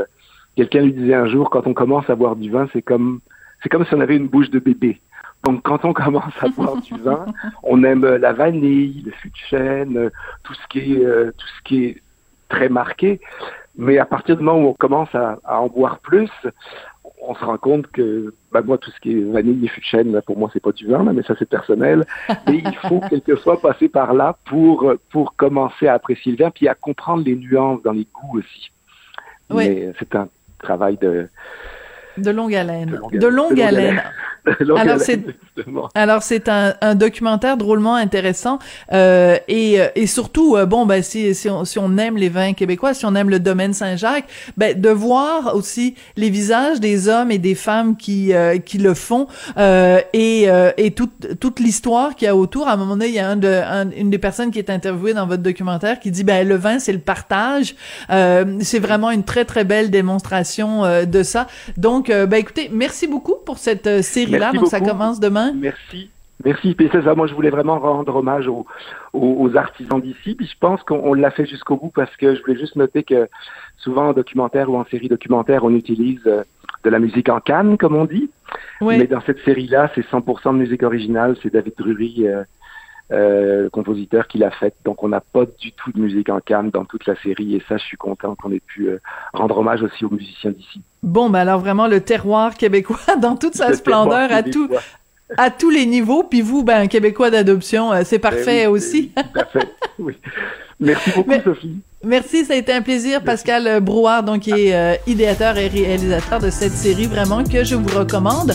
quelqu'un 0.56 0.82
lui 0.82 0.93
disait 0.93 1.13
un 1.13 1.28
jour, 1.28 1.52
quand 1.52 1.67
on 1.67 1.76
commence 1.76 2.10
à 2.10 2.15
boire 2.15 2.36
du 2.36 2.50
vin, 2.50 2.67
c'est 2.74 2.82
comme 2.82 3.19
c'est 3.62 3.70
comme 3.70 3.86
si 3.86 3.93
on 3.93 4.00
avait 4.00 4.17
une 4.17 4.28
bouche 4.28 4.50
de 4.50 4.60
bébé. 4.60 5.02
Donc, 5.46 5.62
quand 5.63 5.86
on 5.86 5.93
commence 5.93 6.34
à 6.41 6.50
boire 6.50 6.78
du 6.78 6.96
vin, 6.96 7.26
on 7.63 7.84
aime 7.84 8.06
la 8.06 8.34
vanille, 8.34 9.04
le 9.06 9.12
fût 9.12 9.30
de 9.30 9.38
chêne, 9.50 10.12
tout 10.43 10.54
ce 10.54 10.67
qui 10.67 10.93
est, 10.93 11.06
euh, 11.06 11.32
tout 11.38 11.48
ce 11.58 11.63
qui 11.63 11.86
est 11.86 12.02
très 12.50 12.70
marqué. 12.70 13.20
Mais 13.78 14.00
à 14.00 14.06
partir 14.06 14.38
du 14.38 14.43
moment 14.43 14.60
où 14.60 14.70
on 14.70 14.74
commence 14.74 15.13
à, 15.13 15.38
à 15.43 15.60
en 15.62 15.67
boire 15.67 16.00
plus, 16.00 16.32
on 17.22 17.36
se 17.36 17.46
rend 17.46 17.58
compte 17.58 17.88
que, 17.88 18.34
bah, 18.52 18.62
moi, 18.62 18.78
tout 18.78 18.91
ce 18.91 19.00
qui 19.00 19.12
est 19.12 19.24
vanille 19.24 19.65
et 19.65 19.67
fût 19.67 19.82
de 19.82 19.86
chêne, 19.86 20.12
là, 20.12 20.22
pour 20.22 20.38
moi, 20.38 20.50
c'est 20.54 20.62
pas 20.62 20.72
du 20.72 20.88
vin, 20.88 21.04
là, 21.04 21.13
mais 21.13 21.24
ça, 21.24 21.36
c'est 21.38 21.50
personnel. 21.50 22.06
Et 22.48 22.62
il 22.65 22.76
faut 22.88 23.02
quelquefois 23.02 23.60
passer 23.62 23.89
par 23.89 24.13
là 24.13 24.38
pour, 24.46 24.93
pour 25.12 25.36
commencer 25.36 25.88
à 25.88 25.93
apprécier 25.93 26.32
le 26.32 26.43
vin, 26.43 26.52
puis 26.52 26.67
à 26.67 26.76
comprendre 26.76 27.24
les 27.24 27.36
nuances 27.36 27.82
dans 27.84 27.91
les 27.91 28.08
goûts 28.13 28.39
aussi. 28.39 28.72
Oui. 29.50 29.70
Mais 29.70 29.93
c'est 30.00 30.15
un 30.15 30.28
travail 30.60 30.98
de, 30.98 31.30
de 32.17 32.32
longue 32.32 32.56
haleine. 32.56 32.99
De 33.12 33.27
longue, 33.27 33.62
haleine. 33.62 34.01
Alors 34.77 34.99
c'est 34.99 35.21
alors 35.93 36.23
c'est 36.23 36.47
un, 36.47 36.73
un, 36.80 36.95
documentaire 36.95 37.58
drôlement 37.58 37.95
intéressant 37.95 38.60
euh, 38.93 39.38
et, 39.49 39.80
et 39.95 40.08
surtout 40.08 40.56
euh, 40.56 40.65
bon 40.65 40.86
ben 40.86 41.03
si 41.03 41.36
si 41.36 41.49
on, 41.49 41.65
si 41.65 41.80
on 41.80 41.97
aime 41.97 42.15
les 42.15 42.30
vins 42.30 42.53
québécois 42.53 42.93
si 42.93 43.06
on 43.06 43.13
aime 43.15 43.30
le 43.30 43.41
domaine 43.41 43.73
Saint-Jacques 43.73 44.30
ben 44.56 44.80
de 44.80 44.89
voir 44.89 45.53
aussi 45.53 45.95
les 46.15 46.30
visages 46.30 46.80
des 46.80 47.10
hommes 47.10 47.30
et 47.30 47.39
des 47.39 47.56
femmes 47.56 47.97
qui 47.97 48.34
euh, 48.34 48.58
qui 48.60 48.77
le 48.77 48.93
font 48.93 49.27
euh, 49.58 49.99
et 50.13 50.45
euh, 50.47 50.71
et 50.77 50.91
toute 50.91 51.39
toute 51.39 51.60
l'histoire 51.60 52.15
qu'il 52.15 52.25
y 52.25 52.30
a 52.30 52.36
autour. 52.36 52.67
À 52.67 52.73
un 52.73 52.77
moment 52.77 52.95
donné 52.95 53.08
il 53.08 53.13
y 53.13 53.19
a 53.19 53.27
un 53.27 53.36
de 53.36 53.47
un, 53.47 53.89
une 53.91 54.10
des 54.10 54.17
personnes 54.17 54.51
qui 54.51 54.60
est 54.60 54.69
interviewée 54.69 55.13
dans 55.13 55.27
votre 55.27 55.43
documentaire 55.43 55.99
qui 55.99 56.12
dit 56.12 56.23
ben 56.23 56.47
le 56.47 56.56
vin 56.56 56.80
c'est 56.80 56.93
le 56.93 56.99
partage. 56.99 57.75
C'est 58.10 58.80
vraiment 58.80 59.12
une 59.12 59.23
très 59.23 59.45
très 59.45 59.63
belle 59.63 59.89
démonstration 59.89 60.84
de 61.06 61.23
ça. 61.23 61.47
Donc 61.77 62.07
ben 62.08 62.38
écoutez 62.38 62.70
merci 62.72 63.08
beaucoup 63.08 63.36
pour 63.46 63.58
cette 63.58 64.02
série 64.02 64.32
là, 64.32 64.52
donc 64.52 64.67
ça 64.67 64.80
commence 64.80 65.20
demain. 65.20 65.54
Merci. 65.54 66.10
Merci, 66.46 66.78
ça. 66.91 67.15
Moi, 67.15 67.26
je 67.26 67.34
voulais 67.34 67.50
vraiment 67.50 67.80
rendre 67.80 68.15
hommage 68.15 68.48
aux, 68.48 68.65
aux, 69.12 69.38
aux 69.39 69.58
artisans 69.58 70.00
d'ici. 70.00 70.36
Puis 70.36 70.46
je 70.46 70.56
pense 70.60 70.84
qu'on 70.84 71.15
l'a 71.15 71.32
fait 71.32 71.48
jusqu'au 71.48 71.78
bout 71.78 71.91
parce 71.93 72.15
que 72.15 72.36
je 72.36 72.41
voulais 72.41 72.60
juste 72.60 72.76
noter 72.76 73.02
que 73.02 73.28
souvent 73.78 74.10
en 74.10 74.13
documentaire 74.13 74.70
ou 74.70 74.78
en 74.78 74.86
série 74.86 75.10
documentaire, 75.10 75.63
on 75.63 75.74
utilise 75.74 76.22
de 76.84 76.89
la 76.89 77.00
musique 77.00 77.30
en 77.30 77.39
canne, 77.39 77.78
comme 77.78 77.96
on 77.96 78.06
dit. 78.06 78.30
Oui. 78.82 78.98
Mais 78.98 79.08
dans 79.08 79.22
cette 79.22 79.43
série-là, 79.43 79.91
c'est 79.96 80.06
100% 80.06 80.54
de 80.54 80.60
musique 80.60 80.84
originale. 80.84 81.36
C'est 81.41 81.52
David 81.52 81.74
Drury, 81.78 82.28
euh, 82.28 82.43
euh, 83.12 83.63
le 83.63 83.70
compositeur, 83.70 84.28
qui 84.28 84.38
l'a 84.38 84.52
faite. 84.52 84.76
Donc, 84.84 85.04
on 85.04 85.10
n'a 85.10 85.22
pas 85.22 85.46
du 85.60 85.72
tout 85.72 85.91
de 85.91 86.00
musique 86.00 86.30
en 86.30 86.39
canne 86.39 86.70
dans 86.72 86.86
toute 86.86 87.06
la 87.06 87.15
série. 87.22 87.56
Et 87.56 87.63
ça, 87.67 87.78
je 87.78 87.84
suis 87.84 87.98
content 87.98 88.36
qu'on 88.36 88.52
ait 88.52 88.60
pu 88.60 88.89
euh, 88.89 89.00
rendre 89.34 89.58
hommage 89.58 89.82
aussi 89.82 90.04
aux 90.06 90.10
musiciens 90.10 90.52
d'ici. 90.52 90.82
Bon, 91.04 91.30
ben 91.30 91.39
alors 91.39 91.60
vraiment 91.60 91.88
le 91.88 92.02
terroir 92.02 92.56
québécois 92.56 92.98
dans 93.22 93.38
toute 93.38 93.56
sa 93.56 93.70
Le 93.70 93.76
splendeur 93.76 94.32
à 94.32 94.43
tout 94.43 94.70
à 95.36 95.50
tous 95.50 95.70
les 95.70 95.86
niveaux. 95.86 96.24
Puis 96.24 96.42
vous, 96.42 96.63
ben 96.63 96.82
un 96.82 96.88
québécois 96.88 97.30
d'adoption, 97.30 97.92
euh, 97.92 98.02
c'est 98.06 98.20
parfait 98.20 98.68
oui, 98.68 98.74
aussi. 98.74 99.12
Oui, 99.16 99.24
tout 99.34 99.40
à 99.40 99.46
fait. 99.46 99.68
Oui. 100.00 100.16
Merci 100.80 101.10
beaucoup, 101.10 101.30
Mais, 101.32 101.42
Sophie. 101.42 101.78
Merci, 102.04 102.46
ça 102.46 102.54
a 102.54 102.56
été 102.56 102.72
un 102.72 102.84
plaisir. 102.84 103.24
Pascal 103.24 103.82
Brouard, 103.82 104.22
donc, 104.22 104.42
qui 104.42 104.52
est 104.52 104.76
euh, 104.76 104.96
idéateur 105.08 105.58
et 105.58 105.68
réalisateur 105.68 106.40
de 106.40 106.52
cette 106.52 106.74
série, 106.74 107.08
vraiment, 107.08 107.44
que 107.44 107.63
je 107.63 107.74
vous 107.74 107.98
recommande 107.98 108.54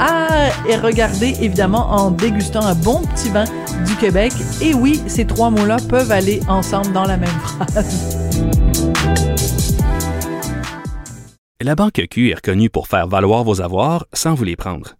à 0.00 0.48
et 0.68 0.74
regarder, 0.74 1.36
évidemment, 1.40 1.86
en 1.92 2.10
dégustant 2.10 2.62
un 2.62 2.74
bon 2.74 3.02
petit 3.02 3.28
vin 3.28 3.44
du 3.86 3.94
Québec. 3.94 4.32
Et 4.60 4.74
oui, 4.74 5.00
ces 5.06 5.24
trois 5.26 5.50
mots-là 5.50 5.76
peuvent 5.88 6.10
aller 6.10 6.40
ensemble 6.48 6.92
dans 6.92 7.04
la 7.04 7.16
même 7.16 7.28
phrase. 7.28 8.18
La 11.62 11.76
Banque 11.76 12.00
Q 12.10 12.30
est 12.30 12.34
reconnue 12.34 12.70
pour 12.70 12.88
faire 12.88 13.06
valoir 13.06 13.44
vos 13.44 13.60
avoirs 13.60 14.06
sans 14.12 14.34
vous 14.34 14.44
les 14.44 14.56
prendre. 14.56 14.99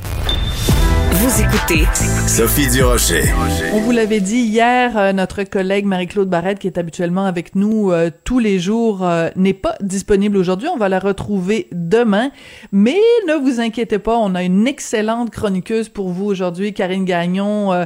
Vous 1.21 1.39
écoutez 1.39 1.85
Sophie 2.27 2.67
Durocher. 2.67 3.25
On 3.73 3.79
vous 3.79 3.91
l'avait 3.91 4.21
dit 4.21 4.39
hier, 4.39 4.97
euh, 4.97 5.13
notre 5.13 5.43
collègue 5.43 5.85
Marie-Claude 5.85 6.27
Barrette, 6.27 6.57
qui 6.57 6.65
est 6.65 6.79
habituellement 6.79 7.25
avec 7.25 7.53
nous 7.53 7.91
euh, 7.91 8.09
tous 8.23 8.39
les 8.39 8.57
jours, 8.57 9.05
euh, 9.05 9.29
n'est 9.35 9.53
pas 9.53 9.75
disponible 9.81 10.35
aujourd'hui. 10.35 10.67
On 10.67 10.77
va 10.77 10.89
la 10.89 10.97
retrouver 10.97 11.67
demain. 11.71 12.31
Mais 12.71 12.97
ne 13.27 13.35
vous 13.35 13.59
inquiétez 13.59 13.99
pas, 13.99 14.17
on 14.17 14.33
a 14.33 14.41
une 14.41 14.65
excellente 14.65 15.29
chroniqueuse 15.29 15.89
pour 15.89 16.09
vous 16.09 16.25
aujourd'hui, 16.25 16.73
Karine 16.73 17.05
Gagnon, 17.05 17.85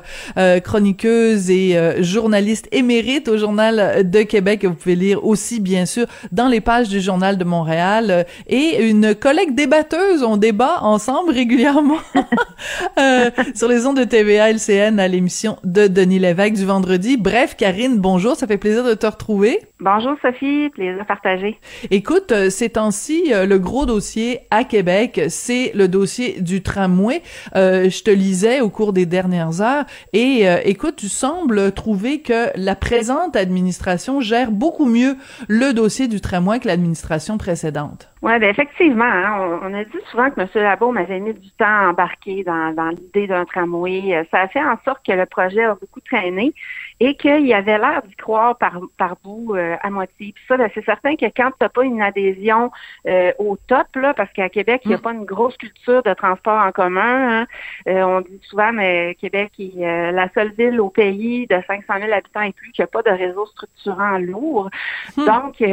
chroniqueuse 0.63 1.49
et 1.49 1.77
journaliste 2.01 2.69
émérite 2.71 3.27
au 3.27 3.37
Journal 3.37 4.09
de 4.09 4.21
Québec, 4.21 4.61
que 4.61 4.67
vous 4.67 4.75
pouvez 4.75 4.95
lire 4.95 5.25
aussi, 5.25 5.59
bien 5.59 5.85
sûr, 5.85 6.05
dans 6.31 6.47
les 6.47 6.61
pages 6.61 6.87
du 6.87 7.01
Journal 7.01 7.37
de 7.37 7.43
Montréal. 7.43 8.25
et 8.47 8.87
une 8.87 9.13
collègue 9.13 9.55
débatteuse, 9.55 10.23
on 10.23 10.37
débat 10.37 10.79
ensemble 10.81 11.31
régulièrement. 11.31 11.97
sur 13.55 13.67
les 13.67 13.85
ondes 13.85 13.97
de 13.97 14.03
TVA 14.03 14.51
LCN 14.51 14.99
à 14.99 15.07
l'émission 15.07 15.57
de 15.63 15.87
Denis 15.87 16.19
Lévesque 16.19 16.55
du 16.55 16.65
vendredi. 16.65 17.17
Bref, 17.17 17.55
Karine, 17.55 17.97
bonjour, 17.97 18.35
ça 18.35 18.47
fait 18.47 18.57
plaisir 18.57 18.83
de 18.83 18.93
te 18.93 19.05
retrouver. 19.05 19.59
Bonjour 19.79 20.15
Sophie, 20.21 20.69
plaisir 20.69 21.01
à 21.01 21.05
partager. 21.05 21.59
Écoute, 21.91 22.31
euh, 22.31 22.49
ces 22.49 22.69
temps-ci, 22.69 23.33
euh, 23.33 23.45
le 23.45 23.59
gros 23.59 23.85
dossier 23.85 24.39
à 24.49 24.63
Québec, 24.63 25.21
c'est 25.29 25.71
le 25.75 25.87
dossier 25.87 26.39
du 26.41 26.63
tramway. 26.63 27.21
Euh, 27.55 27.89
je 27.89 28.03
te 28.03 28.11
lisais 28.11 28.61
au 28.61 28.69
cours 28.69 28.93
des 28.93 29.05
dernières 29.05 29.61
heures 29.61 29.85
et 30.13 30.45
écoute, 30.63 30.95
tu 30.97 31.09
sembles 31.09 31.71
trouver 31.71 32.21
que 32.21 32.49
la 32.55 32.75
présente 32.75 33.35
administration 33.35 34.21
gère 34.21 34.51
beaucoup 34.51 34.85
mieux 34.85 35.17
le 35.47 35.73
dossier 35.73 36.07
du 36.07 36.21
tramway 36.21 36.59
que 36.59 36.67
l'administration 36.67 37.37
précédente. 37.37 38.09
Oui, 38.25 38.39
ben 38.39 38.49
effectivement, 38.49 39.05
hein, 39.05 39.59
on, 39.61 39.71
a 39.75 39.83
dit 39.83 39.99
souvent 40.09 40.31
que 40.31 40.41
M. 40.41 40.47
Labo 40.55 40.91
m'avait 40.91 41.19
mis 41.19 41.35
du 41.35 41.51
temps 41.51 41.65
à 41.67 41.89
embarquer 41.89 42.43
dans, 42.43 42.73
dans 42.73 42.89
l'idée 42.89 43.27
d'un 43.27 43.45
tramway. 43.45 44.27
Ça 44.31 44.39
a 44.39 44.47
fait 44.47 44.63
en 44.63 44.79
sorte 44.83 45.05
que 45.05 45.11
le 45.11 45.27
projet 45.27 45.63
a 45.63 45.75
beaucoup 45.75 45.99
traîné 46.01 46.51
et 46.99 47.13
qu'il 47.17 47.53
avait 47.53 47.77
l'air 47.77 48.01
d'y 48.01 48.15
croire 48.15 48.57
par, 48.57 48.79
par 48.97 49.17
bout 49.23 49.53
euh, 49.53 49.75
à 49.79 49.91
moitié. 49.91 50.33
Puis 50.33 50.43
ça, 50.47 50.57
ben, 50.57 50.71
c'est 50.73 50.83
certain 50.85 51.15
que 51.15 51.27
quand 51.27 51.51
tu 51.51 51.57
n'as 51.61 51.69
pas 51.69 51.83
une 51.83 52.01
adhésion 52.01 52.71
euh, 53.07 53.31
au 53.37 53.57
top, 53.67 53.85
là, 53.93 54.15
parce 54.15 54.33
qu'à 54.33 54.49
Québec, 54.49 54.81
il 54.85 54.87
n'y 54.87 54.95
a 54.95 54.97
mm. 54.97 55.01
pas 55.01 55.13
une 55.13 55.25
grosse 55.25 55.57
culture 55.57 56.01
de 56.01 56.13
transport 56.15 56.59
en 56.59 56.71
commun. 56.71 57.41
Hein. 57.41 57.47
Euh, 57.87 58.01
on 58.01 58.21
dit 58.21 58.41
souvent, 58.49 58.73
mais 58.73 59.15
Québec 59.21 59.51
est 59.59 60.11
la 60.11 60.29
seule 60.33 60.51
ville 60.53 60.81
au 60.81 60.89
pays 60.89 61.45
de 61.45 61.61
500 61.67 61.83
000 61.99 62.11
habitants 62.11 62.41
et 62.41 62.53
plus 62.53 62.71
qui 62.71 62.81
n'a 62.81 62.87
pas 62.87 63.03
de 63.03 63.11
réseau 63.11 63.45
structurant 63.45 64.17
lourd. 64.17 64.71
Mm. 65.15 65.25
Donc, 65.25 65.63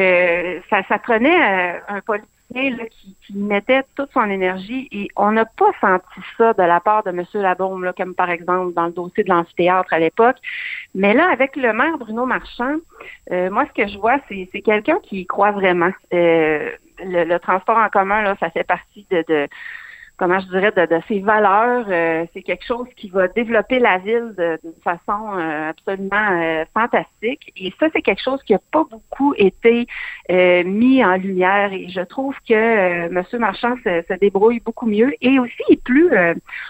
ça, 0.69 0.83
ça 0.87 0.99
prenait 0.99 1.81
un 1.89 2.03
politique 2.03 2.29
qui, 2.53 3.17
mettait 3.35 3.83
toute 3.97 4.11
son 4.13 4.29
énergie 4.29 4.89
et 4.93 5.09
on 5.17 5.33
n'a 5.33 5.45
pas 5.45 5.73
senti 5.81 6.21
ça 6.37 6.53
de 6.53 6.63
la 6.63 6.81
part 6.81 7.03
de 7.03 7.11
M. 7.11 7.25
Labaume, 7.35 7.85
là, 7.85 7.93
comme 7.93 8.15
par 8.15 8.31
exemple 8.31 8.75
dans 8.75 8.87
le 8.87 8.93
dossier 8.93 9.25
de 9.25 9.29
l'amphithéâtre 9.29 9.93
à 9.93 9.99
l'époque. 9.99 10.37
Mais 10.95 11.15
là, 11.15 11.31
avec 11.31 11.57
le 11.57 11.73
maire 11.73 11.99
Bruno 11.99 12.27
Marchand, 12.27 12.77
euh, 13.31 13.51
moi, 13.51 13.67
ce 13.67 13.83
que 13.83 13.89
je 13.89 13.99
vois, 13.99 14.19
c'est, 14.29 14.47
quelqu'un 14.63 14.99
qui 15.03 15.27
croit 15.27 15.53
vraiment. 15.53 15.91
Euh, 16.13 16.71
le, 17.05 17.39
transport 17.39 17.79
en 17.79 17.89
commun, 17.89 18.23
là, 18.23 18.37
ça 18.39 18.51
fait 18.51 18.65
partie 18.65 19.07
de 19.11 19.49
comment 20.17 20.39
je 20.41 20.47
dirais, 20.47 20.73
de, 20.73 20.87
de 20.87 21.01
ses 21.09 21.21
valeurs. 21.21 21.87
Euh, 21.89 22.27
c'est 22.33 22.43
quelque 22.43 22.65
chose 22.65 22.87
qui 22.97 23.09
va 23.09 23.29
développer 23.29 23.79
la 23.79 23.99
ville 23.99 24.35
d'une 24.63 24.73
façon 24.83 25.37
euh, 25.37 25.71
absolument 25.71 26.31
euh, 26.31 26.65
fantastique. 26.75 27.53
Et 27.57 27.73
ça, 27.81 27.87
c'est 27.93 28.03
quelque 28.03 28.23
chose 28.23 28.43
qui 28.45 28.53
n'a 28.53 28.61
pas 28.71 28.85
beaucoup 28.91 29.35
été 29.37 29.87
mis 30.29 31.05
en 31.05 31.17
lumière. 31.17 31.73
Et 31.73 31.89
je 31.89 32.01
trouve 32.03 32.35
que 32.49 32.55
M. 32.55 33.25
Marchand 33.39 33.75
se, 33.85 34.03
se, 34.09 34.15
débrouille 34.19 34.61
beaucoup 34.61 34.87
mieux. 34.87 35.13
Et 35.21 35.39
aussi, 35.39 35.77
plus, 35.85 36.11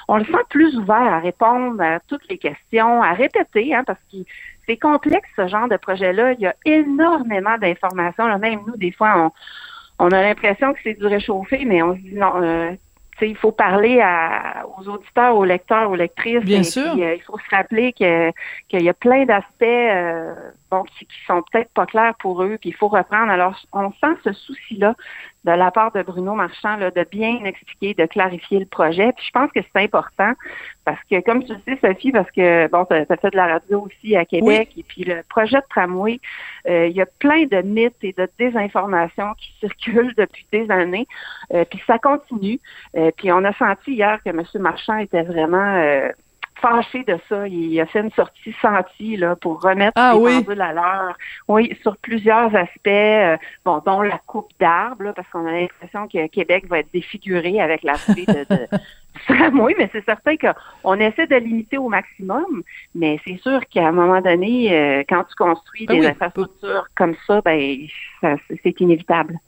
on 0.08 0.16
le 0.16 0.24
sent 0.24 0.44
plus 0.48 0.76
ouvert 0.78 0.96
à 0.96 1.18
répondre 1.18 1.82
à 1.82 2.00
toutes 2.00 2.26
les 2.30 2.38
questions, 2.38 3.02
à 3.02 3.12
répéter, 3.12 3.74
hein, 3.74 3.84
parce 3.86 4.00
que 4.10 4.18
c'est 4.66 4.76
complexe 4.76 5.28
ce 5.36 5.48
genre 5.48 5.68
de 5.68 5.76
projet-là. 5.76 6.32
Il 6.32 6.40
y 6.40 6.46
a 6.46 6.54
énormément 6.64 7.58
d'informations. 7.58 8.38
Même 8.38 8.60
nous, 8.66 8.76
des 8.76 8.92
fois, 8.92 9.30
on, 9.98 10.06
on 10.06 10.10
a 10.10 10.22
l'impression 10.22 10.72
que 10.72 10.80
c'est 10.82 10.94
du 10.94 11.06
réchauffé, 11.06 11.64
mais 11.66 11.82
on 11.82 11.94
se 11.94 12.00
dit 12.00 12.14
non 12.14 12.76
il 13.20 13.36
faut 13.36 13.52
parler 13.52 14.00
à, 14.00 14.64
aux 14.76 14.88
auditeurs, 14.88 15.36
aux 15.36 15.44
lecteurs, 15.44 15.90
aux 15.90 15.94
lectrices. 15.94 16.44
Bien 16.44 16.62
sûr. 16.62 16.94
Euh, 16.98 17.14
il 17.14 17.22
faut 17.22 17.38
se 17.38 17.54
rappeler 17.54 17.92
que 17.92 18.32
qu'il 18.68 18.82
y 18.82 18.88
a 18.88 18.94
plein 18.94 19.24
d'aspects 19.24 19.62
euh, 19.62 20.34
bon, 20.70 20.82
qui, 20.84 21.06
qui 21.06 21.24
sont 21.26 21.42
peut-être 21.52 21.70
pas 21.72 21.86
clairs 21.86 22.14
pour 22.18 22.42
eux, 22.42 22.56
puis 22.60 22.70
il 22.70 22.74
faut 22.74 22.88
reprendre. 22.88 23.30
Alors, 23.30 23.54
on 23.72 23.92
sent 23.92 24.16
ce 24.24 24.32
souci-là 24.32 24.94
de 25.44 25.52
la 25.52 25.70
part 25.70 25.92
de 25.92 26.02
Bruno 26.02 26.34
Marchand 26.34 26.76
là, 26.76 26.90
de 26.90 27.04
bien 27.10 27.44
expliquer, 27.44 27.94
de 27.94 28.06
clarifier 28.06 28.60
le 28.60 28.66
projet. 28.66 29.12
Puis 29.12 29.26
je 29.26 29.30
pense 29.30 29.50
que 29.52 29.60
c'est 29.60 29.82
important 29.82 30.32
parce 30.84 31.00
que, 31.10 31.20
comme 31.20 31.44
tu 31.44 31.52
le 31.52 31.60
sais, 31.66 31.78
Sophie, 31.80 32.12
parce 32.12 32.30
que 32.30 32.68
bon, 32.68 32.84
tu 32.84 32.94
as, 32.94 33.04
fait 33.06 33.30
de 33.30 33.36
la 33.36 33.46
radio 33.46 33.86
aussi 33.86 34.16
à 34.16 34.24
Québec, 34.24 34.70
et 34.76 34.82
puis 34.82 35.04
le 35.04 35.22
projet 35.28 35.58
de 35.58 35.64
tramway, 35.70 36.20
euh, 36.68 36.86
il 36.86 36.96
y 36.96 37.00
a 37.00 37.06
plein 37.06 37.44
de 37.44 37.62
mythes 37.62 38.02
et 38.02 38.12
de 38.12 38.28
désinformations 38.38 39.34
qui 39.38 39.52
circulent 39.60 40.14
depuis 40.16 40.46
des 40.52 40.70
années. 40.70 41.06
Euh, 41.52 41.64
puis 41.64 41.82
ça 41.86 41.98
continue. 41.98 42.60
Euh, 42.96 43.10
puis 43.16 43.32
on 43.32 43.44
a 43.44 43.52
senti 43.54 43.92
hier 43.92 44.20
que 44.24 44.30
M. 44.30 44.42
Marchand 44.60 44.98
était 44.98 45.22
vraiment 45.22 46.10
fâché 46.62 47.04
de 47.04 47.18
ça. 47.28 47.46
Il 47.48 47.78
a 47.80 47.86
fait 47.86 48.00
une 48.00 48.12
sortie 48.12 48.54
sentie 48.62 49.16
là, 49.16 49.36
pour 49.36 49.60
remettre 49.60 49.92
ah, 49.96 50.12
les 50.14 50.20
oui. 50.20 50.44
pendules 50.44 50.60
à 50.62 50.72
l'heure. 50.72 51.18
Oui, 51.48 51.76
sur 51.82 51.96
plusieurs 51.98 52.54
aspects, 52.54 52.86
euh, 52.86 53.36
bon, 53.64 53.82
dont 53.84 54.00
la 54.00 54.18
coupe 54.26 54.50
d'arbres, 54.58 55.12
parce 55.14 55.28
qu'on 55.30 55.46
a 55.46 55.52
l'impression 55.52 56.08
que 56.08 56.26
Québec 56.28 56.66
va 56.68 56.78
être 56.78 56.92
défiguré 56.92 57.60
avec 57.60 57.82
la 57.82 57.94
de, 57.94 58.44
de 58.54 58.68
oui, 59.60 59.74
mais 59.78 59.90
c'est 59.92 60.04
certain 60.04 60.36
qu'on 60.36 60.94
essaie 60.94 61.26
de 61.26 61.36
limiter 61.36 61.76
au 61.78 61.88
maximum, 61.88 62.62
mais 62.94 63.20
c'est 63.26 63.36
sûr 63.38 63.60
qu'à 63.68 63.88
un 63.88 63.92
moment 63.92 64.20
donné, 64.20 64.72
euh, 64.72 65.02
quand 65.08 65.24
tu 65.24 65.34
construis 65.34 65.86
Ben 65.86 65.96
des 65.96 66.00
oui. 66.00 66.06
infrastructures 66.06 66.86
comme 66.94 67.14
ça, 67.26 67.40
ben 67.44 67.76
ça- 68.20 68.36
c'est 68.62 68.80
inévitable. 68.80 69.38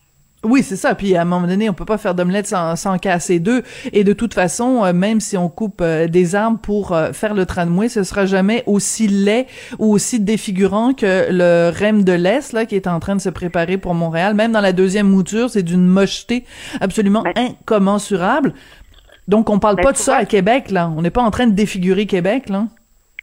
Oui, 0.44 0.62
c'est 0.62 0.76
ça. 0.76 0.94
Puis 0.94 1.16
à 1.16 1.22
un 1.22 1.24
moment 1.24 1.46
donné, 1.46 1.68
on 1.70 1.74
peut 1.74 1.85
pas 1.85 1.98
faire 1.98 2.14
d'omelette 2.14 2.46
sans, 2.46 2.76
sans 2.76 2.98
casser 2.98 3.40
deux. 3.40 3.62
Et 3.92 4.04
de 4.04 4.12
toute 4.12 4.35
façon, 4.35 4.85
euh, 4.85 4.92
même 4.92 5.20
si 5.20 5.37
on 5.37 5.48
coupe 5.48 5.80
euh, 5.80 6.07
des 6.07 6.35
arbres 6.35 6.59
pour 6.59 6.92
euh, 6.92 7.12
faire 7.12 7.35
le 7.35 7.46
tramway, 7.46 7.88
ce 7.88 8.04
sera 8.04 8.26
jamais 8.26 8.62
aussi 8.66 9.09
laid 9.09 9.46
ou 9.78 9.92
aussi 9.92 10.20
défigurant 10.20 10.92
que 10.92 11.26
le 11.30 11.70
REM 11.70 12.04
de 12.04 12.12
l'Est, 12.12 12.52
là, 12.52 12.66
qui 12.66 12.76
est 12.76 12.87
en 12.87 13.00
train 13.00 13.16
de 13.16 13.20
se 13.20 13.30
préparer 13.30 13.78
pour 13.78 13.94
Montréal. 13.94 14.35
Même 14.35 14.52
dans 14.52 14.61
la 14.61 14.72
deuxième 14.72 15.09
mouture, 15.09 15.48
c'est 15.50 15.62
d'une 15.62 15.87
mocheté 15.87 16.44
absolument 16.80 17.24
incommensurable. 17.37 18.52
Donc, 19.26 19.48
on 19.48 19.59
parle 19.59 19.76
Ben, 19.76 19.85
pas 19.85 19.92
de 19.92 19.96
ça 19.96 20.16
à 20.16 20.24
Québec, 20.26 20.70
là. 20.70 20.92
On 20.94 21.00
n'est 21.00 21.11
pas 21.11 21.22
en 21.22 21.30
train 21.30 21.46
de 21.46 21.54
défigurer 21.54 22.07
Québec, 22.07 22.50
là. 22.50 22.66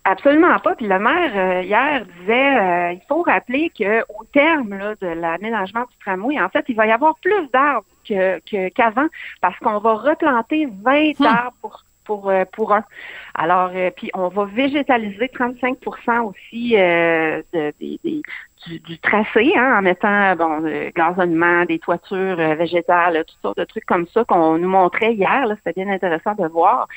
Absolument 0.03 0.57
pas. 0.59 0.75
Puis 0.75 0.87
le 0.87 0.97
maire 0.97 1.31
euh, 1.35 1.61
hier 1.61 2.05
disait 2.19 2.57
euh, 2.57 2.91
il 2.93 3.01
faut 3.07 3.21
rappeler 3.21 3.69
que 3.77 4.01
au 4.09 4.23
terme 4.33 4.75
là, 4.75 4.95
de 4.99 5.07
l'aménagement 5.07 5.81
du 5.81 5.95
tramway, 5.99 6.39
en 6.41 6.49
fait, 6.49 6.65
il 6.69 6.75
va 6.75 6.87
y 6.87 6.91
avoir 6.91 7.15
plus 7.19 7.47
d'arbres 7.53 7.85
que 8.07 8.39
que- 8.39 8.69
qu'avant 8.69 9.07
parce 9.41 9.57
qu'on 9.59 9.77
va 9.77 9.93
replanter 9.93 10.67
20 10.83 11.21
arbres 11.23 11.51
pour 11.61 11.83
pour 12.03 12.31
pour 12.51 12.73
un. 12.73 12.83
Alors, 13.35 13.71
puis 13.95 14.09
on 14.15 14.29
va 14.29 14.45
végétaliser 14.45 15.27
35% 15.27 16.21
aussi 16.21 16.71
de, 16.71 17.43
des, 17.79 18.21
du, 18.67 18.99
tracé, 18.99 19.53
hein, 19.55 19.77
en 19.77 19.81
mettant 19.81 20.35
bon 20.35 20.63
gazonnement, 20.95 21.65
des 21.65 21.79
toitures 21.79 22.35
végétales, 22.35 23.23
toutes 23.27 23.41
sortes 23.41 23.57
de 23.57 23.63
trucs 23.63 23.85
comme 23.85 24.07
ça 24.07 24.23
qu'on 24.23 24.57
nous 24.57 24.69
montrait 24.69 25.13
hier. 25.13 25.45
C'était 25.57 25.83
bien 25.83 25.93
intéressant 25.93 26.33
de 26.35 26.47
voir. 26.47 26.87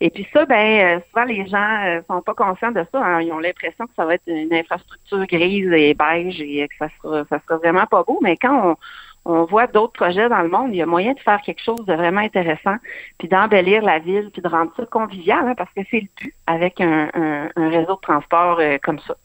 Et 0.00 0.10
puis 0.10 0.26
ça, 0.32 0.44
ben 0.46 1.00
souvent 1.08 1.24
les 1.24 1.46
gens 1.46 2.00
sont 2.08 2.22
pas 2.22 2.34
conscients 2.34 2.72
de 2.72 2.84
ça. 2.92 3.04
Hein. 3.04 3.22
Ils 3.22 3.32
ont 3.32 3.38
l'impression 3.38 3.86
que 3.86 3.92
ça 3.96 4.04
va 4.04 4.14
être 4.14 4.26
une 4.26 4.52
infrastructure 4.52 5.26
grise 5.26 5.72
et 5.72 5.94
beige 5.94 6.40
et 6.40 6.66
que 6.68 6.74
ça 6.78 6.88
sera 7.00 7.24
ça 7.30 7.40
sera 7.46 7.58
vraiment 7.58 7.86
pas 7.86 8.02
beau. 8.02 8.18
Mais 8.22 8.36
quand 8.36 8.72
on 8.72 8.76
on 9.24 9.44
voit 9.44 9.66
d'autres 9.66 9.92
projets 9.92 10.28
dans 10.28 10.42
le 10.42 10.48
monde, 10.48 10.70
il 10.72 10.76
y 10.76 10.82
a 10.82 10.86
moyen 10.86 11.12
de 11.12 11.20
faire 11.20 11.40
quelque 11.42 11.62
chose 11.62 11.84
de 11.86 11.94
vraiment 11.94 12.20
intéressant, 12.20 12.76
puis 13.18 13.28
d'embellir 13.28 13.82
la 13.82 13.98
ville, 13.98 14.30
puis 14.32 14.42
de 14.42 14.48
rendre 14.48 14.72
ça 14.76 14.84
convivial, 14.86 15.46
hein, 15.46 15.54
parce 15.56 15.72
que 15.74 15.82
c'est 15.90 16.00
le 16.00 16.08
but 16.20 16.34
avec 16.46 16.80
un, 16.80 17.08
réseau 17.56 17.94
de 17.94 18.00
transport 18.00 18.58
euh, 18.58 18.78
comme 18.82 18.98
ça. 19.00 19.16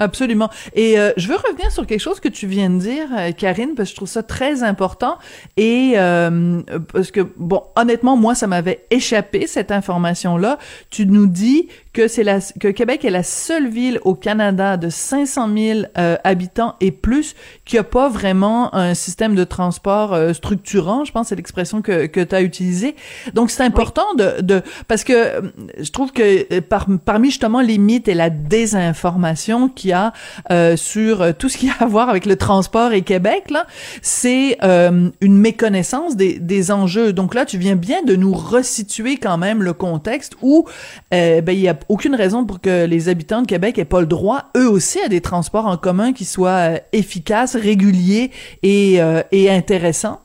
Absolument. 0.00 0.50
Et 0.74 0.98
euh, 0.98 1.12
je 1.16 1.28
veux 1.28 1.36
revenir 1.36 1.70
sur 1.70 1.86
quelque 1.86 2.00
chose 2.00 2.18
que 2.18 2.28
tu 2.28 2.46
viens 2.46 2.68
de 2.68 2.78
dire, 2.78 3.06
euh, 3.16 3.32
Karine, 3.32 3.74
parce 3.76 3.88
que 3.88 3.92
je 3.92 3.96
trouve 3.96 4.08
ça 4.08 4.22
très 4.22 4.62
important. 4.62 5.18
Et 5.56 5.92
euh, 5.96 6.62
parce 6.92 7.10
que, 7.10 7.20
bon, 7.36 7.62
honnêtement, 7.76 8.16
moi, 8.16 8.34
ça 8.34 8.46
m'avait 8.46 8.84
échappé, 8.90 9.46
cette 9.46 9.70
information-là. 9.70 10.58
Tu 10.90 11.06
nous 11.06 11.26
dis 11.26 11.68
que 11.94 12.08
c'est 12.08 12.24
la 12.24 12.40
que 12.60 12.68
Québec 12.68 13.04
est 13.04 13.10
la 13.10 13.22
seule 13.22 13.68
ville 13.68 13.98
au 14.04 14.14
Canada 14.14 14.76
de 14.76 14.88
500 14.90 15.48
000 15.56 15.80
habitants 16.24 16.76
et 16.80 16.90
plus 16.90 17.34
qui 17.64 17.78
a 17.78 17.84
pas 17.84 18.08
vraiment 18.08 18.74
un 18.74 18.94
système 18.94 19.34
de 19.34 19.44
transport 19.44 20.16
structurant. 20.34 21.04
Je 21.04 21.12
pense 21.12 21.24
c'est 21.28 21.36
l'expression 21.36 21.82
que, 21.82 22.06
que 22.06 22.20
tu 22.20 22.34
as 22.34 22.42
utilisée. 22.42 22.96
Donc, 23.32 23.50
c'est 23.50 23.62
important 23.62 24.14
de, 24.14 24.40
de... 24.40 24.62
Parce 24.88 25.04
que 25.04 25.52
je 25.78 25.90
trouve 25.90 26.12
que 26.12 26.60
par, 26.60 26.86
parmi 27.04 27.30
justement 27.30 27.60
les 27.60 27.78
mythes 27.78 28.08
et 28.08 28.14
la 28.14 28.30
désinformation 28.30 29.68
qui 29.68 29.92
a 29.92 30.12
euh, 30.50 30.76
sur 30.76 31.22
euh, 31.22 31.32
tout 31.36 31.48
ce 31.48 31.58
qui 31.58 31.70
a 31.70 31.74
à 31.80 31.86
voir 31.86 32.08
avec 32.08 32.26
le 32.26 32.36
transport 32.36 32.92
et 32.92 33.02
Québec, 33.02 33.50
là, 33.50 33.66
c'est 34.02 34.58
euh, 34.62 35.10
une 35.20 35.36
méconnaissance 35.36 36.16
des, 36.16 36.38
des 36.38 36.70
enjeux. 36.70 37.12
Donc 37.12 37.34
là, 37.34 37.44
tu 37.44 37.58
viens 37.58 37.76
bien 37.76 38.02
de 38.02 38.16
nous 38.16 38.32
resituer 38.32 39.16
quand 39.16 39.38
même 39.38 39.62
le 39.62 39.72
contexte 39.72 40.34
où 40.42 40.66
ben 41.10 41.44
il 41.48 41.60
y 41.60 41.68
a 41.68 41.76
aucune 41.88 42.14
raison 42.14 42.44
pour 42.44 42.60
que 42.60 42.86
les 42.86 43.08
habitants 43.08 43.42
de 43.42 43.46
Québec 43.46 43.78
aient 43.78 43.84
pas 43.84 44.00
le 44.00 44.06
droit, 44.06 44.44
eux 44.56 44.68
aussi, 44.68 45.00
à 45.00 45.08
des 45.08 45.20
transports 45.20 45.66
en 45.66 45.76
commun 45.76 46.12
qui 46.12 46.24
soient 46.24 46.80
efficaces, 46.92 47.56
réguliers 47.56 48.30
et, 48.62 49.00
et 49.32 49.50
intéressants. 49.50 50.20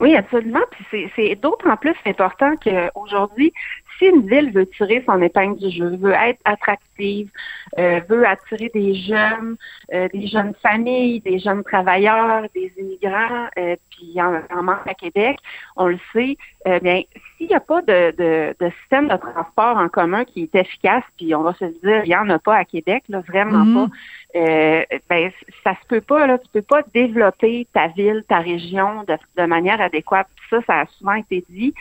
Oui, 0.00 0.14
absolument. 0.14 0.60
Puis 0.70 1.10
c'est 1.16 1.34
d'autant 1.36 1.76
plus 1.76 1.96
important 2.06 2.54
qu'aujourd'hui, 2.56 3.52
si 3.98 4.06
une 4.06 4.26
ville 4.28 4.52
veut 4.52 4.66
tirer 4.66 5.02
son 5.06 5.20
épingle 5.22 5.58
du 5.58 5.70
jeu, 5.70 5.96
veut 5.96 6.12
être 6.12 6.40
attractive, 6.44 7.30
euh, 7.78 8.00
veut 8.08 8.26
attirer 8.26 8.70
des 8.72 8.94
jeunes, 8.94 9.56
euh, 9.92 10.08
des 10.12 10.26
jeunes 10.28 10.54
familles, 10.62 11.20
des 11.20 11.38
jeunes 11.38 11.64
travailleurs, 11.64 12.44
des 12.54 12.72
immigrants, 12.78 13.48
euh, 13.58 13.76
puis 13.98 14.20
en, 14.20 14.40
en 14.54 14.62
manque 14.62 14.86
à 14.86 14.94
Québec, 14.94 15.38
on 15.76 15.88
le 15.88 15.98
sait, 16.12 16.36
bien, 16.64 17.02
s'il 17.36 17.48
n'y 17.48 17.54
a 17.54 17.60
pas 17.60 17.82
de, 17.82 18.14
de, 18.16 18.54
de, 18.58 18.70
système 18.80 19.08
de 19.08 19.16
transport 19.16 19.76
en 19.76 19.88
commun 19.88 20.24
qui 20.24 20.42
est 20.42 20.54
efficace, 20.54 21.04
puis 21.16 21.34
on 21.34 21.42
va 21.42 21.54
se 21.54 21.64
dire, 21.64 22.02
il 22.04 22.08
n'y 22.08 22.16
en 22.16 22.28
a 22.30 22.38
pas 22.38 22.56
à 22.56 22.64
Québec, 22.64 23.04
là, 23.08 23.20
vraiment 23.26 23.64
mm-hmm. 23.64 23.88
pas, 23.88 24.38
euh, 24.38 24.84
ben 25.08 25.30
ça 25.64 25.72
se 25.74 25.86
peut 25.88 26.00
pas 26.00 26.26
là, 26.26 26.38
tu 26.38 26.48
peux 26.52 26.62
pas 26.62 26.82
développer 26.94 27.66
ta 27.72 27.88
ville, 27.88 28.24
ta 28.28 28.38
région 28.38 29.04
de, 29.04 29.16
de 29.36 29.46
manière 29.46 29.80
adéquate. 29.80 30.28
Ça, 30.50 30.58
ça 30.66 30.80
a 30.80 30.86
souvent 30.98 31.14
été 31.14 31.44
dit, 31.48 31.74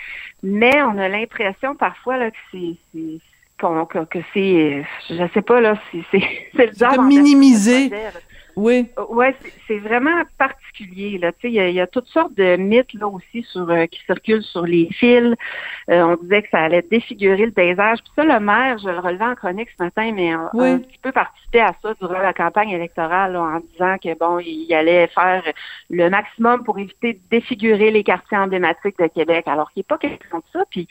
mais 0.44 0.82
on 0.82 0.98
a 0.98 1.08
l'impression 1.08 1.76
parfois 1.76 2.18
là 2.18 2.32
que 2.32 2.38
c'est 2.52 3.20
que, 3.58 4.04
que 4.06 4.20
c'est, 4.34 4.86
je 5.10 5.28
sais 5.34 5.42
pas 5.42 5.60
là, 5.62 5.80
c'est 5.92 6.04
c'est 6.12 6.22
le 6.66 6.72
genre 6.74 7.04
minimiser. 7.04 7.92
Oui. 8.58 8.89
Ouais, 9.10 9.36
c'est 9.67 9.78
vraiment 9.78 10.24
particulier 10.39 11.20
là. 11.20 11.32
Tu 11.32 11.41
sais, 11.41 11.52
il 11.52 11.76
y, 11.76 11.80
a 11.80 11.86
toutes 11.86 12.08
sortes 12.08 12.34
de 12.34 12.56
mythes 12.56 12.91
là 12.96 13.08
aussi 13.08 13.43
sur 13.43 13.70
euh, 13.70 13.86
qui 13.86 14.00
circulent 14.08 14.41
sur 14.41 14.63
les 14.63 14.89
fils. 14.91 15.36
Euh, 15.91 16.02
on 16.02 16.15
disait 16.15 16.41
que 16.41 16.50
ça 16.50 16.63
allait 16.63 16.82
défigurer 16.82 17.46
le 17.46 17.52
paysage. 17.52 18.00
Puis 18.00 18.12
ça, 18.15 18.24
le 18.24 18.39
maire, 18.39 18.80
je 18.80 18.89
le 18.89 18.98
relevais 18.98 19.26
en 19.26 19.36
chronique 19.36 19.70
ce 19.78 19.84
matin, 19.84 20.12
mais 20.12 20.32
un, 20.32 20.50
petit 20.80 20.98
peu 21.04 21.12
participé 21.12 21.62
à 21.62 21.76
ça 21.84 21.93
durant 22.02 22.17
la 22.17 22.34
campagne 22.34 22.72
électorale 22.72 23.36
en 23.36 23.60
disant 23.60 23.98
que 24.04 24.17
bon, 24.17 24.39
il 24.39 24.74
allait 24.74 25.06
faire 25.08 25.43
le 25.91 26.10
maximum 26.10 26.63
pour 26.63 26.80
éviter 26.80 27.13
de 27.13 27.20
défigurer 27.30 27.91
les 27.91 28.04
quartiers 28.04 28.39
emblématiques 28.39 28.98
de 28.98 29.06
Québec. 29.06 29.43
Alors 29.48 29.72
qu'il 29.72 29.82
n'est 29.82 29.84
pas 29.84 30.00
question 30.00 30.39
de 30.39 30.43
ça. 30.52 30.63
Puis 30.72 30.88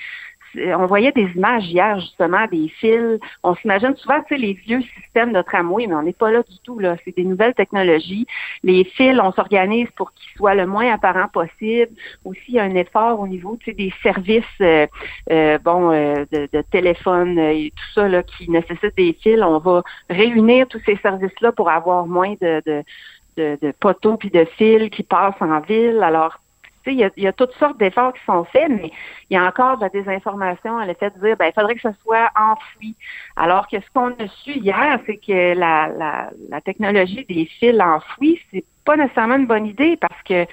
on 0.76 0.86
voyait 0.86 1.12
des 1.12 1.28
images 1.34 1.66
hier, 1.66 1.98
justement, 2.00 2.46
des 2.50 2.68
fils. 2.68 3.20
On 3.42 3.54
s'imagine 3.54 3.94
souvent, 3.96 4.20
tu 4.22 4.34
sais, 4.34 4.40
les 4.40 4.54
vieux 4.54 4.82
systèmes 4.94 5.32
de 5.32 5.42
tramway, 5.42 5.86
mais 5.86 5.94
on 5.94 6.02
n'est 6.02 6.12
pas 6.12 6.30
là 6.30 6.42
du 6.42 6.58
tout, 6.64 6.78
là. 6.78 6.96
C'est 7.04 7.16
des 7.16 7.24
nouvelles 7.24 7.54
technologies. 7.54 8.26
Les 8.62 8.84
fils, 8.84 9.18
on 9.22 9.32
s'organise 9.32 9.88
pour 9.96 10.12
qu'ils 10.12 10.36
soient 10.36 10.54
le 10.54 10.66
moins 10.66 10.92
apparents 10.92 11.28
possible. 11.28 11.92
Aussi, 12.24 12.42
il 12.48 12.54
y 12.54 12.58
a 12.58 12.64
un 12.64 12.74
effort 12.74 13.20
au 13.20 13.26
niveau, 13.26 13.56
tu 13.58 13.70
sais, 13.70 13.76
des 13.76 13.92
services, 14.02 14.44
euh, 14.60 14.86
euh, 15.30 15.58
bon, 15.58 15.92
euh, 15.92 16.24
de, 16.32 16.48
de, 16.52 16.62
téléphone 16.70 17.38
et 17.38 17.72
tout 17.74 17.92
ça, 17.94 18.08
là, 18.08 18.22
qui 18.22 18.50
nécessitent 18.50 18.96
des 18.96 19.16
fils. 19.20 19.40
On 19.42 19.58
va 19.58 19.82
réunir 20.10 20.66
tous 20.68 20.80
ces 20.84 20.96
services-là 20.96 21.52
pour 21.52 21.70
avoir 21.70 22.06
moins 22.06 22.34
de, 22.40 22.62
de 22.66 22.82
de, 23.36 23.58
de, 23.60 23.70
poteaux 23.72 24.16
puis 24.16 24.30
de 24.30 24.44
fils 24.56 24.88
qui 24.90 25.02
passent 25.02 25.34
en 25.40 25.60
ville. 25.60 26.02
Alors, 26.02 26.40
il 26.92 27.10
y, 27.16 27.26
a, 27.26 27.32
toutes 27.32 27.52
sortes 27.54 27.78
d'efforts 27.78 28.12
qui 28.12 28.24
sont 28.24 28.44
faits, 28.44 28.68
mais 28.68 28.90
il 29.30 29.34
y 29.34 29.36
a 29.36 29.44
encore 29.44 29.76
de 29.76 29.82
la 29.82 29.88
désinformation 29.88 30.78
à 30.78 30.86
l'effet 30.86 31.10
de 31.10 31.20
dire, 31.20 31.36
ben, 31.36 31.46
il 31.46 31.52
faudrait 31.52 31.74
que 31.74 31.80
ce 31.80 31.96
soit 32.02 32.30
enfoui. 32.36 32.94
Alors 33.36 33.66
que 33.68 33.76
ce 33.80 33.86
qu'on 33.94 34.10
a 34.10 34.28
su 34.42 34.52
hier, 34.52 34.98
c'est 35.06 35.16
que 35.16 35.54
la, 35.54 35.88
la, 35.88 36.30
la, 36.48 36.60
technologie 36.60 37.24
des 37.28 37.46
fils 37.46 37.80
enfouis, 37.80 38.40
c'est 38.50 38.64
pas 38.86 38.96
nécessairement 38.96 39.36
une 39.36 39.46
bonne 39.46 39.66
idée 39.66 39.96
parce 39.96 40.22
que 40.22 40.46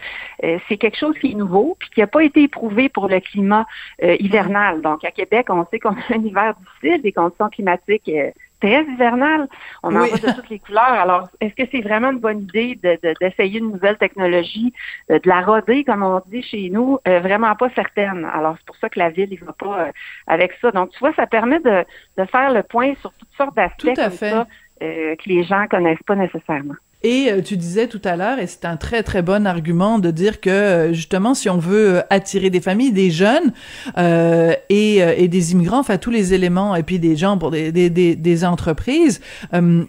euh, 0.44 0.60
c'est 0.68 0.78
quelque 0.78 0.98
chose 0.98 1.16
qui 1.20 1.32
est 1.32 1.36
nouveau 1.36 1.78
puis 1.80 1.90
qui 1.92 2.00
n'a 2.02 2.08
pas 2.08 2.24
été 2.24 2.44
éprouvé 2.44 2.90
pour 2.90 3.08
le 3.08 3.20
climat 3.20 3.66
euh, 4.04 4.18
hivernal. 4.20 4.82
Donc 4.82 5.06
à 5.06 5.12
Québec, 5.12 5.46
on 5.50 5.66
sait 5.72 5.80
qu'on 5.80 5.92
a 5.92 6.14
un 6.14 6.24
hiver 6.24 6.56
difficile, 6.56 7.02
des 7.02 7.12
conditions 7.14 7.50
climatiques 7.50 8.10
euh, 8.10 8.32
très 8.64 8.84
hivernal. 8.84 9.48
On 9.84 9.96
en 9.96 10.06
voit 10.06 10.18
de 10.18 10.32
toutes 10.36 10.50
les 10.50 10.60
couleurs. 10.60 10.84
Alors, 10.84 11.30
est-ce 11.42 11.54
que 11.54 11.70
c'est 11.72 11.82
vraiment 11.82 12.12
une 12.12 12.20
bonne 12.20 12.42
idée 12.42 12.80
d'essayer 13.22 13.60
de, 13.60 13.66
une 13.66 13.72
nouvelle 13.74 13.98
technologie, 13.98 14.74
euh, 15.12 15.20
de 15.20 15.30
la 15.30 15.42
roder, 15.42 15.84
comme 15.84 16.04
on 16.04 16.22
dit 16.28 16.42
chez 16.42 16.70
nous? 16.70 17.00
Euh, 17.08 17.20
vraiment 17.20 17.56
pas 17.56 17.70
certaine. 17.76 18.26
Alors, 18.34 18.56
c'est 18.58 18.66
pour 18.66 18.78
ça 18.78 18.90
que 18.90 19.00
la 19.00 19.10
ville, 19.10 19.30
il 19.32 19.44
va 19.44 19.54
pas 19.54 19.80
euh, 19.82 19.92
avec 20.28 20.54
ça. 20.62 20.72
Donc, 20.72 20.92
tu 20.92 21.00
vois, 21.00 21.14
ça 21.14 21.28
permet 21.28 21.60
de, 21.60 21.86
faire 22.32 22.52
le 22.52 22.64
point 22.64 22.94
sur 23.02 23.12
toutes 23.14 23.34
sortes 23.38 23.56
d'aspects 23.56 23.96
comme 23.96 24.12
ça 24.12 24.48
que 24.80 25.30
les 25.30 25.44
gens 25.44 25.66
connaissent 25.68 26.04
pas 26.06 26.16
nécessairement. 26.16 26.76
Et 27.04 27.30
euh, 27.30 27.42
tu 27.42 27.58
disais 27.58 27.88
tout 27.88 28.02
à 28.06 28.16
l'heure, 28.16 28.40
et 28.40 28.48
c'est 28.48 28.64
un 28.64 28.78
très 28.78 29.04
très 29.04 29.22
bon 29.22 29.46
argument 29.46 30.00
de 30.00 30.10
dire 30.10 30.40
que 30.40 30.50
euh, 30.50 30.94
justement, 30.94 31.34
si 31.34 31.50
on 31.50 31.58
veut 31.58 31.98
euh, 31.98 32.02
attirer 32.10 32.50
des 32.50 32.62
familles, 32.62 32.94
des 32.94 33.12
jeunes 33.12 33.52
euh, 33.98 34.54
et, 34.70 34.98
et, 34.98 35.28
des 35.28 35.52
immigrants, 35.52 35.80
enfin 35.80 35.98
tous 35.98 36.12
les 36.12 36.34
éléments, 36.34 36.78
et 36.78 36.84
puis 36.84 37.00
des 37.00 37.18
gens 37.18 37.38
pour 37.38 37.52
des, 37.52 37.74
des, 37.74 37.90
des, 37.90 38.46
entreprises, 38.46 39.22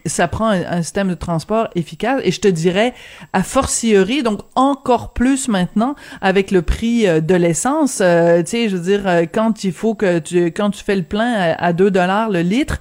ça 0.07 0.29
prend 0.29 0.49
un, 0.49 0.83
système 0.83 1.09
de 1.09 1.15
transport 1.15 1.69
efficace. 1.75 2.21
Et 2.25 2.31
je 2.31 2.41
te 2.41 2.49
dirais, 2.49 2.95
à 3.33 3.43
fortiori, 3.43 4.23
donc 4.23 4.41
encore 4.55 5.13
plus 5.13 5.49
maintenant 5.49 5.95
avec 6.21 6.51
le 6.51 6.63
prix 6.63 7.05
de 7.05 7.35
l'essence. 7.35 7.97
tu 7.97 8.03
sais, 8.03 8.69
je 8.69 8.77
veux 8.77 8.83
dire, 8.83 9.29
quand 9.33 9.65
il 9.65 9.73
faut 9.73 9.95
que 9.95 10.19
tu 10.19 10.47
quand 10.47 10.71
tu 10.71 10.85
fais 10.85 10.97
le 10.97 11.03
plein 11.03 11.55
à 11.59 11.73
2 11.73 11.91
dollars 11.91 12.31
le 12.31 12.41
litre 12.41 12.81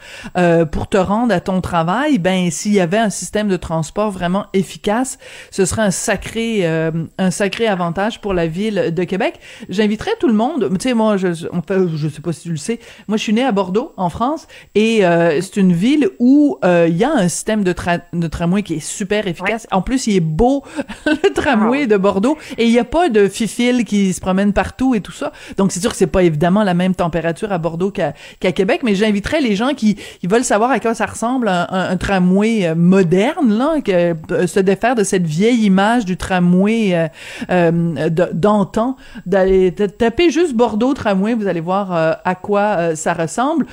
pour 0.71 0.87
te 0.87 0.97
rendre 0.97 1.33
à 1.33 1.39
ton 1.39 1.61
travail, 1.61 2.17
ben 2.17 2.51
s'il 2.51 2.73
y 2.73 2.79
avait 2.79 2.97
un 2.97 3.09
système 3.09 3.47
de 3.47 3.57
transport 3.57 4.11
efficace, 4.53 5.17
ce 5.51 5.65
serait 5.65 5.81
un 5.81 5.91
sacré, 5.91 6.59
euh, 6.63 6.91
un 7.17 7.31
sacré 7.31 7.67
avantage 7.67 8.21
pour 8.21 8.33
la 8.33 8.47
ville 8.47 8.93
de 8.93 9.03
Québec. 9.03 9.39
J'inviterais 9.69 10.11
tout 10.19 10.27
le 10.27 10.33
monde. 10.33 10.69
Tu 10.79 10.89
sais, 10.89 10.93
moi, 10.93 11.17
je, 11.17 11.33
je 11.33 12.07
sais 12.07 12.21
pas 12.21 12.33
si 12.33 12.43
tu 12.43 12.51
le 12.51 12.57
sais. 12.57 12.79
Moi, 13.07 13.17
je 13.17 13.23
suis 13.23 13.33
née 13.33 13.43
à 13.43 13.51
Bordeaux, 13.51 13.93
en 13.97 14.09
France, 14.09 14.47
et 14.75 15.05
euh, 15.05 15.39
c'est 15.41 15.57
une 15.57 15.73
ville 15.73 16.09
où 16.19 16.57
euh, 16.63 16.87
il 16.89 16.97
y 16.97 17.03
a 17.03 17.11
un 17.11 17.27
système 17.27 17.63
de, 17.63 17.73
de 18.13 18.27
tramway 18.27 18.63
qui 18.63 18.75
est 18.75 18.79
super 18.79 19.27
efficace. 19.27 19.67
En 19.71 19.81
plus, 19.81 20.07
il 20.07 20.15
est 20.15 20.19
beau, 20.19 20.63
le 21.05 21.33
tramway 21.33 21.83
ah 21.83 21.87
de 21.87 21.97
Bordeaux, 21.97 22.37
et 22.57 22.65
il 22.65 22.71
n'y 22.71 22.79
a 22.79 22.83
pas 22.83 23.09
de 23.09 23.27
fifil 23.27 23.85
qui 23.85 24.13
se 24.13 24.21
promène 24.21 24.53
partout 24.53 24.95
et 24.95 25.01
tout 25.01 25.11
ça. 25.11 25.31
Donc, 25.57 25.71
c'est 25.71 25.79
sûr 25.79 25.91
que 25.91 25.97
c'est 25.97 26.07
pas 26.07 26.23
évidemment 26.23 26.63
la 26.63 26.73
même 26.73 26.95
température 26.95 27.51
à 27.51 27.57
Bordeaux 27.57 27.91
qu'à 27.91 28.13
Québec, 28.39 28.81
mais 28.83 28.95
j'inviterais 28.95 29.41
les 29.41 29.55
gens 29.55 29.73
qui, 29.73 29.95
qui 29.95 30.27
veulent 30.27 30.43
savoir 30.43 30.71
à 30.71 30.79
quoi 30.79 30.93
ça 30.93 31.05
ressemble 31.05 31.47
un, 31.47 31.67
un, 31.69 31.97
tramway 31.97 32.73
moderne, 32.75 33.57
là, 33.57 33.81
que 33.81 34.12
se 34.47 34.59
défaire 34.59 34.95
de 34.95 35.03
cette 35.03 35.25
vieille 35.25 35.65
image 35.65 36.05
du 36.05 36.17
tramway 36.17 37.09
d'antan, 37.49 38.95
d'aller 39.25 39.73
taper 39.73 40.29
juste 40.29 40.53
Bordeaux 40.53 40.93
tramway, 40.93 41.33
vous 41.33 41.47
allez 41.47 41.59
voir 41.59 41.91
à 42.23 42.35
quoi 42.35 42.95
ça 42.95 43.13
ressemble. 43.13 43.65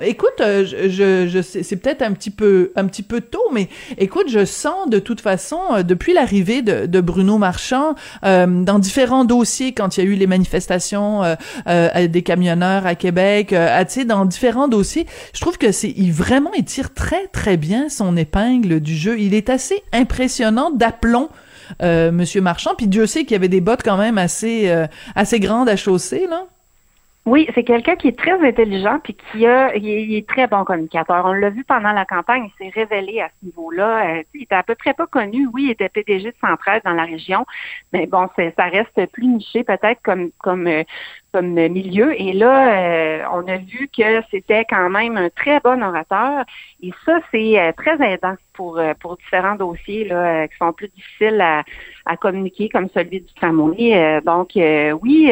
écoute, 0.00 0.40
c'est 0.40 1.76
peut-être 1.76 2.02
un 2.02 2.12
petit 2.12 2.30
peu 2.30 2.72
un 2.76 2.86
petit 2.86 3.02
peu 3.02 3.20
tôt, 3.20 3.48
mais 3.52 3.68
écoute, 3.98 4.26
je 4.28 4.44
sens 4.44 4.88
de 4.88 4.98
toute 4.98 5.20
façon 5.20 5.58
depuis 5.86 6.12
l'arrivée 6.12 6.62
de, 6.62 7.00
Bruno 7.00 7.38
Marchand 7.38 7.94
dans 8.22 8.78
différents 8.78 9.24
dossiers 9.24 9.72
quand 9.72 9.96
il 9.96 10.04
y 10.04 10.06
a 10.06 10.10
eu 10.10 10.14
les 10.14 10.26
manifestations 10.26 11.22
des 11.66 12.22
camionneurs 12.22 12.86
à 12.86 12.94
Québec, 12.94 13.52
euh, 13.52 13.84
sais, 13.88 14.04
dans 14.04 14.24
différents 14.24 14.68
dossiers, 14.68 15.06
je 15.34 15.40
trouve 15.40 15.58
que 15.58 15.72
c'est 15.72 15.92
il 15.96 16.12
vraiment 16.12 16.52
il 16.54 16.64
tire 16.64 16.94
très 16.94 17.26
très 17.28 17.56
bien 17.56 17.88
son 17.88 18.16
épingle 18.16 18.80
du 18.80 18.94
jeu. 18.94 19.18
Il 19.18 19.34
est 19.34 19.50
assez 19.50 19.79
impressionnant 19.92 20.70
d'aplomb. 20.70 21.28
Euh, 21.82 22.10
Monsieur 22.10 22.40
Marchand, 22.40 22.74
puis 22.76 22.88
Dieu 22.88 23.06
sait 23.06 23.22
qu'il 23.22 23.32
y 23.32 23.34
avait 23.36 23.48
des 23.48 23.60
bottes 23.60 23.82
quand 23.84 23.96
même 23.96 24.18
assez 24.18 24.68
euh, 24.70 24.88
assez 25.14 25.38
grandes 25.38 25.68
à 25.68 25.76
chausser 25.76 26.26
là. 26.28 26.46
Oui, 27.30 27.48
c'est 27.54 27.62
quelqu'un 27.62 27.94
qui 27.94 28.08
est 28.08 28.18
très 28.18 28.44
intelligent 28.44 28.98
puis 28.98 29.14
qui 29.14 29.46
a, 29.46 29.72
il 29.76 30.16
est, 30.16 30.28
très 30.28 30.48
bon 30.48 30.64
communicateur. 30.64 31.24
On 31.24 31.32
l'a 31.32 31.50
vu 31.50 31.62
pendant 31.62 31.92
la 31.92 32.04
campagne, 32.04 32.50
il 32.50 32.52
s'est 32.58 32.72
révélé 32.74 33.20
à 33.20 33.28
ce 33.28 33.46
niveau-là. 33.46 34.18
Euh, 34.18 34.22
il 34.34 34.42
était 34.42 34.56
à 34.56 34.64
peu 34.64 34.74
près 34.74 34.94
pas 34.94 35.06
connu. 35.06 35.46
Oui, 35.54 35.66
il 35.66 35.70
était 35.70 35.88
PDG 35.88 36.32
de 36.32 36.36
Centraide 36.40 36.82
dans 36.84 36.92
la 36.92 37.04
région, 37.04 37.46
mais 37.92 38.08
bon, 38.08 38.26
ça 38.36 38.64
reste 38.64 39.06
plus 39.12 39.28
niché 39.28 39.62
peut-être 39.62 40.02
comme 40.02 40.32
comme 40.38 40.66
euh, 40.66 40.82
comme 41.32 41.54
milieu. 41.54 42.20
Et 42.20 42.32
là, 42.32 43.20
euh, 43.20 43.24
on 43.32 43.46
a 43.46 43.58
vu 43.58 43.88
que 43.96 44.22
c'était 44.32 44.64
quand 44.64 44.90
même 44.90 45.16
un 45.16 45.30
très 45.30 45.60
bon 45.60 45.80
orateur. 45.84 46.44
Et 46.82 46.90
ça, 47.06 47.20
c'est 47.30 47.72
très 47.76 48.12
aidant 48.12 48.34
pour 48.54 48.80
pour 48.98 49.16
différents 49.18 49.54
dossiers 49.54 50.04
là 50.08 50.48
qui 50.48 50.56
sont 50.56 50.72
plus 50.72 50.88
difficiles 50.88 51.40
à, 51.40 51.62
à 52.06 52.16
communiquer, 52.16 52.68
comme 52.68 52.88
celui 52.92 53.20
du 53.20 53.32
tramway. 53.34 54.20
donc, 54.24 54.50
oui 54.56 55.30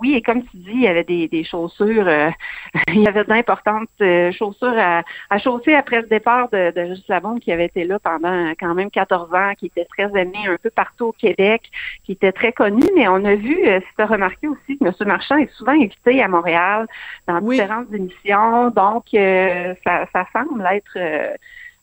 oui, 0.00 0.14
et 0.14 0.22
comme 0.22 0.42
tu 0.42 0.56
dis, 0.56 0.70
il 0.72 0.82
y 0.82 0.88
avait 0.88 1.04
des, 1.04 1.28
des 1.28 1.44
chaussures, 1.44 2.06
euh, 2.06 2.30
il 2.88 3.02
y 3.02 3.08
avait 3.08 3.24
d'importantes 3.24 3.88
euh, 4.00 4.32
chaussures 4.32 4.78
à, 4.78 5.02
à, 5.30 5.38
chausser 5.38 5.74
après 5.74 6.00
le 6.00 6.08
départ 6.08 6.48
de, 6.50 6.72
de 6.74 6.94
Juste 6.94 7.08
Labonde 7.08 7.40
qui 7.40 7.52
avait 7.52 7.66
été 7.66 7.84
là 7.84 7.98
pendant 7.98 8.52
quand 8.58 8.74
même 8.74 8.90
14 8.90 9.34
ans, 9.34 9.52
qui 9.56 9.66
était 9.66 9.86
très 9.86 10.08
aimé 10.20 10.38
un 10.46 10.56
peu 10.56 10.70
partout 10.70 11.06
au 11.06 11.12
Québec, 11.12 11.62
qui 12.04 12.12
était 12.12 12.32
très 12.32 12.52
connu, 12.52 12.82
mais 12.94 13.08
on 13.08 13.24
a 13.24 13.34
vu, 13.34 13.66
euh, 13.66 13.80
si 13.80 13.94
tu 13.96 14.02
as 14.02 14.06
remarqué 14.06 14.48
aussi, 14.48 14.78
que 14.78 14.84
M. 14.84 14.92
Marchand 15.06 15.36
est 15.36 15.52
souvent 15.52 15.72
invité 15.72 16.22
à 16.22 16.28
Montréal 16.28 16.86
dans 17.26 17.40
différentes 17.40 17.92
émissions, 17.92 18.70
donc 18.70 19.04
ça, 19.12 20.06
ça 20.12 20.26
semble 20.32 20.66
être 20.70 20.98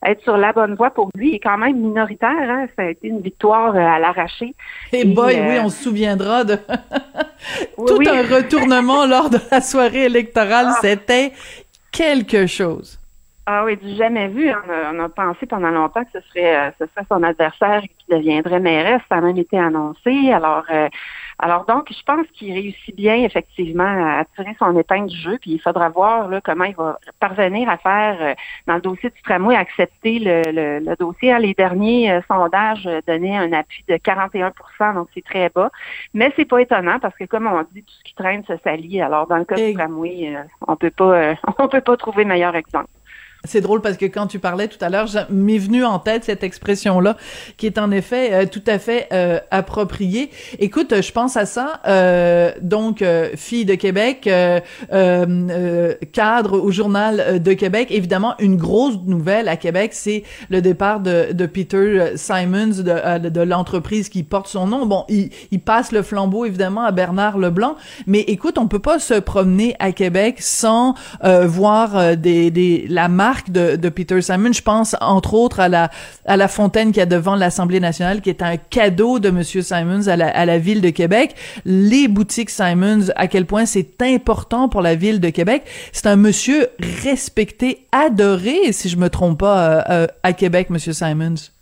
être 0.05 0.21
sur 0.23 0.37
la 0.37 0.53
bonne 0.53 0.75
voie 0.75 0.91
pour 0.91 1.09
lui. 1.15 1.35
Est 1.35 1.39
quand 1.39 1.57
même 1.57 1.77
minoritaire. 1.77 2.29
Hein? 2.29 2.67
Ça 2.75 2.83
a 2.83 2.89
été 2.89 3.07
une 3.07 3.21
victoire 3.21 3.75
euh, 3.75 3.79
à 3.79 3.99
l'arraché. 3.99 4.53
Et, 4.91 5.01
eh 5.01 5.05
boy, 5.05 5.33
oui, 5.33 5.57
euh, 5.57 5.63
on 5.63 5.69
se 5.69 5.83
souviendra 5.83 6.43
de 6.43 6.55
tout 7.77 8.01
un 8.07 8.21
retournement 8.21 9.05
lors 9.07 9.29
de 9.29 9.39
la 9.51 9.61
soirée 9.61 10.05
électorale. 10.05 10.67
Ah. 10.69 10.77
C'était 10.81 11.33
quelque 11.91 12.47
chose. 12.47 12.99
Ah 13.47 13.63
oui, 13.63 13.77
du 13.77 13.95
jamais 13.95 14.27
vu. 14.27 14.51
On 14.91 14.99
a, 14.99 15.09
pensé 15.09 15.45
pendant 15.45 15.69
longtemps 15.69 16.03
que 16.03 16.19
ce 16.19 16.27
serait, 16.29 16.55
euh, 16.55 16.71
ce 16.79 16.85
serait 16.87 17.05
son 17.09 17.21
adversaire 17.21 17.81
qui 17.81 18.05
deviendrait 18.09 18.59
mairesse. 18.59 19.01
Ça 19.07 19.17
a 19.17 19.21
même 19.21 19.37
été 19.37 19.57
annoncé. 19.57 20.31
Alors, 20.31 20.63
alors 21.39 21.65
donc, 21.65 21.91
je 21.91 22.03
pense 22.03 22.25
qu'il 22.33 22.53
réussit 22.53 22.95
bien 22.95 23.15
effectivement 23.15 23.83
à 23.83 24.23
tirer 24.35 24.55
son 24.57 24.77
épingle 24.77 25.09
du 25.09 25.17
jeu, 25.17 25.37
puis 25.39 25.51
il 25.51 25.59
faudra 25.59 25.89
voir 25.89 26.29
là, 26.29 26.39
comment 26.41 26.63
il 26.63 26.75
va 26.75 26.97
parvenir 27.19 27.69
à 27.69 27.77
faire 27.77 28.17
euh, 28.21 28.33
dans 28.67 28.75
le 28.75 28.81
dossier 28.81 29.09
du 29.09 29.21
tramway, 29.21 29.55
accepter 29.55 30.19
le, 30.19 30.79
le, 30.79 30.95
dossier. 30.95 31.33
Hein, 31.33 31.39
les 31.39 31.53
derniers 31.53 32.11
euh, 32.11 32.21
sondages 32.27 32.89
donnaient 33.05 33.35
un 33.35 33.51
appui 33.51 33.83
de 33.87 33.95
41% 33.95 34.93
donc 34.93 35.09
c'est 35.13 35.23
très 35.23 35.49
bas. 35.49 35.71
Mais 36.13 36.31
c'est 36.37 36.45
pas 36.45 36.59
étonnant 36.61 36.99
parce 36.99 37.15
que 37.15 37.25
comme 37.25 37.47
on 37.47 37.61
dit, 37.73 37.83
tout 37.83 37.93
ce 37.99 38.03
qui 38.03 38.15
traîne 38.15 38.43
se 38.45 38.55
salit. 38.63 39.01
Alors 39.01 39.27
dans 39.27 39.37
le 39.37 39.45
cas 39.45 39.55
du 39.55 39.73
tramway, 39.73 40.35
euh, 40.35 40.43
on 40.67 40.77
peut 40.77 40.91
pas 40.91 41.33
on 41.59 41.67
peut 41.67 41.81
pas 41.81 41.97
trouver 41.97 42.23
meilleur 42.23 42.55
exemple. 42.55 42.87
C'est 43.45 43.61
drôle 43.61 43.81
parce 43.81 43.97
que 43.97 44.05
quand 44.05 44.27
tu 44.27 44.39
parlais 44.39 44.67
tout 44.67 44.83
à 44.83 44.89
l'heure, 44.89 45.07
m'est 45.29 45.57
venu 45.57 45.83
en 45.83 45.99
tête 45.99 46.23
cette 46.23 46.43
expression-là, 46.43 47.17
qui 47.57 47.65
est 47.65 47.77
en 47.77 47.91
effet 47.91 48.33
euh, 48.33 48.45
tout 48.45 48.63
à 48.67 48.79
fait 48.79 49.07
euh, 49.11 49.39
appropriée. 49.51 50.29
Écoute, 50.59 51.01
je 51.01 51.11
pense 51.11 51.37
à 51.37 51.45
ça. 51.45 51.81
Euh, 51.87 52.51
donc, 52.61 53.03
fille 53.35 53.65
de 53.65 53.75
Québec, 53.75 54.29
cadre 56.11 56.59
au 56.59 56.71
journal 56.71 57.41
de 57.41 57.53
Québec. 57.53 57.87
Évidemment, 57.91 58.35
une 58.39 58.57
grosse 58.57 58.97
nouvelle 59.05 59.47
à 59.47 59.57
Québec, 59.57 59.91
c'est 59.93 60.23
le 60.49 60.61
départ 60.61 60.99
de, 60.99 61.33
de 61.33 61.45
Peter 61.45 62.13
Simons 62.15 62.81
de, 62.83 63.29
de 63.29 63.41
l'entreprise 63.41 64.09
qui 64.09 64.23
porte 64.23 64.47
son 64.47 64.67
nom. 64.67 64.85
Bon, 64.85 65.05
il, 65.09 65.29
il, 65.51 65.59
passe 65.59 65.91
le 65.91 66.01
flambeau 66.01 66.45
évidemment 66.45 66.83
à 66.83 66.91
Bernard 66.91 67.37
Leblanc, 67.37 67.75
mais 68.07 68.21
écoute, 68.21 68.57
on 68.57 68.67
peut 68.67 68.79
pas 68.79 68.99
se 68.99 69.15
promener 69.15 69.75
à 69.79 69.91
Québec 69.91 70.37
sans 70.39 70.95
voir 71.21 72.17
des, 72.17 72.51
des 72.51 72.85
la 72.89 73.07
marque 73.07 73.34
de, 73.49 73.89
Peter 73.89 74.21
Simon. 74.21 74.51
Je 74.53 74.61
pense 74.61 74.95
entre 75.01 75.33
autres 75.33 75.59
à 75.59 75.69
la 75.69 75.89
à 76.25 76.37
la 76.37 76.47
fontaine 76.47 76.91
qui 76.91 76.99
y 76.99 77.01
a 77.01 77.05
devant 77.05 77.35
l'Assemblée 77.35 77.79
nationale, 77.79 78.21
qui 78.21 78.29
est 78.29 78.41
un 78.41 78.57
cadeau 78.57 79.19
de 79.19 79.29
Monsieur 79.29 79.61
Simons 79.61 80.07
à 80.07 80.15
la, 80.15 80.27
à 80.27 80.45
la 80.45 80.57
ville 80.57 80.81
de 80.81 80.89
Québec. 80.89 81.35
Les 81.65 82.07
boutiques 82.07 82.49
Simons, 82.49 83.11
à 83.15 83.27
quel 83.27 83.45
point 83.45 83.65
c'est 83.65 84.01
important 84.01 84.69
pour 84.69 84.81
la 84.81 84.95
ville 84.95 85.19
de 85.19 85.29
Québec. 85.29 85.63
C'est 85.91 86.07
un 86.07 86.15
monsieur 86.15 86.67
respecté, 87.03 87.87
adoré, 87.91 88.71
si 88.71 88.89
je 88.89 88.97
me 88.97 89.09
trompe 89.09 89.39
pas, 89.39 89.69
euh, 89.69 89.81
euh, 89.89 90.07
à 90.23 90.33
Québec, 90.33 90.69
Monsieur 90.69 90.93
Simons. 90.93 91.54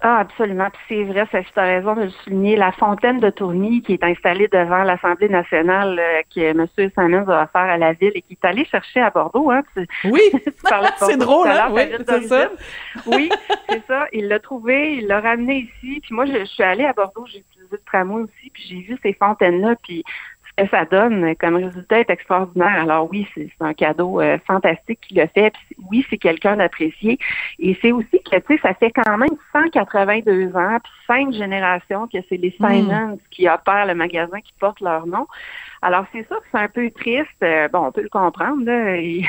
Ah, 0.00 0.18
absolument. 0.18 0.68
Puis 0.70 0.82
c'est 0.88 1.04
vrai, 1.04 1.26
ça, 1.32 1.42
tu 1.42 1.58
as 1.58 1.62
raison 1.62 1.94
de 1.94 2.02
le 2.02 2.10
souligner. 2.10 2.56
La 2.56 2.70
fontaine 2.72 3.18
de 3.18 3.30
Tourny 3.30 3.80
qui 3.80 3.94
est 3.94 4.04
installée 4.04 4.46
devant 4.46 4.82
l'Assemblée 4.82 5.28
nationale 5.28 5.98
euh, 5.98 6.20
que 6.34 6.40
M. 6.40 6.66
Simons 6.76 7.24
va 7.24 7.46
faire 7.46 7.62
à 7.62 7.78
la 7.78 7.94
ville 7.94 8.12
et 8.14 8.20
qui 8.20 8.34
est 8.34 8.46
allé 8.46 8.66
chercher 8.66 9.00
à 9.00 9.10
Bordeaux. 9.10 9.50
Hein, 9.50 9.62
oui, 10.04 10.20
c'est 10.98 11.16
drôle, 11.16 11.48
hein? 11.48 11.68
Oui, 11.70 11.82
c'est 12.06 12.22
ça. 12.24 12.50
oui, 13.06 13.30
c'est 13.68 13.86
ça. 13.86 14.06
Il 14.12 14.28
l'a 14.28 14.38
trouvé, 14.38 14.96
il 14.96 15.06
l'a 15.06 15.20
ramené 15.20 15.70
ici. 15.82 16.00
Puis 16.02 16.14
moi, 16.14 16.26
je, 16.26 16.40
je 16.40 16.44
suis 16.44 16.62
allée 16.62 16.84
à 16.84 16.92
Bordeaux, 16.92 17.24
j'ai 17.26 17.38
utilisé 17.38 17.68
le 17.72 17.80
tramway 17.86 18.22
aussi, 18.22 18.50
puis 18.52 18.64
j'ai 18.68 18.80
vu 18.80 18.98
ces 19.02 19.14
fontaines-là. 19.14 19.76
Puis 19.82 20.04
que 20.56 20.68
ça 20.68 20.84
donne 20.84 21.34
comme 21.36 21.56
résultat 21.56 22.00
est 22.00 22.10
extraordinaire. 22.10 22.82
Alors 22.82 23.08
oui, 23.10 23.26
c'est 23.34 23.50
un 23.60 23.74
cadeau 23.74 24.20
euh, 24.20 24.38
fantastique 24.46 25.00
qu'il 25.00 25.20
a 25.20 25.28
fait. 25.28 25.52
oui, 25.90 26.04
c'est 26.08 26.18
quelqu'un 26.18 26.56
d'apprécié. 26.56 27.18
Et 27.58 27.76
c'est 27.82 27.92
aussi 27.92 28.22
que, 28.22 28.36
tu 28.36 28.56
sais, 28.56 28.60
ça 28.62 28.74
fait 28.74 28.90
quand 28.90 29.18
même 29.18 29.36
182 29.52 30.56
ans, 30.56 30.78
puis 30.82 30.92
cinq 31.06 31.32
générations 31.32 32.06
que 32.08 32.18
c'est 32.28 32.36
les 32.36 32.54
hmm. 32.58 32.66
Simons 32.66 33.18
qui 33.30 33.48
opèrent 33.48 33.86
le 33.86 33.94
magasin 33.94 34.40
qui 34.40 34.54
porte 34.58 34.80
leur 34.80 35.06
nom. 35.06 35.26
Alors, 35.82 36.06
c'est 36.12 36.26
sûr 36.26 36.40
que 36.40 36.46
c'est 36.50 36.58
un 36.58 36.68
peu 36.68 36.90
triste. 36.90 37.28
Euh, 37.42 37.68
bon, 37.68 37.86
on 37.86 37.92
peut 37.92 38.02
le 38.02 38.08
comprendre. 38.08 38.64
Là. 38.64 38.96
Il, 38.96 39.28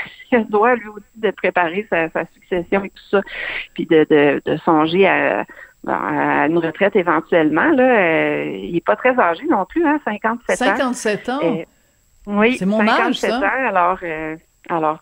doit, 0.50 0.76
lui 0.76 0.88
aussi, 0.88 1.06
de 1.16 1.32
préparer 1.32 1.86
sa, 1.90 2.10
succession 2.34 2.84
et 2.84 2.90
tout 2.90 3.04
ça, 3.12 3.22
puis 3.74 3.86
de, 3.86 4.06
de, 4.10 4.42
de 4.46 4.58
songer 4.58 5.08
à 5.08 5.46
à 5.88 6.48
une 6.48 6.58
retraite 6.58 6.96
éventuellement. 6.96 7.70
Là, 7.70 7.84
euh, 7.84 8.58
il 8.58 8.74
n'est 8.74 8.82
pas 8.82 8.96
très 8.96 9.18
âgé 9.20 9.44
non 9.50 9.66
plus, 9.66 9.86
hein, 9.86 10.00
57 10.06 10.62
ans. 10.62 10.66
57 10.66 11.30
ans? 11.30 11.40
Euh, 11.44 11.64
oui, 12.26 12.58
c'est 12.58 12.66
mon 12.66 12.88
âge, 12.88 13.16
ça. 13.16 13.40
Ans, 13.40 13.68
alors, 13.68 14.00
euh, 14.04 14.36
alors 14.70 15.00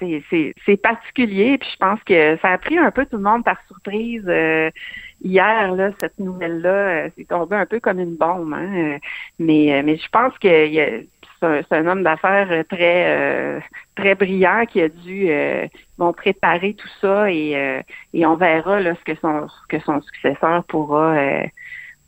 c'est 0.00 0.76
particulier. 0.82 1.56
Puis 1.58 1.68
je 1.72 1.76
pense 1.78 2.00
que 2.04 2.36
ça 2.42 2.48
a 2.48 2.58
pris 2.58 2.76
un 2.76 2.90
peu 2.90 3.06
tout 3.06 3.16
le 3.16 3.22
monde 3.22 3.42
par 3.42 3.56
surprise 3.66 4.30
hier, 5.22 5.74
là, 5.74 5.90
cette 5.98 6.18
nouvelle-là. 6.18 7.08
c'est 7.16 7.26
tombé 7.26 7.56
un 7.56 7.64
peu 7.64 7.80
comme 7.80 7.98
une 7.98 8.16
bombe. 8.16 8.52
Hein, 8.52 8.98
mais, 9.38 9.82
mais 9.82 9.96
je 9.96 10.08
pense 10.10 10.36
que 10.38 11.06
c'est 11.40 11.72
un, 11.72 11.86
homme 11.86 12.02
d'affaires 12.02 12.48
euh, 12.50 12.62
très 12.68 13.04
euh, 13.06 13.60
très 13.96 14.14
brillant 14.14 14.64
qui 14.66 14.80
a 14.80 14.88
dû 14.88 15.26
euh, 15.28 15.66
préparer 16.16 16.74
tout 16.74 16.88
ça 17.00 17.30
et, 17.30 17.82
et 18.12 18.26
on 18.26 18.36
verra 18.36 18.80
là, 18.80 18.94
ce 18.94 19.12
que 19.12 19.18
son 19.20 19.46
que 19.68 19.78
son 19.80 20.00
successeur 20.02 20.64
pourra 20.64 21.16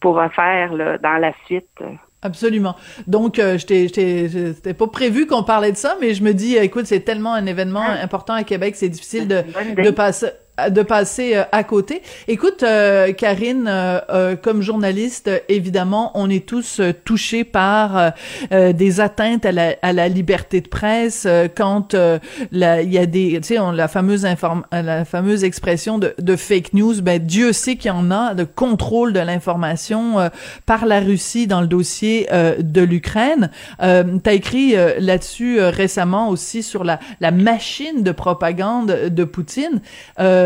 pourra 0.00 0.28
faire 0.30 0.72
là, 0.72 0.98
dans 0.98 1.18
la 1.18 1.32
suite. 1.46 1.82
Absolument. 2.22 2.74
Donc, 3.06 3.38
euh, 3.38 3.56
j'étais 3.56 4.74
pas 4.74 4.86
prévu 4.88 5.26
qu'on 5.26 5.44
parlait 5.44 5.70
de 5.70 5.76
ça, 5.76 5.96
mais 6.00 6.12
je 6.12 6.24
me 6.24 6.32
dis, 6.32 6.56
écoute, 6.56 6.86
c'est 6.86 7.00
tellement 7.00 7.34
un 7.34 7.46
événement 7.46 7.84
ah. 7.86 8.02
important 8.02 8.34
à 8.34 8.42
Québec, 8.42 8.74
c'est 8.74 8.88
difficile 8.88 9.28
de, 9.28 9.42
de 9.80 9.90
passer 9.90 10.28
de 10.70 10.82
passer 10.82 11.36
euh, 11.36 11.42
à 11.52 11.64
côté. 11.64 12.02
Écoute, 12.28 12.62
euh, 12.62 13.12
Karine, 13.12 13.66
euh, 13.68 14.36
comme 14.36 14.62
journaliste, 14.62 15.30
évidemment, 15.48 16.12
on 16.14 16.30
est 16.30 16.46
tous 16.46 16.80
touchés 17.04 17.44
par 17.44 18.12
des 18.50 19.00
atteintes 19.00 19.44
à 19.44 19.52
la, 19.52 19.76
à 19.82 19.92
la, 19.92 20.08
liberté 20.08 20.60
de 20.60 20.68
presse 20.68 21.26
quand 21.56 21.94
il 21.94 22.92
y 22.92 22.98
a 22.98 23.06
des, 23.06 23.40
tu 23.40 23.54
sais, 23.54 23.58
la 23.74 23.88
fameuse 23.88 24.24
inform 24.24 24.64
la 24.72 25.04
fameuse 25.04 25.44
expression 25.44 25.98
de, 25.98 26.14
de 26.18 26.36
fake 26.36 26.72
news. 26.74 27.02
Ben 27.02 27.18
Dieu 27.18 27.52
sait 27.52 27.76
qu'il 27.76 27.90
y 27.90 27.94
en 27.94 28.10
a 28.10 28.34
de 28.34 28.44
contrôle 28.44 29.12
de 29.12 29.20
l'information 29.20 30.30
par 30.64 30.86
la 30.86 31.00
Russie 31.00 31.46
dans 31.46 31.60
le 31.60 31.66
dossier 31.66 32.28
de 32.58 32.80
l'Ukraine. 32.82 33.50
Euh, 33.82 34.04
T'as 34.22 34.34
écrit 34.34 34.74
là-dessus 34.98 35.60
récemment 35.60 36.28
aussi 36.28 36.62
sur 36.62 36.84
la, 36.84 37.00
la 37.20 37.30
machine 37.30 38.02
de 38.02 38.12
propagande 38.12 38.86
de 39.08 39.24
Poutine. 39.24 39.80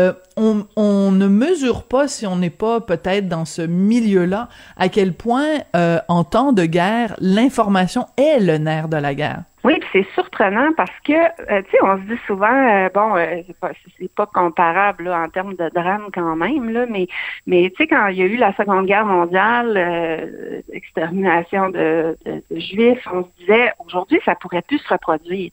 euh, 0.01 0.65
on, 0.75 1.11
ne 1.11 1.27
mesure 1.27 1.83
pas, 1.83 2.07
si 2.07 2.25
on 2.25 2.35
n'est 2.35 2.49
pas 2.49 2.81
peut-être 2.81 3.27
dans 3.27 3.45
ce 3.45 3.61
milieu-là, 3.61 4.49
à 4.77 4.89
quel 4.89 5.13
point, 5.13 5.59
euh, 5.75 5.99
en 6.07 6.23
temps 6.23 6.51
de 6.53 6.65
guerre, 6.65 7.15
l'information 7.19 8.07
est 8.17 8.39
le 8.39 8.57
nerf 8.57 8.87
de 8.87 8.97
la 8.97 9.13
guerre. 9.13 9.43
Oui, 9.63 9.79
c'est 9.91 10.07
surprenant 10.15 10.71
parce 10.75 10.99
que, 11.03 11.13
euh, 11.13 11.61
tu 11.61 11.69
sais, 11.69 11.77
on 11.83 11.95
se 11.97 12.01
dit 12.03 12.19
souvent, 12.25 12.47
euh, 12.47 12.89
bon, 12.91 13.15
euh, 13.15 13.43
c'est 13.45 13.59
pas, 13.59 13.71
pas 14.15 14.25
comparable 14.25 15.03
là, 15.03 15.21
en 15.21 15.29
termes 15.29 15.53
de 15.53 15.69
drame 15.69 16.07
quand 16.11 16.35
même, 16.35 16.71
là, 16.71 16.87
mais, 16.89 17.07
mais 17.45 17.69
tu 17.69 17.83
sais, 17.83 17.87
quand 17.87 18.07
il 18.07 18.17
y 18.17 18.23
a 18.23 18.25
eu 18.25 18.37
la 18.37 18.55
Seconde 18.55 18.87
Guerre 18.87 19.05
mondiale, 19.05 20.63
extermination 20.73 21.69
de, 21.69 22.17
de, 22.25 22.41
Juifs, 22.59 23.07
on 23.13 23.23
se 23.23 23.29
disait, 23.39 23.71
aujourd'hui, 23.85 24.19
ça 24.25 24.33
pourrait 24.33 24.63
plus 24.63 24.79
se 24.79 24.89
reproduire. 24.89 25.51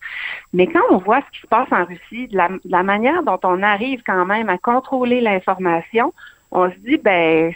Mais 0.54 0.66
quand 0.66 0.84
on 0.88 0.98
voit 0.98 1.20
ce 1.20 1.30
qui 1.32 1.40
se 1.42 1.46
passe 1.46 1.70
en 1.70 1.84
Russie, 1.84 2.28
de 2.28 2.36
la, 2.36 2.48
la 2.64 2.82
manière 2.82 3.22
dont 3.22 3.40
on 3.44 3.62
arrive 3.62 4.02
quand 4.06 4.24
même 4.24 4.48
à 4.48 4.56
contrôler 4.56 5.20
l'information, 5.20 6.14
on 6.50 6.70
se 6.70 6.76
dit, 6.78 6.96
ben, 6.96 7.52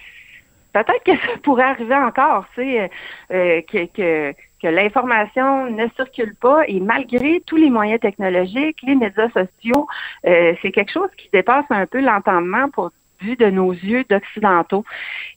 peut-être 0.74 1.02
que 1.02 1.16
ça 1.16 1.38
pourrait 1.42 1.64
arriver 1.64 1.96
encore, 1.96 2.44
tu 2.54 2.62
sais, 2.62 2.90
que, 3.30 3.86
que 3.86 4.34
que 4.62 4.68
l'information 4.68 5.68
ne 5.70 5.88
circule 5.96 6.36
pas 6.36 6.62
et 6.68 6.78
malgré 6.78 7.42
tous 7.46 7.56
les 7.56 7.68
moyens 7.68 8.00
technologiques, 8.00 8.78
les 8.82 8.94
médias 8.94 9.28
sociaux, 9.30 9.88
euh, 10.26 10.54
c'est 10.62 10.70
quelque 10.70 10.92
chose 10.92 11.10
qui 11.16 11.28
dépasse 11.32 11.66
un 11.70 11.86
peu 11.86 12.00
l'entendement 12.00 12.70
pour 12.70 12.92
de 13.36 13.50
nos 13.50 13.72
yeux 13.72 14.04
d'occidentaux. 14.08 14.84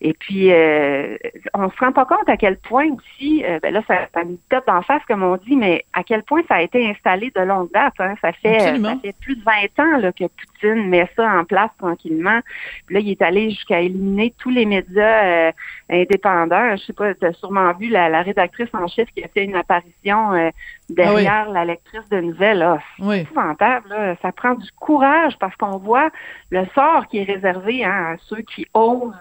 Et 0.01 0.13
puis, 0.13 0.51
euh, 0.51 1.17
on 1.53 1.69
se 1.69 1.77
rend 1.77 1.91
pas 1.91 2.05
compte 2.05 2.27
à 2.27 2.37
quel 2.37 2.57
point 2.57 2.87
aussi, 2.89 3.43
euh, 3.45 3.59
ben 3.61 3.73
là, 3.73 3.81
ça, 3.87 4.07
ça 4.13 4.23
nous 4.23 4.39
tape 4.49 4.67
d'en 4.67 4.81
face, 4.81 5.01
comme 5.07 5.23
on 5.23 5.37
dit, 5.37 5.55
mais 5.55 5.85
à 5.93 6.03
quel 6.03 6.23
point 6.23 6.41
ça 6.47 6.55
a 6.55 6.61
été 6.61 6.87
installé 6.87 7.31
de 7.35 7.41
longue 7.41 7.71
date. 7.71 7.93
Hein. 7.99 8.15
Ça, 8.21 8.31
fait, 8.33 8.59
ça 8.59 8.95
fait 9.01 9.15
plus 9.21 9.35
de 9.35 9.43
20 9.43 9.83
ans 9.83 9.97
là, 9.97 10.11
que 10.11 10.25
Poutine 10.25 10.87
met 10.89 11.09
ça 11.15 11.29
en 11.29 11.45
place 11.45 11.71
tranquillement. 11.77 12.39
Puis 12.85 12.95
là, 12.95 12.99
il 13.01 13.11
est 13.11 13.21
allé 13.21 13.49
jusqu'à 13.51 13.81
éliminer 13.81 14.33
tous 14.37 14.49
les 14.49 14.65
médias 14.65 15.25
euh, 15.25 15.51
indépendants. 15.89 16.75
Je 16.75 16.83
sais 16.83 16.93
pas, 16.93 17.13
tu 17.13 17.25
as 17.25 17.33
sûrement 17.33 17.73
vu 17.73 17.89
la, 17.89 18.21
rédactrice 18.21 18.69
en 18.73 18.87
chef 18.87 19.09
qui 19.11 19.23
a 19.23 19.27
fait 19.27 19.43
une 19.43 19.55
apparition 19.55 20.51
euh, 20.91 20.95
derrière 20.95 21.49
la 21.49 21.65
lectrice 21.65 22.07
de 22.09 22.19
nouvelles. 22.19 22.79
C'est 22.99 23.21
épouvantable. 23.21 23.89
Là. 23.89 24.15
Ça 24.21 24.31
prend 24.31 24.55
du 24.55 24.69
courage 24.79 25.37
parce 25.39 25.55
qu'on 25.55 25.77
voit 25.77 26.09
le 26.49 26.65
sort 26.73 27.07
qui 27.07 27.19
est 27.19 27.23
réservé 27.23 27.83
hein, 27.83 28.13
à 28.13 28.15
ceux 28.25 28.41
qui 28.41 28.65
osent 28.73 29.13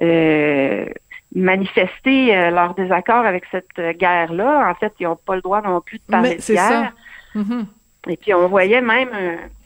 euh, 0.00 0.86
manifester 1.34 2.36
euh, 2.36 2.50
leur 2.50 2.74
désaccord 2.74 3.24
avec 3.24 3.44
cette 3.50 3.98
guerre-là. 3.98 4.70
En 4.70 4.74
fait, 4.74 4.92
ils 5.00 5.04
n'ont 5.06 5.16
pas 5.16 5.36
le 5.36 5.42
droit 5.42 5.62
non 5.62 5.80
plus 5.80 5.98
de 5.98 6.04
parler 6.10 6.36
de 6.36 6.52
guerre. 6.52 6.92
Mm-hmm. 7.34 7.64
Et 8.08 8.16
puis 8.16 8.34
on 8.34 8.48
voyait 8.48 8.80
même 8.80 9.10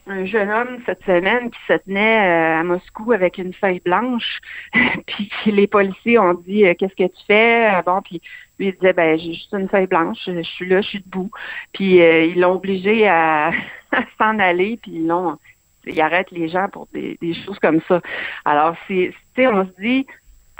un, 0.07 0.25
jeune 0.25 0.49
homme 0.49 0.79
cette 0.85 1.03
semaine 1.03 1.51
qui 1.51 1.59
se 1.67 1.73
tenait 1.73 2.27
euh, 2.27 2.59
à 2.59 2.63
Moscou 2.63 3.11
avec 3.11 3.37
une 3.37 3.53
feuille 3.53 3.81
blanche, 3.81 4.39
puis 5.05 5.29
les 5.45 5.67
policiers 5.67 6.19
ont 6.19 6.33
dit 6.33 6.63
qu'est-ce 6.77 6.95
que 6.95 7.07
tu 7.07 7.25
fais? 7.27 7.81
Bon, 7.85 8.01
puis 8.01 8.21
lui 8.59 8.67
il 8.67 8.73
disait 8.73 8.93
ben 8.93 9.17
j'ai 9.17 9.33
juste 9.33 9.53
une 9.53 9.69
feuille 9.69 9.87
blanche, 9.87 10.17
je 10.25 10.41
suis 10.41 10.67
là, 10.67 10.81
je 10.81 10.87
suis 10.87 11.01
debout. 11.01 11.29
Puis 11.73 11.97
ils 11.97 12.39
l'ont 12.39 12.53
obligé 12.53 13.07
à, 13.07 13.47
à 13.91 14.01
s'en 14.17 14.39
aller, 14.39 14.77
puis 14.81 14.91
ils 14.95 15.07
l'ont 15.07 15.37
il 15.87 16.01
arrête 16.01 16.31
les 16.31 16.49
gens 16.49 16.67
pour 16.69 16.87
des, 16.93 17.17
choses 17.45 17.59
comme 17.59 17.81
ça. 17.87 18.01
Alors, 18.45 18.75
c'est, 18.87 19.13
on 19.37 19.65
se 19.65 19.81
dit, 19.81 20.05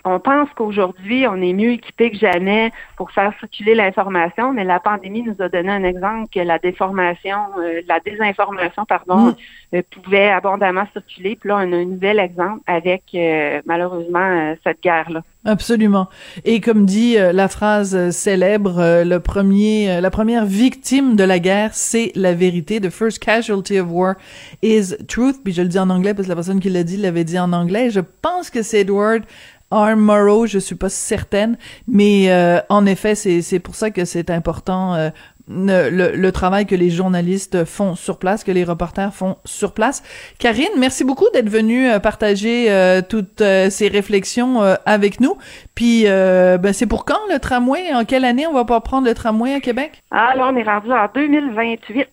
on 0.07 0.19
pense 0.19 0.49
qu'aujourd'hui, 0.55 1.27
on 1.27 1.35
est 1.41 1.53
mieux 1.53 1.71
équipé 1.71 2.11
que 2.11 2.17
jamais 2.17 2.71
pour 2.95 3.11
faire 3.11 3.33
circuler 3.39 3.75
l'information, 3.75 4.53
mais 4.53 4.63
la 4.63 4.79
pandémie 4.79 5.21
nous 5.21 5.35
a 5.39 5.49
donné 5.49 5.69
un 5.69 5.83
exemple 5.83 6.29
que 6.33 6.39
la 6.39 6.59
déformation, 6.59 7.37
euh, 7.59 7.81
la 7.87 7.99
désinformation, 7.99 8.85
pardon, 8.85 9.17
mm. 9.17 9.35
euh, 9.75 9.81
pouvait 9.91 10.29
abondamment 10.29 10.85
circuler. 10.93 11.35
Puis 11.35 11.49
là, 11.49 11.57
on 11.57 11.73
a 11.73 11.75
un 11.75 11.85
nouvel 11.85 12.19
exemple 12.19 12.61
avec 12.67 13.03
euh, 13.13 13.61
malheureusement 13.65 14.55
cette 14.63 14.81
guerre-là. 14.81 15.23
Absolument. 15.45 16.09
Et 16.43 16.59
comme 16.59 16.85
dit 16.85 17.15
la 17.15 17.47
phrase 17.47 18.09
célèbre, 18.09 19.03
le 19.05 19.19
premier, 19.19 20.01
la 20.01 20.09
première 20.09 20.45
victime 20.45 21.15
de 21.15 21.23
la 21.23 21.39
guerre, 21.39 21.73
c'est 21.73 22.11
la 22.15 22.33
vérité. 22.33 22.81
The 22.81 22.89
first 22.89 23.19
casualty 23.19 23.79
of 23.79 23.87
war 23.89 24.15
is 24.61 24.95
truth. 25.07 25.37
Puis 25.45 25.53
je 25.53 25.61
le 25.61 25.69
dis 25.69 25.79
en 25.79 25.89
anglais 25.89 26.13
parce 26.13 26.25
que 26.25 26.31
la 26.31 26.35
personne 26.35 26.59
qui 26.59 26.69
l'a 26.69 26.83
dit 26.83 26.97
l'avait 26.97 27.23
dit 27.23 27.39
en 27.39 27.53
anglais. 27.53 27.91
Je 27.91 28.01
pense 28.01 28.49
que 28.49 28.61
c'est 28.61 28.81
Edward 28.81 29.23
Morrow, 29.71 30.45
je 30.47 30.59
suis 30.59 30.75
pas 30.75 30.89
certaine, 30.89 31.57
mais 31.87 32.31
euh, 32.31 32.59
en 32.69 32.85
effet, 32.85 33.15
c'est 33.15 33.59
pour 33.59 33.75
ça 33.75 33.91
que 33.91 34.05
c'est 34.05 34.29
important 34.29 34.95
euh, 34.95 35.09
le, 35.49 36.15
le, 36.15 36.31
travail 36.31 36.65
que 36.65 36.75
les 36.75 36.89
journalistes 36.89 37.65
font 37.65 37.95
sur 37.95 38.19
place, 38.19 38.43
que 38.43 38.51
les 38.51 38.63
reporters 38.63 39.13
font 39.13 39.37
sur 39.45 39.73
place. 39.73 40.03
Karine, 40.39 40.67
merci 40.77 41.03
beaucoup 41.03 41.25
d'être 41.33 41.49
venue 41.49 41.89
euh, 41.89 41.99
partager 41.99 42.69
toutes 43.09 43.43
ces 43.69 43.87
réflexions 43.87 44.61
avec 44.85 45.19
nous. 45.19 45.37
Puis, 45.75 46.03
ben, 46.05 46.73
c'est 46.73 46.87
pour 46.87 47.05
quand 47.05 47.19
le 47.31 47.39
tramway? 47.39 47.93
En 47.93 48.05
quelle 48.05 48.25
année 48.25 48.47
on 48.47 48.53
va 48.53 48.65
pas 48.65 48.81
prendre 48.81 49.07
le 49.07 49.13
tramway 49.13 49.53
à 49.53 49.59
Québec? 49.59 50.03
Ah, 50.11 50.33
là, 50.35 50.49
on 50.51 50.55
est 50.55 50.63
rendu 50.63 50.91
en 50.91 51.07
2028 51.13 52.07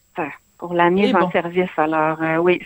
pour 0.65 0.73
la 0.73 0.89
mise 0.89 1.15
en 1.15 1.31
service. 1.31 1.69
Alors 1.77 2.17
euh, 2.23 2.39
oui, 2.39 2.59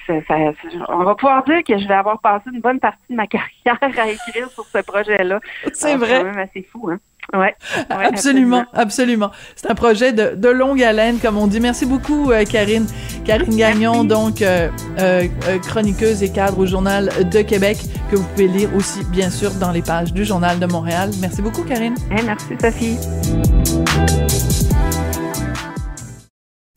on 0.88 1.02
va 1.02 1.16
pouvoir 1.16 1.42
dire 1.42 1.64
que 1.66 1.76
je 1.76 1.88
vais 1.88 1.94
avoir 1.94 2.20
passé 2.20 2.44
une 2.52 2.60
bonne 2.60 2.78
partie 2.78 3.10
de 3.10 3.16
ma 3.16 3.26
carrière 3.26 3.76
à 3.82 4.08
écrire 4.08 4.48
sur 4.50 4.64
ce 4.64 4.78
projet-là. 4.78 5.40
C'est 5.72 5.96
vrai. 5.96 6.08
C'est 6.08 6.18
quand 6.18 6.24
même 6.24 6.38
assez 6.38 6.68
fou, 6.72 6.90
hein. 6.90 6.98
Ouais, 7.34 7.54
absolument, 7.90 8.64
absolument. 8.72 9.32
C'est 9.56 9.68
un 9.70 9.74
projet 9.74 10.12
de, 10.12 10.34
de, 10.36 10.48
longue 10.48 10.82
haleine, 10.82 11.18
comme 11.18 11.36
on 11.36 11.46
dit. 11.46 11.60
Merci 11.60 11.84
beaucoup, 11.84 12.30
euh, 12.30 12.44
Karine. 12.44 12.86
Karine 13.24 13.54
Gagnon, 13.54 14.04
donc 14.04 14.40
euh, 14.40 14.70
chroniqueuse 15.66 16.22
et 16.22 16.32
cadre 16.32 16.60
au 16.60 16.66
Journal 16.66 17.10
de 17.30 17.42
Québec, 17.42 17.78
que 18.10 18.16
vous 18.16 18.26
pouvez 18.28 18.48
lire 18.48 18.74
aussi, 18.74 19.04
bien 19.10 19.28
sûr, 19.28 19.50
dans 19.60 19.72
les 19.72 19.82
pages 19.82 20.14
du 20.14 20.24
Journal 20.24 20.58
de 20.58 20.66
Montréal. 20.66 21.10
Merci 21.20 21.42
beaucoup, 21.42 21.64
Karine. 21.64 21.96
Eh, 22.16 22.22
merci, 22.22 22.54
Sophie. 22.58 22.96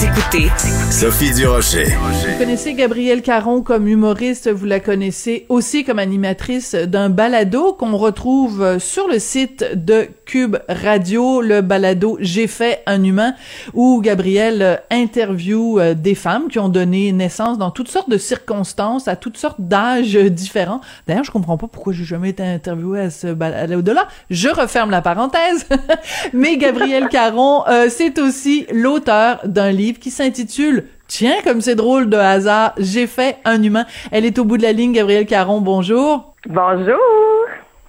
Vous 0.00 0.06
écoutez 0.06 0.48
Sophie 0.90 1.30
Durocher. 1.34 1.84
Vous 1.84 2.38
connaissez 2.38 2.72
Gabrielle 2.72 3.20
Caron 3.20 3.60
comme 3.60 3.86
humoriste, 3.86 4.50
vous 4.50 4.64
la 4.64 4.80
connaissez 4.80 5.44
aussi 5.50 5.84
comme 5.84 5.98
animatrice 5.98 6.74
d'un 6.74 7.10
balado 7.10 7.74
qu'on 7.74 7.94
retrouve 7.98 8.78
sur 8.78 9.08
le 9.08 9.18
site 9.18 9.62
de 9.74 10.08
Cube 10.24 10.56
Radio, 10.70 11.42
le 11.42 11.60
balado 11.60 12.16
J'ai 12.20 12.46
fait 12.46 12.82
un 12.86 13.04
humain, 13.04 13.34
où 13.74 14.00
Gabrielle 14.00 14.80
interview 14.90 15.78
euh, 15.78 15.92
des 15.92 16.14
femmes 16.14 16.48
qui 16.48 16.58
ont 16.58 16.70
donné 16.70 17.12
naissance 17.12 17.58
dans 17.58 17.70
toutes 17.70 17.88
sortes 17.88 18.08
de 18.08 18.16
circonstances, 18.16 19.06
à 19.06 19.16
toutes 19.16 19.36
sortes 19.36 19.60
d'âges 19.60 20.16
différents. 20.16 20.80
D'ailleurs, 21.08 21.24
je 21.24 21.30
comprends 21.30 21.58
pas 21.58 21.66
pourquoi 21.66 21.92
j'ai 21.92 22.04
jamais 22.04 22.30
été 22.30 22.42
interviewée 22.42 23.00
à 23.00 23.10
ce 23.10 23.26
balado-là. 23.34 24.08
Je 24.30 24.48
referme 24.48 24.90
la 24.90 25.02
parenthèse. 25.02 25.66
Mais 26.32 26.56
Gabrielle 26.56 27.08
Caron, 27.08 27.64
euh, 27.68 27.88
c'est 27.90 28.18
aussi 28.18 28.66
l'auteur 28.72 29.40
d'un 29.44 29.70
livre 29.70 29.89
qui 29.98 30.10
s'intitule 30.10 30.86
Tiens, 31.08 31.36
comme 31.42 31.60
c'est 31.60 31.74
drôle 31.74 32.08
de 32.08 32.16
hasard, 32.16 32.72
j'ai 32.78 33.08
fait 33.08 33.38
un 33.44 33.60
humain. 33.62 33.84
Elle 34.12 34.24
est 34.24 34.38
au 34.38 34.44
bout 34.44 34.58
de 34.58 34.62
la 34.62 34.72
ligne, 34.72 34.92
Gabrielle 34.92 35.26
Caron, 35.26 35.60
bonjour. 35.60 36.34
Bonjour. 36.46 36.96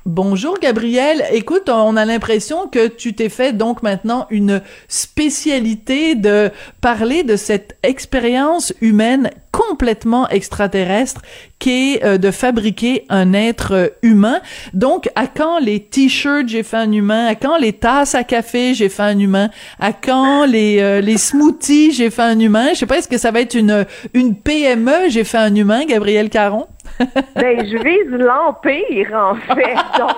Bonjour 0.07 0.57
Gabriel. 0.59 1.23
Écoute, 1.31 1.69
on 1.69 1.95
a 1.95 2.05
l'impression 2.05 2.67
que 2.67 2.87
tu 2.87 3.13
t'es 3.13 3.29
fait 3.29 3.53
donc 3.53 3.83
maintenant 3.83 4.25
une 4.31 4.63
spécialité 4.87 6.15
de 6.15 6.49
parler 6.81 7.21
de 7.21 7.35
cette 7.35 7.77
expérience 7.83 8.73
humaine 8.81 9.29
complètement 9.51 10.27
extraterrestre 10.29 11.21
qui 11.59 11.93
est 11.93 12.03
euh, 12.03 12.17
de 12.17 12.31
fabriquer 12.31 13.05
un 13.09 13.33
être 13.33 13.73
euh, 13.73 13.87
humain. 14.01 14.41
Donc, 14.73 15.07
à 15.13 15.27
quand 15.27 15.59
les 15.59 15.79
t-shirts, 15.79 16.47
j'ai 16.47 16.63
fait 16.63 16.77
un 16.77 16.91
humain, 16.91 17.27
à 17.27 17.35
quand 17.35 17.57
les 17.57 17.73
tasses 17.73 18.15
à 18.15 18.23
café, 18.23 18.73
j'ai 18.73 18.89
fait 18.89 19.03
un 19.03 19.19
humain, 19.19 19.51
à 19.79 19.93
quand 19.93 20.45
les, 20.45 20.79
euh, 20.79 21.01
les 21.01 21.17
smoothies, 21.17 21.91
j'ai 21.91 22.09
fait 22.09 22.23
un 22.23 22.39
humain? 22.39 22.69
Je 22.73 22.79
sais 22.79 22.85
pas, 22.87 22.97
est-ce 22.97 23.07
que 23.07 23.19
ça 23.19 23.29
va 23.29 23.41
être 23.41 23.53
une, 23.53 23.85
une 24.15 24.33
PME, 24.35 25.09
j'ai 25.09 25.25
fait 25.25 25.37
un 25.37 25.53
humain, 25.53 25.85
Gabriel 25.85 26.29
Caron? 26.31 26.65
ben, 27.35 27.65
je 27.65 27.77
vise 27.77 28.19
l'empire, 28.19 29.13
en 29.13 29.35
fait. 29.35 29.77
Donc, 29.97 30.17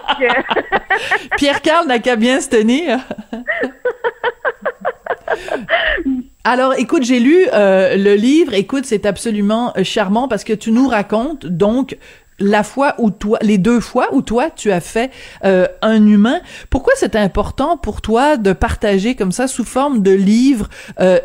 Pierre-Carl 1.38 1.88
n'a 1.88 2.00
qu'à 2.00 2.16
bien 2.16 2.42
se 2.42 2.50
tenir. 2.50 3.00
Alors, 6.46 6.74
écoute, 6.78 7.04
j'ai 7.04 7.20
lu 7.20 7.48
euh, 7.54 7.96
le 7.96 8.16
livre. 8.16 8.54
Écoute, 8.54 8.84
c'est 8.86 9.06
absolument 9.06 9.72
euh, 9.78 9.86
charmant 9.86 10.28
parce 10.28 10.44
que 10.44 10.52
tu 10.52 10.74
nous 10.74 10.90
racontes 10.90 11.46
donc 11.46 11.98
la 12.38 12.64
fois 12.64 12.96
où 12.98 13.12
toi, 13.12 13.38
les 13.42 13.58
deux 13.58 13.80
fois 13.80 14.10
où 14.12 14.22
toi 14.22 14.50
tu 14.50 14.72
as 14.72 14.82
fait 14.82 15.10
euh, 15.46 15.68
un 15.82 16.06
humain. 16.06 16.42
Pourquoi 16.70 16.92
c'est 16.98 17.16
important 17.16 17.78
pour 17.78 18.02
toi 18.02 18.36
de 18.36 18.52
partager 18.52 19.16
comme 19.16 19.32
ça 19.32 19.48
sous 19.48 19.64
forme 19.64 20.02
de 20.02 20.12
livre 20.12 20.68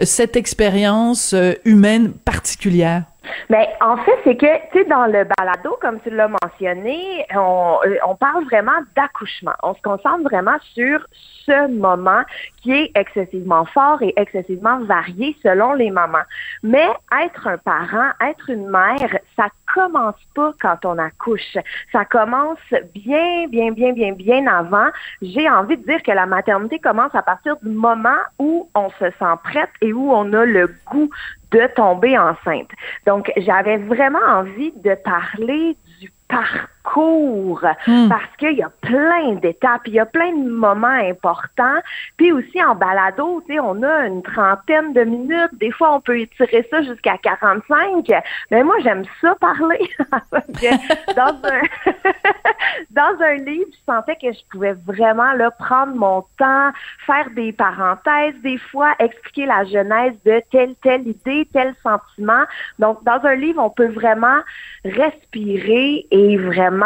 cette 0.02 0.36
expérience 0.36 1.34
humaine 1.64 2.12
particulière? 2.12 3.02
Ben, 3.50 3.66
en 3.80 3.96
fait, 3.98 4.18
c'est 4.24 4.36
que, 4.36 4.70
tu 4.72 4.78
sais, 4.78 4.84
dans 4.84 5.06
le 5.06 5.24
balado, 5.24 5.78
comme 5.80 6.00
tu 6.00 6.10
l'as 6.10 6.28
mentionné, 6.28 7.26
on, 7.34 7.78
on 8.06 8.14
parle 8.14 8.44
vraiment 8.44 8.80
d'accouchement. 8.96 9.54
On 9.62 9.74
se 9.74 9.82
concentre 9.82 10.22
vraiment 10.24 10.56
sur 10.74 11.06
ce 11.46 11.68
moment 11.68 12.22
qui 12.62 12.72
est 12.72 12.90
excessivement 12.94 13.64
fort 13.66 14.02
et 14.02 14.12
excessivement 14.16 14.80
varié 14.80 15.36
selon 15.42 15.74
les 15.74 15.90
mamans. 15.90 16.24
Mais 16.62 16.88
être 17.24 17.46
un 17.46 17.58
parent, 17.58 18.10
être 18.20 18.50
une 18.50 18.68
mère, 18.68 19.18
ça 19.36 19.48
commence 19.74 20.16
pas 20.34 20.52
quand 20.60 20.84
on 20.84 20.98
accouche. 20.98 21.56
Ça 21.92 22.04
commence 22.04 22.58
bien, 22.94 23.46
bien, 23.48 23.72
bien, 23.72 23.92
bien, 23.92 24.12
bien 24.12 24.46
avant. 24.46 24.88
J'ai 25.22 25.48
envie 25.48 25.76
de 25.76 25.84
dire 25.84 26.02
que 26.02 26.12
la 26.12 26.26
maternité 26.26 26.78
commence 26.78 27.14
à 27.14 27.22
partir 27.22 27.56
du 27.62 27.70
moment 27.70 28.18
où 28.38 28.68
on 28.74 28.90
se 28.90 29.10
sent 29.18 29.36
prête 29.44 29.70
et 29.80 29.92
où 29.92 30.12
on 30.12 30.32
a 30.32 30.44
le 30.44 30.74
goût 30.90 31.10
de 31.50 31.66
tomber 31.74 32.18
enceinte. 32.18 32.70
Donc, 33.06 33.32
j'avais 33.36 33.78
vraiment 33.78 34.24
envie 34.26 34.72
de 34.72 34.94
parler 34.94 35.76
du 36.00 36.12
parcours 36.28 36.77
hmm. 36.96 38.08
parce 38.08 38.36
qu'il 38.38 38.52
y 38.52 38.62
a 38.62 38.70
plein 38.80 39.34
d'étapes, 39.34 39.82
il 39.86 39.94
y 39.94 40.00
a 40.00 40.06
plein 40.06 40.32
de 40.32 40.48
moments 40.48 40.86
importants. 40.86 41.78
Puis 42.16 42.32
aussi 42.32 42.62
en 42.62 42.74
balado, 42.74 43.42
tu 43.46 43.54
sais, 43.54 43.60
on 43.60 43.82
a 43.82 44.06
une 44.06 44.22
trentaine 44.22 44.92
de 44.92 45.02
minutes. 45.02 45.54
Des 45.54 45.70
fois, 45.70 45.94
on 45.94 46.00
peut 46.00 46.20
étirer 46.20 46.66
ça 46.70 46.82
jusqu'à 46.82 47.18
45. 47.18 48.10
Mais 48.50 48.62
moi, 48.62 48.76
j'aime 48.82 49.04
ça 49.20 49.34
parler. 49.36 49.88
dans 51.16 51.36
un 51.44 51.60
dans 52.90 53.22
un 53.22 53.34
livre, 53.34 53.68
je 53.70 53.92
sentais 53.92 54.16
que 54.16 54.32
je 54.32 54.40
pouvais 54.50 54.74
vraiment 54.86 55.32
là 55.32 55.50
prendre 55.50 55.94
mon 55.94 56.22
temps, 56.38 56.70
faire 57.06 57.28
des 57.34 57.52
parenthèses, 57.52 58.34
des 58.42 58.58
fois 58.58 58.94
expliquer 58.98 59.46
la 59.46 59.64
genèse 59.64 60.14
de 60.24 60.42
telle 60.50 60.74
telle 60.82 61.06
idée, 61.06 61.48
tel 61.52 61.74
sentiment. 61.82 62.44
Donc, 62.78 63.02
dans 63.04 63.20
un 63.24 63.34
livre, 63.34 63.62
on 63.62 63.70
peut 63.70 63.88
vraiment 63.88 64.40
respirer 64.84 66.06
et 66.10 66.36
vraiment 66.36 66.77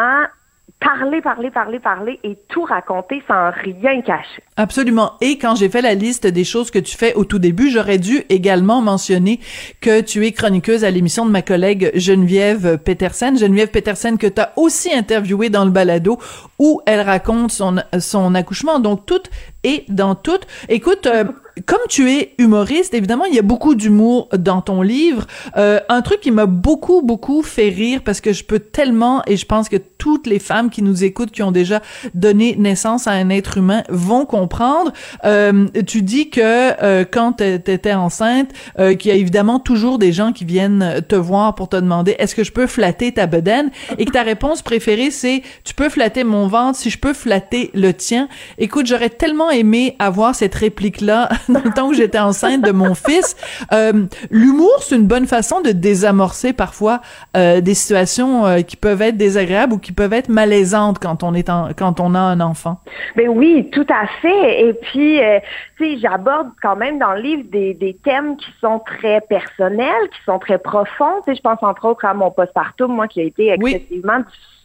parler, 0.83 1.21
parler, 1.21 1.51
parler, 1.51 1.79
parler 1.79 2.21
et 2.25 2.37
tout 2.49 2.65
raconter 2.65 3.23
sans 3.29 3.51
rien 3.51 4.01
cacher. 4.03 4.43
Absolument. 4.57 5.13
Et 5.21 5.39
quand 5.39 5.55
j'ai 5.55 5.69
fait 5.69 5.83
la 5.83 5.95
liste 5.95 6.27
des 6.27 6.45
choses 6.45 6.71
que 6.71 6.79
tu 6.79 6.97
fais 6.97 7.15
au 7.15 7.25
tout 7.25 7.39
début, 7.39 7.71
j'aurais 7.71 7.99
dû 7.99 8.25
également 8.29 8.81
mentionner 8.81 9.41
que 9.81 10.01
tu 10.01 10.27
es 10.27 10.33
chroniqueuse 10.33 10.85
à 10.85 10.91
l'émission 10.91 11.25
de 11.25 11.31
ma 11.31 11.43
collègue 11.43 11.91
Geneviève 11.95 12.79
Petersen. 12.79 13.39
Geneviève 13.39 13.71
Petersen 13.71 14.19
que 14.19 14.27
tu 14.27 14.41
as 14.41 14.53
aussi 14.57 14.93
interviewé 14.93 15.51
dans 15.51 15.65
le 15.65 15.71
balado 15.71 16.19
où 16.59 16.81
elle 16.87 17.01
raconte 17.01 17.53
son, 17.53 18.35
accouchement. 18.35 18.81
Donc, 18.81 19.07
tout 19.07 19.23
est 19.65 19.91
dans 19.91 20.15
tout. 20.15 20.41
Écoute, 20.69 21.07
euh, 21.07 21.25
comme 21.67 21.81
tu 21.89 22.11
es 22.11 22.35
humoriste, 22.39 22.95
évidemment, 22.95 23.25
il 23.25 23.35
y 23.35 23.39
a 23.39 23.43
beaucoup 23.43 23.75
d'humour 23.75 24.29
dans 24.37 24.63
ton 24.63 24.83
livre. 24.83 25.27
Euh, 25.57 25.81
un 25.89 26.03
truc 26.03 26.21
qui 26.21 26.31
m'a 26.31 26.47
beaucoup, 26.47 27.03
beaucoup 27.03 27.43
fait 27.43 27.69
rire 27.69 28.03
parce 28.05 28.21
que 28.21 28.33
je 28.33 28.45
peux 28.45 28.59
tellement, 28.59 29.23
et 29.27 29.37
je 29.37 29.47
pense 29.47 29.69
que 29.69 29.77
toutes 30.03 30.27
les 30.27 30.41
femmes 30.41 30.69
qui 30.69 30.83
nous 30.83 31.05
écoutent, 31.05 31.31
qui 31.31 31.45
ont 31.45 31.53
déjà 31.53 31.81
donné 32.13 32.57
naissance 32.57 33.07
à 33.07 33.13
un 33.13 33.31
être 33.31 33.59
humain, 33.59 33.85
vont 33.89 34.27
comprendre. 34.27 34.93
Euh, 35.25 35.69
tu 35.87 36.03
dis 36.03 36.29
que 36.29 36.41
euh, 36.43 37.05
quand 37.09 37.35
t'étais 37.35 37.95
enceinte, 37.95 38.49
euh, 38.81 38.97
qu'il 38.97 39.13
y 39.13 39.15
a 39.15 39.17
évidemment 39.17 39.61
toujours 39.61 40.01
des 40.01 40.13
gens 40.13 40.33
qui 40.33 40.45
viennent 40.45 41.05
te 41.07 41.15
voir 41.15 41.55
pour 41.55 41.69
te 41.69 41.77
demander 41.77 42.17
est-ce 42.19 42.35
que 42.35 42.43
je 42.43 42.51
peux 42.51 42.67
flatter 42.67 43.13
ta 43.13 43.29
bedaine? 43.29 43.71
Et 43.97 44.05
que 44.05 44.11
ta 44.11 44.25
réponse 44.25 44.61
préférée 44.61 45.13
c'est 45.13 45.43
tu 45.63 45.73
peux 45.73 45.89
flatter 45.89 46.25
mon 46.25 46.49
ventre 46.49 46.81
si 46.81 46.91
je 46.91 46.99
peux 46.99 47.13
flatter 47.13 47.71
le 47.73 47.93
tien. 47.93 48.29
Écoute, 48.59 48.87
j'aurais 48.89 49.09
tellement 49.09 49.53
aimé 49.53 49.95
avoir 50.01 50.35
cette 50.35 50.57
réplique 50.57 51.01
là 51.01 51.29
dans 51.49 51.63
le 51.65 51.71
temps 51.71 51.87
où 51.91 51.95
j'étais 51.95 52.19
enceinte 52.19 52.63
de 52.63 52.73
mon 52.73 52.97
fils. 52.97 53.37
Euh, 53.73 54.07
L'humour, 54.33 54.81
c'est 54.81 54.97
une 54.97 55.07
bonne 55.07 55.29
façon 55.29 55.61
de 55.61 55.71
désamorcer 55.71 56.53
parfois 56.53 57.03
euh, 57.37 57.61
des 57.61 57.75
situations 57.75 58.47
euh, 58.47 58.63
qui 58.63 58.77
peuvent 58.77 59.03
être 59.03 59.17
désagréables 59.17 59.75
ou 59.75 59.79
qui 59.79 59.92
peuvent 59.93 60.13
être 60.13 60.29
malaisantes 60.29 60.99
quand 60.99 61.23
on 61.23 61.35
est 61.35 61.49
en, 61.49 61.71
quand 61.77 62.01
on 62.01 62.15
a 62.15 62.21
un 62.21 62.41
enfant. 62.41 62.81
Ben 63.17 63.29
oui, 63.29 63.69
tout 63.73 63.87
à 63.89 64.07
fait. 64.21 64.67
Et 64.67 64.75
puis, 64.75 65.23
euh, 65.23 65.41
tu 65.77 65.85
sais, 65.85 65.99
j'aborde 65.99 66.51
quand 66.63 66.77
même 66.77 66.99
dans 66.99 67.13
le 67.13 67.21
livre 67.21 67.45
des, 67.51 67.75
des 67.75 67.95
thèmes 68.05 68.37
qui 68.37 68.51
sont 68.61 68.81
très 68.81 69.21
personnels, 69.21 70.09
qui 70.13 70.23
sont 70.25 70.39
très 70.39 70.59
profonds. 70.59 71.21
Tu 71.25 71.33
sais, 71.33 71.37
je 71.37 71.43
pense 71.43 71.63
entre 71.63 71.87
autres 71.87 72.05
à 72.05 72.15
mon 72.15 72.31
postpartum, 72.31 72.93
moi, 72.93 73.09
qui 73.09 73.21
a 73.21 73.25
été 73.25 73.51
excessivement 73.51 74.19
difficile 74.19 74.62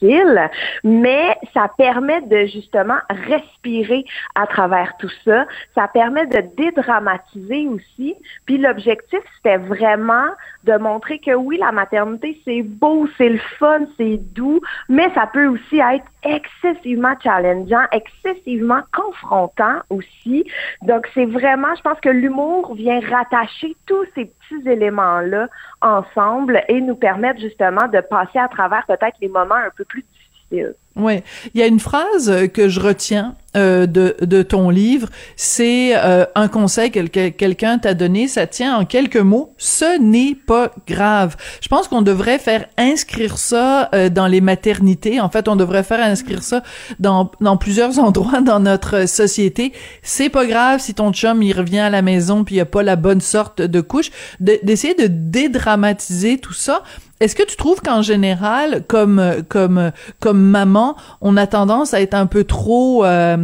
mais 0.84 1.38
ça 1.54 1.70
permet 1.78 2.22
de 2.22 2.46
justement 2.46 2.98
respirer 3.10 4.06
à 4.36 4.48
travers 4.48 4.96
tout 4.98 5.12
ça. 5.26 5.46
Ça 5.76 5.88
permet 5.88 6.26
de 6.28 6.42
dédramatiser 6.56 7.68
aussi. 7.68 8.16
Puis 8.46 8.58
l'objectif, 8.58 9.20
c'était 9.38 9.58
vraiment 9.58 10.28
de 10.64 10.78
montrer 10.78 11.20
que 11.20 11.34
oui, 11.34 11.58
la 11.58 11.72
maternité, 11.72 12.40
c'est 12.46 12.62
beau, 12.62 13.08
c'est 13.18 13.30
le 13.30 13.40
fun, 13.60 13.86
c'est 13.98 14.18
doux, 14.34 14.62
mais 14.90 15.10
ça 15.14 15.28
peut 15.28 15.48
aussi 15.48 15.80
être 15.80 16.06
excessivement 16.24 17.14
challengeant, 17.24 17.86
excessivement 17.92 18.82
confrontant 18.94 19.80
aussi. 19.90 20.46
Donc, 20.82 21.08
c'est 21.14 21.26
vraiment, 21.26 21.74
je 21.76 21.82
pense 21.82 22.00
que 22.02 22.10
l'humour 22.10 22.76
vient 22.76 23.00
rattacher 23.00 23.76
tous 23.86 24.06
ces 24.16 24.26
petits 24.50 24.70
éléments-là 24.70 25.48
ensemble 25.82 26.64
et 26.68 26.82
nous 26.82 26.96
permettre 26.96 27.40
justement 27.40 27.88
de 27.88 28.00
passer 28.02 28.40
à 28.40 28.48
travers 28.48 28.86
peut-être 28.86 29.18
les 29.22 29.28
moments 29.28 29.56
un 29.56 29.72
peu 29.76 29.86
plus 29.86 30.04
difficiles. 30.04 30.76
Oui, 30.98 31.22
il 31.54 31.60
y 31.60 31.64
a 31.64 31.68
une 31.68 31.80
phrase 31.80 32.48
que 32.54 32.70
je 32.70 32.80
retiens 32.80 33.36
euh, 33.58 33.88
de, 33.88 34.16
de 34.22 34.44
ton 34.44 34.70
livre, 34.70 35.08
c'est 35.36 35.94
euh, 35.96 36.26
un 36.36 36.48
conseil 36.48 36.92
que 36.92 37.00
quelqu'un 37.30 37.80
t'a 37.80 37.96
donné, 37.96 38.28
ça 38.28 38.46
tient 38.46 38.76
en 38.78 38.86
quelques 38.86 39.18
mots, 39.18 39.54
ce 39.58 40.00
n'est 40.00 40.36
pas 40.36 40.72
grave. 40.88 41.36
Je 41.62 41.68
pense 41.68 41.88
qu'on 41.88 42.04
devrait 42.04 42.38
faire 42.38 42.68
inscrire 42.78 43.40
ça 43.40 43.90
euh, 43.96 44.10
dans 44.10 44.28
les 44.28 44.42
maternités, 44.42 45.20
en 45.20 45.30
fait, 45.30 45.48
on 45.48 45.56
devrait 45.56 45.82
faire 45.82 46.02
inscrire 46.02 46.44
ça 46.44 46.62
dans, 47.00 47.32
dans 47.42 47.58
plusieurs 47.58 47.98
endroits 48.04 48.42
dans 48.42 48.60
notre 48.60 49.08
société. 49.08 49.74
C'est 50.04 50.30
pas 50.30 50.46
grave 50.46 50.80
si 50.80 50.94
ton 50.94 51.12
chum, 51.12 51.42
il 51.42 51.54
revient 51.54 51.80
à 51.80 51.90
la 51.90 52.04
maison 52.04 52.44
puis 52.44 52.56
il 52.56 52.60
a 52.60 52.66
pas 52.66 52.84
la 52.84 52.96
bonne 52.96 53.22
sorte 53.22 53.62
de 53.62 53.82
couche, 53.82 54.12
d'essayer 54.40 54.94
de 54.94 55.08
dédramatiser 55.08 56.38
tout 56.38 56.54
ça. 56.54 56.84
Est-ce 57.20 57.36
que 57.36 57.42
tu 57.42 57.56
trouves 57.56 57.82
qu'en 57.82 58.04
général, 58.04 58.84
comme 58.88 59.38
comme 59.50 59.92
comme 60.20 60.40
maman, 60.40 60.87
on 61.22 61.38
a 61.38 61.48
tendance 61.48 61.94
à 61.94 62.02
être 62.02 62.14
un 62.14 62.26
peu 62.26 62.44
trop, 62.44 63.04
euh, 63.06 63.38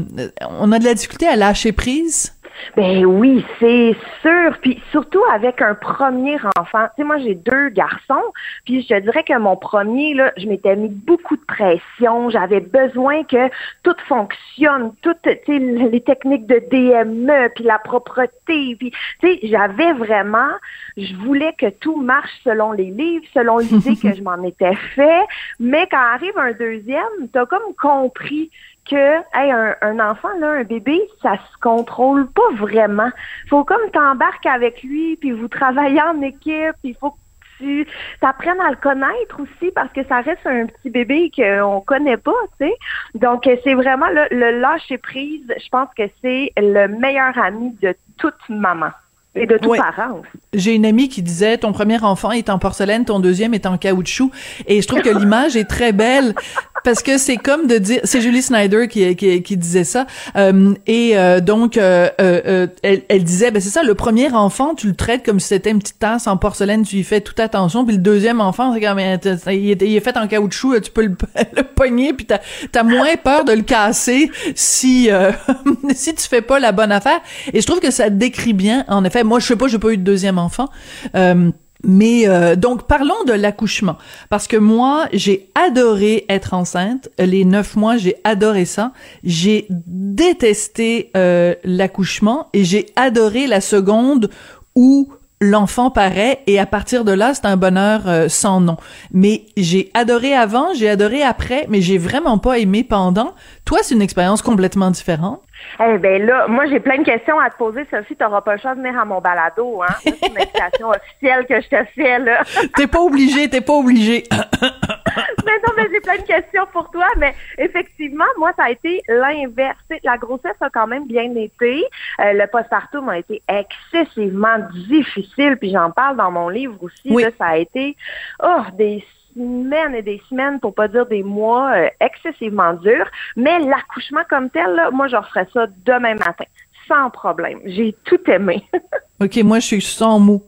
on 0.49 0.71
a 0.71 0.79
de 0.79 0.85
la 0.85 0.93
difficulté 0.93 1.27
à 1.27 1.35
lâcher 1.35 1.71
prise? 1.71 2.32
Ben 2.75 3.05
oui, 3.05 3.45
c'est 3.59 3.95
sûr. 4.21 4.57
Puis 4.61 4.81
surtout 4.91 5.23
avec 5.31 5.61
un 5.61 5.75
premier 5.75 6.37
enfant. 6.57 6.85
Tu 6.95 7.01
sais, 7.01 7.03
moi 7.03 7.17
j'ai 7.17 7.35
deux 7.35 7.69
garçons. 7.69 8.23
Puis 8.65 8.83
je 8.83 8.87
te 8.87 8.99
dirais 8.99 9.23
que 9.23 9.37
mon 9.37 9.55
premier, 9.55 10.13
là, 10.13 10.31
je 10.37 10.47
m'étais 10.47 10.75
mis 10.75 10.89
beaucoup 10.89 11.35
de 11.35 11.45
pression. 11.45 12.29
J'avais 12.29 12.59
besoin 12.59 13.23
que 13.23 13.49
tout 13.83 13.95
fonctionne, 14.07 14.93
toutes 15.01 15.21
tu 15.21 15.37
sais, 15.45 15.59
les 15.59 16.01
techniques 16.01 16.47
de 16.47 16.61
DME, 16.71 17.49
puis 17.55 17.63
la 17.63 17.79
propreté. 17.79 18.75
Puis 18.75 18.91
tu 19.19 19.27
sais, 19.27 19.39
j'avais 19.43 19.93
vraiment, 19.93 20.51
je 20.97 21.15
voulais 21.15 21.53
que 21.57 21.69
tout 21.69 21.97
marche 21.97 22.31
selon 22.43 22.71
les 22.71 22.91
livres, 22.91 23.25
selon 23.33 23.57
l'idée 23.57 23.95
que 24.01 24.13
je 24.13 24.21
m'en 24.21 24.41
étais 24.43 24.75
fait. 24.95 25.23
Mais 25.59 25.87
quand 25.89 25.97
arrive 25.97 26.37
un 26.37 26.51
deuxième, 26.53 27.27
t'as 27.31 27.45
comme 27.45 27.73
compris 27.81 28.49
que 28.89 29.17
un, 29.33 29.99
enfant, 29.99 30.37
là, 30.39 30.51
un 30.51 30.63
bébé, 30.63 31.01
ça 31.21 31.37
se 31.37 31.57
contrôle 31.61 32.27
pas 32.31 32.51
vraiment. 32.55 33.09
Faut 33.49 33.63
comme 33.63 33.89
t'embarques 33.91 34.45
avec 34.45 34.83
lui, 34.83 35.15
puis 35.17 35.31
vous 35.31 35.47
travaillez 35.47 36.01
en 36.01 36.21
équipe, 36.21 36.75
il 36.83 36.95
faut 36.95 37.15
tu 37.59 37.87
apprennes 38.21 38.59
à 38.59 38.71
le 38.71 38.75
connaître 38.77 39.39
aussi 39.39 39.71
parce 39.71 39.91
que 39.93 40.03
ça 40.07 40.21
reste 40.21 40.45
un 40.45 40.65
petit 40.65 40.89
bébé 40.89 41.31
qu'on 41.33 41.81
connaît 41.81 42.17
pas, 42.17 42.31
tu 42.59 42.67
sais. 42.67 42.73
Donc, 43.15 43.47
c'est 43.63 43.73
vraiment 43.73 44.09
le, 44.09 44.27
le 44.31 44.59
lâcher 44.59 44.97
prise. 44.97 45.45
Je 45.47 45.69
pense 45.69 45.87
que 45.95 46.03
c'est 46.21 46.51
le 46.57 46.87
meilleur 46.87 47.37
ami 47.37 47.71
de 47.81 47.95
toute 48.17 48.49
maman 48.49 48.89
et 49.35 49.47
de 49.47 49.57
tous 49.57 49.75
parents 49.75 50.21
J'ai 50.53 50.75
une 50.75 50.85
amie 50.85 51.09
qui 51.09 51.23
disait 51.23 51.57
ton 51.57 51.71
premier 51.71 52.01
enfant 52.03 52.31
est 52.31 52.49
en 52.49 52.59
porcelaine, 52.59 53.03
ton 53.03 53.19
deuxième 53.19 53.55
est 53.55 53.65
en 53.65 53.77
caoutchouc. 53.77 54.31
Et 54.67 54.81
je 54.81 54.87
trouve 54.87 55.01
que 55.01 55.09
l'image 55.09 55.55
est 55.55 55.63
très 55.63 55.91
belle 55.91 56.35
parce 56.83 57.01
que 57.01 57.17
c'est 57.17 57.37
comme 57.37 57.65
de 57.65 57.79
dire 57.79 58.01
c'est 58.03 58.21
Julie 58.21 58.43
Snyder 58.43 58.87
qui 58.87 59.15
qui, 59.15 59.41
qui 59.41 59.57
disait 59.57 59.85
ça. 59.85 60.05
Euh, 60.35 60.75
et 60.85 61.17
euh, 61.17 61.39
donc 61.39 61.77
euh, 61.77 62.09
euh, 62.21 62.67
elle, 62.83 63.01
elle, 63.09 63.23
disait 63.23 63.49
ben 63.49 63.59
c'est 63.59 63.69
ça 63.69 63.81
le 63.81 63.95
premier 63.95 64.31
enfant 64.31 64.75
tu 64.75 64.87
le 64.87 64.95
traites 64.95 65.25
comme 65.25 65.39
si 65.39 65.47
c'était 65.47 65.71
une 65.71 65.79
petite 65.79 65.99
tasse 65.99 66.27
en 66.27 66.37
porcelaine 66.37 66.83
tu 66.83 66.97
y 66.97 67.03
fais 67.03 67.21
toute 67.21 67.39
attention. 67.39 67.85
Puis 67.85 67.95
le 67.95 68.01
deuxième 68.01 68.39
enfant 68.39 68.71
c'est 68.73 68.81
comme 68.81 68.99
il 68.99 69.05
est, 69.05 69.81
il 69.81 69.95
est, 69.95 69.99
fait 69.99 70.15
en 70.15 70.27
caoutchouc 70.27 70.79
tu 70.81 70.91
peux 70.91 71.05
le, 71.05 71.15
le 71.57 71.63
pogner 71.63 72.13
puis 72.13 72.27
t'as 72.27 72.39
as 72.75 72.83
moins 72.83 73.15
peur 73.15 73.45
de 73.45 73.53
le 73.53 73.63
casser 73.63 74.29
si 74.53 75.09
si 75.95 76.13
tu 76.13 76.27
fais 76.27 76.43
pas 76.43 76.59
la 76.59 76.71
bonne 76.71 76.91
affaire. 76.91 77.19
Et 77.51 77.61
je 77.61 77.65
trouve 77.65 77.79
que 77.79 77.89
ça 77.89 78.11
décrit 78.11 78.53
bien 78.53 78.85
en 78.87 79.03
effet 79.03 79.22
moi, 79.23 79.39
je 79.39 79.47
sais 79.47 79.55
pas, 79.55 79.67
j'ai 79.67 79.79
pas 79.79 79.91
eu 79.91 79.97
de 79.97 80.03
deuxième 80.03 80.37
enfant. 80.37 80.69
Euh, 81.15 81.51
mais 81.85 82.29
euh, 82.29 82.55
donc 82.55 82.87
parlons 82.87 83.25
de 83.27 83.33
l'accouchement. 83.33 83.97
Parce 84.29 84.47
que 84.47 84.55
moi 84.55 85.07
j'ai 85.11 85.49
adoré 85.53 86.25
être 86.29 86.53
enceinte. 86.53 87.09
Les 87.19 87.43
neuf 87.43 87.75
mois 87.75 87.97
j'ai 87.97 88.15
adoré 88.23 88.63
ça. 88.63 88.93
J'ai 89.25 89.67
détesté 89.69 91.11
euh, 91.17 91.55
l'accouchement 91.65 92.47
et 92.53 92.63
j'ai 92.63 92.85
adoré 92.95 93.47
la 93.47 93.59
seconde 93.59 94.29
où 94.75 95.11
l'enfant 95.41 95.91
paraît 95.91 96.39
et 96.47 96.57
à 96.57 96.65
partir 96.65 97.03
de 97.03 97.11
là 97.11 97.33
c'est 97.33 97.47
un 97.47 97.57
bonheur 97.57 98.03
sans 98.29 98.61
nom. 98.61 98.77
Mais 99.11 99.47
j'ai 99.57 99.91
adoré 99.93 100.33
avant 100.33 100.73
j'ai 100.73 100.87
adoré 100.87 101.21
après 101.21 101.65
mais 101.67 101.81
j'ai 101.81 101.97
vraiment 101.97 102.37
pas 102.37 102.59
aimé 102.59 102.85
pendant. 102.85 103.33
Toi 103.65 103.79
c'est 103.81 103.93
une 103.93 104.01
expérience 104.01 104.41
complètement 104.41 104.89
différente 104.89 105.41
eh 105.79 105.97
ben 105.97 106.25
là, 106.25 106.47
moi 106.47 106.65
j'ai 106.65 106.79
plein 106.79 106.97
de 106.97 107.03
questions 107.03 107.39
à 107.39 107.49
te 107.49 107.57
poser, 107.57 107.85
Sophie. 107.89 108.15
T'auras 108.15 108.41
pas 108.41 108.55
le 108.55 108.61
choix 108.61 108.75
de 108.75 108.81
venir 108.81 108.99
à 108.99 109.05
mon 109.05 109.21
balado, 109.21 109.81
hein. 109.81 109.93
C'est 110.03 110.27
une 110.27 110.37
invitation 110.37 110.89
officielle 110.89 111.45
que 111.45 111.61
je 111.61 111.67
te 111.67 111.83
fais 111.95 112.19
là. 112.19 112.43
t'es 112.75 112.87
pas 112.87 112.99
obligé, 112.99 113.49
t'es 113.49 113.61
pas 113.61 113.73
obligé. 113.73 114.23
mais 114.31 115.59
non, 115.65 115.73
mais 115.75 115.87
j'ai 115.91 115.99
plein 116.01 116.17
de 116.17 116.27
questions 116.27 116.65
pour 116.71 116.89
toi. 116.91 117.07
Mais 117.17 117.33
effectivement, 117.57 118.25
moi 118.37 118.51
ça 118.55 118.65
a 118.65 118.71
été 118.71 119.01
l'inverse. 119.07 119.77
La 120.03 120.17
grossesse 120.17 120.61
a 120.61 120.69
quand 120.69 120.87
même 120.87 121.07
bien 121.07 121.33
été. 121.35 121.83
Euh, 122.19 122.33
le 122.33 122.47
postpartum 122.47 123.09
a 123.09 123.17
été 123.17 123.41
excessivement 123.47 124.57
difficile. 124.87 125.57
Puis 125.57 125.71
j'en 125.71 125.91
parle 125.91 126.17
dans 126.17 126.31
mon 126.31 126.49
livre 126.49 126.75
aussi. 126.81 127.09
Là, 127.09 127.29
ça 127.37 127.47
a 127.47 127.57
été 127.57 127.95
oh 128.41 128.61
des 128.77 129.03
semaines 129.35 129.95
et 129.95 130.01
des 130.01 130.21
semaines, 130.29 130.59
pour 130.59 130.73
pas 130.73 130.87
dire 130.87 131.05
des 131.05 131.23
mois, 131.23 131.71
euh, 131.75 131.89
excessivement 131.99 132.73
durs. 132.73 133.09
Mais 133.35 133.59
l'accouchement 133.59 134.23
comme 134.29 134.49
tel, 134.49 134.75
là, 134.75 134.91
moi, 134.91 135.07
je 135.07 135.15
referais 135.15 135.47
ça 135.53 135.67
demain 135.85 136.15
matin, 136.15 136.45
sans 136.87 137.09
problème. 137.09 137.59
J'ai 137.65 137.95
tout 138.03 138.19
aimé. 138.29 138.63
OK, 139.21 139.37
moi, 139.43 139.59
je 139.59 139.67
suis 139.67 139.81
sans 139.81 140.19
mots. 140.19 140.43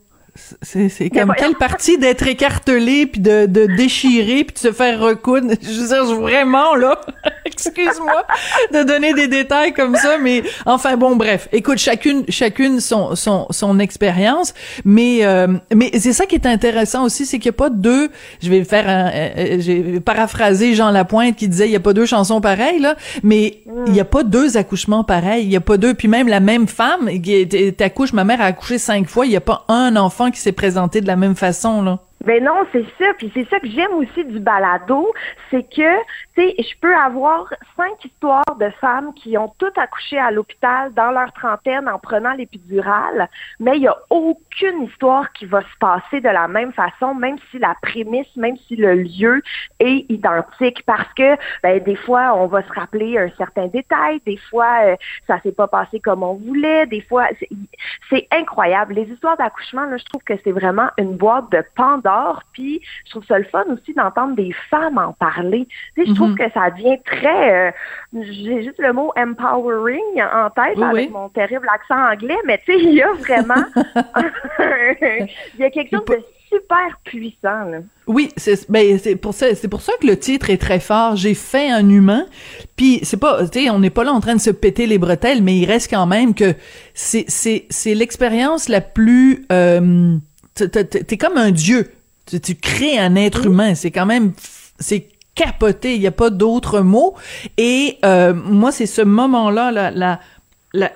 C'est 0.61 1.09
comme 1.11 1.33
quelle 1.37 1.55
partie 1.55 1.97
d'être 1.97 2.27
écartelé 2.27 3.05
puis 3.05 3.21
de, 3.21 3.45
de 3.45 3.67
déchirer 3.77 4.43
puis 4.43 4.53
de 4.53 4.59
se 4.59 4.71
faire 4.73 4.99
recoudre? 4.99 5.53
Je 5.61 5.79
veux 5.79 5.87
dire, 5.87 6.15
vraiment 6.15 6.75
là, 6.75 6.99
excuse-moi 7.45 8.25
de 8.73 8.83
donner 8.83 9.13
des 9.13 9.29
détails 9.29 9.73
comme 9.73 9.95
ça, 9.95 10.17
mais 10.21 10.43
enfin 10.65 10.97
bon, 10.97 11.15
bref. 11.15 11.47
Écoute, 11.53 11.77
chacune 11.77 12.25
chacune 12.27 12.81
son 12.81 13.15
son 13.15 13.47
son 13.49 13.79
expérience, 13.79 14.53
mais 14.83 15.19
euh, 15.21 15.47
mais 15.73 15.91
c'est 15.97 16.11
ça 16.11 16.25
qui 16.25 16.35
est 16.35 16.45
intéressant 16.45 17.05
aussi, 17.05 17.25
c'est 17.25 17.39
qu'il 17.39 17.51
n'y 17.51 17.55
a 17.55 17.59
pas 17.59 17.69
deux. 17.69 18.09
Je 18.43 18.49
vais 18.49 18.65
faire 18.65 18.89
un, 18.89 19.07
euh, 19.07 19.29
euh, 19.37 19.57
j'ai 19.59 20.01
paraphrasé 20.01 20.75
Jean 20.75 20.91
Lapointe 20.91 21.37
qui 21.37 21.47
disait 21.47 21.67
il 21.67 21.71
y 21.71 21.77
a 21.77 21.81
pas 21.81 21.93
deux 21.93 22.05
chansons 22.05 22.41
pareilles 22.41 22.79
là, 22.79 22.97
mais 23.23 23.61
il 23.87 23.93
n'y 23.93 24.01
a 24.01 24.05
pas 24.05 24.23
deux 24.23 24.57
accouchements 24.57 25.05
pareils. 25.05 25.45
Il 25.45 25.51
y 25.51 25.55
a 25.55 25.61
pas 25.61 25.77
deux. 25.77 25.93
Puis 25.93 26.09
même 26.09 26.27
la 26.27 26.41
même 26.41 26.67
femme 26.67 27.09
qui 27.21 27.47
t'accouche, 27.73 28.11
ma 28.11 28.25
mère 28.25 28.41
a 28.41 28.45
accouché 28.45 28.77
cinq 28.77 29.07
fois, 29.07 29.25
il 29.25 29.31
y 29.31 29.37
a 29.37 29.41
pas 29.41 29.63
un 29.69 29.95
enfant 29.95 30.24
qui 30.31 30.39
s'est 30.39 30.51
présenté 30.51 31.01
de 31.01 31.07
la 31.07 31.15
même 31.15 31.35
façon, 31.35 31.81
là? 31.81 31.99
Ben 32.25 32.43
non, 32.43 32.65
c'est 32.71 32.85
ça. 32.99 33.05
Puis 33.17 33.31
c'est 33.33 33.47
ça 33.49 33.59
que 33.59 33.67
j'aime 33.69 33.93
aussi 33.93 34.25
du 34.25 34.39
balado, 34.39 35.13
c'est 35.51 35.63
que, 35.63 35.99
sais, 36.41 36.55
je 36.57 36.79
peux 36.79 36.95
avoir 36.95 37.53
cinq 37.77 38.03
histoires 38.03 38.55
de 38.59 38.69
femmes 38.81 39.13
qui 39.13 39.37
ont 39.37 39.53
toutes 39.57 39.77
accouché 39.77 40.17
à 40.17 40.31
l'hôpital 40.31 40.93
dans 40.93 41.11
leur 41.11 41.31
trentaine 41.33 41.87
en 41.87 41.99
prenant 41.99 42.33
l'épidurale, 42.33 43.29
mais 43.59 43.77
il 43.77 43.81
n'y 43.81 43.87
a 43.87 43.97
aucune 44.09 44.83
histoire 44.83 45.31
qui 45.33 45.45
va 45.45 45.61
se 45.61 45.77
passer 45.79 46.21
de 46.21 46.29
la 46.29 46.47
même 46.47 46.73
façon, 46.73 47.13
même 47.13 47.37
si 47.51 47.59
la 47.59 47.75
prémisse, 47.81 48.35
même 48.35 48.57
si 48.67 48.75
le 48.75 48.95
lieu 48.95 49.41
est 49.79 50.05
identique, 50.09 50.83
parce 50.85 51.11
que, 51.13 51.37
ben, 51.63 51.81
des 51.83 51.95
fois, 51.95 52.33
on 52.35 52.47
va 52.47 52.63
se 52.63 52.73
rappeler 52.73 53.17
un 53.17 53.29
certain 53.37 53.67
détail, 53.67 54.21
des 54.25 54.37
fois, 54.49 54.85
euh, 54.85 54.95
ça 55.27 55.39
s'est 55.41 55.51
pas 55.51 55.67
passé 55.67 55.99
comme 55.99 56.23
on 56.23 56.35
voulait, 56.35 56.85
des 56.87 57.01
fois, 57.01 57.27
c'est 58.09 58.27
incroyable. 58.31 58.93
Les 58.93 59.03
histoires 59.11 59.37
d'accouchement, 59.37 59.85
là, 59.85 59.97
je 59.97 60.05
trouve 60.05 60.23
que 60.23 60.33
c'est 60.43 60.51
vraiment 60.51 60.89
une 60.97 61.15
boîte 61.15 61.51
de 61.51 61.63
Pandore 61.75 62.43
puis 62.53 62.81
je 63.05 63.11
trouve 63.11 63.25
ça 63.25 63.37
le 63.37 63.45
fun 63.45 63.65
aussi 63.69 63.93
d'entendre 63.93 64.35
des 64.35 64.53
femmes 64.69 64.97
en 64.97 65.13
parler. 65.13 65.67
Tu 65.95 66.01
sais, 66.01 66.09
je 66.09 66.13
trouve 66.15 66.24
mhm. 66.29 66.37
que 66.37 66.51
ça 66.53 66.69
devient 66.71 66.97
très, 67.05 67.69
euh, 67.69 67.71
j'ai 68.13 68.63
juste 68.63 68.79
le 68.79 68.93
mot 68.93 69.11
empowering 69.17 70.21
en 70.21 70.49
tête 70.49 70.81
avec 70.81 71.11
mon 71.11 71.29
terrible 71.29 71.67
accent 71.73 72.11
anglais, 72.11 72.37
mais 72.45 72.59
tu 72.65 72.73
sais, 72.73 72.79
il 72.79 72.93
y 72.93 73.01
a 73.01 73.11
vraiment, 73.13 73.65
il 74.59 75.59
y 75.59 75.63
a 75.63 75.69
quelque 75.69 75.95
chose 75.95 76.05
de 76.05 76.23
super 76.49 76.99
puissant. 77.03 77.65
Là. 77.65 77.77
Oui, 78.07 78.29
c'est 78.37 78.69
ben, 78.69 78.97
c'est 78.99 79.15
pour 79.15 79.33
ça 79.33 79.55
c'est 79.55 79.67
pour 79.67 79.81
ça 79.81 79.93
que 79.99 80.07
le 80.07 80.17
titre 80.17 80.49
est 80.49 80.61
très 80.61 80.79
fort. 80.79 81.15
J'ai 81.15 81.33
fait 81.33 81.69
un 81.69 81.89
humain. 81.89 82.25
Puis 82.77 82.99
c'est 83.03 83.19
pas 83.19 83.45
tu 83.49 83.63
sais 83.63 83.69
on 83.69 83.79
n'est 83.79 83.89
pas 83.89 84.03
là 84.03 84.13
en 84.13 84.19
train 84.19 84.35
de 84.35 84.41
se 84.41 84.51
péter 84.51 84.85
les 84.85 84.97
bretelles, 84.97 85.41
mais 85.41 85.57
il 85.57 85.65
reste 85.65 85.89
quand 85.89 86.05
même 86.05 86.33
que 86.33 86.53
c'est 86.93 87.25
c'est 87.27 87.65
c'est 87.69 87.95
l'expérience 87.95 88.69
la 88.69 88.79
plus 88.79 89.45
euh, 89.51 90.15
t'es 90.53 91.17
comme 91.17 91.37
un 91.37 91.51
dieu 91.51 91.91
tu, 92.25 92.55
crées 92.55 92.97
un 92.97 93.15
être 93.15 93.45
humain. 93.45 93.75
C'est 93.75 93.91
quand 93.91 94.05
même, 94.05 94.33
c'est 94.79 95.07
capoté. 95.35 95.95
Il 95.95 95.99
n'y 95.99 96.07
a 96.07 96.11
pas 96.11 96.29
d'autre 96.29 96.79
mot. 96.81 97.13
Et 97.57 97.97
euh, 98.03 98.33
moi, 98.33 98.71
c'est 98.71 98.85
ce 98.85 99.01
moment-là, 99.01 99.71
la, 99.71 99.91
la, 99.91 100.19
la, 100.73 100.91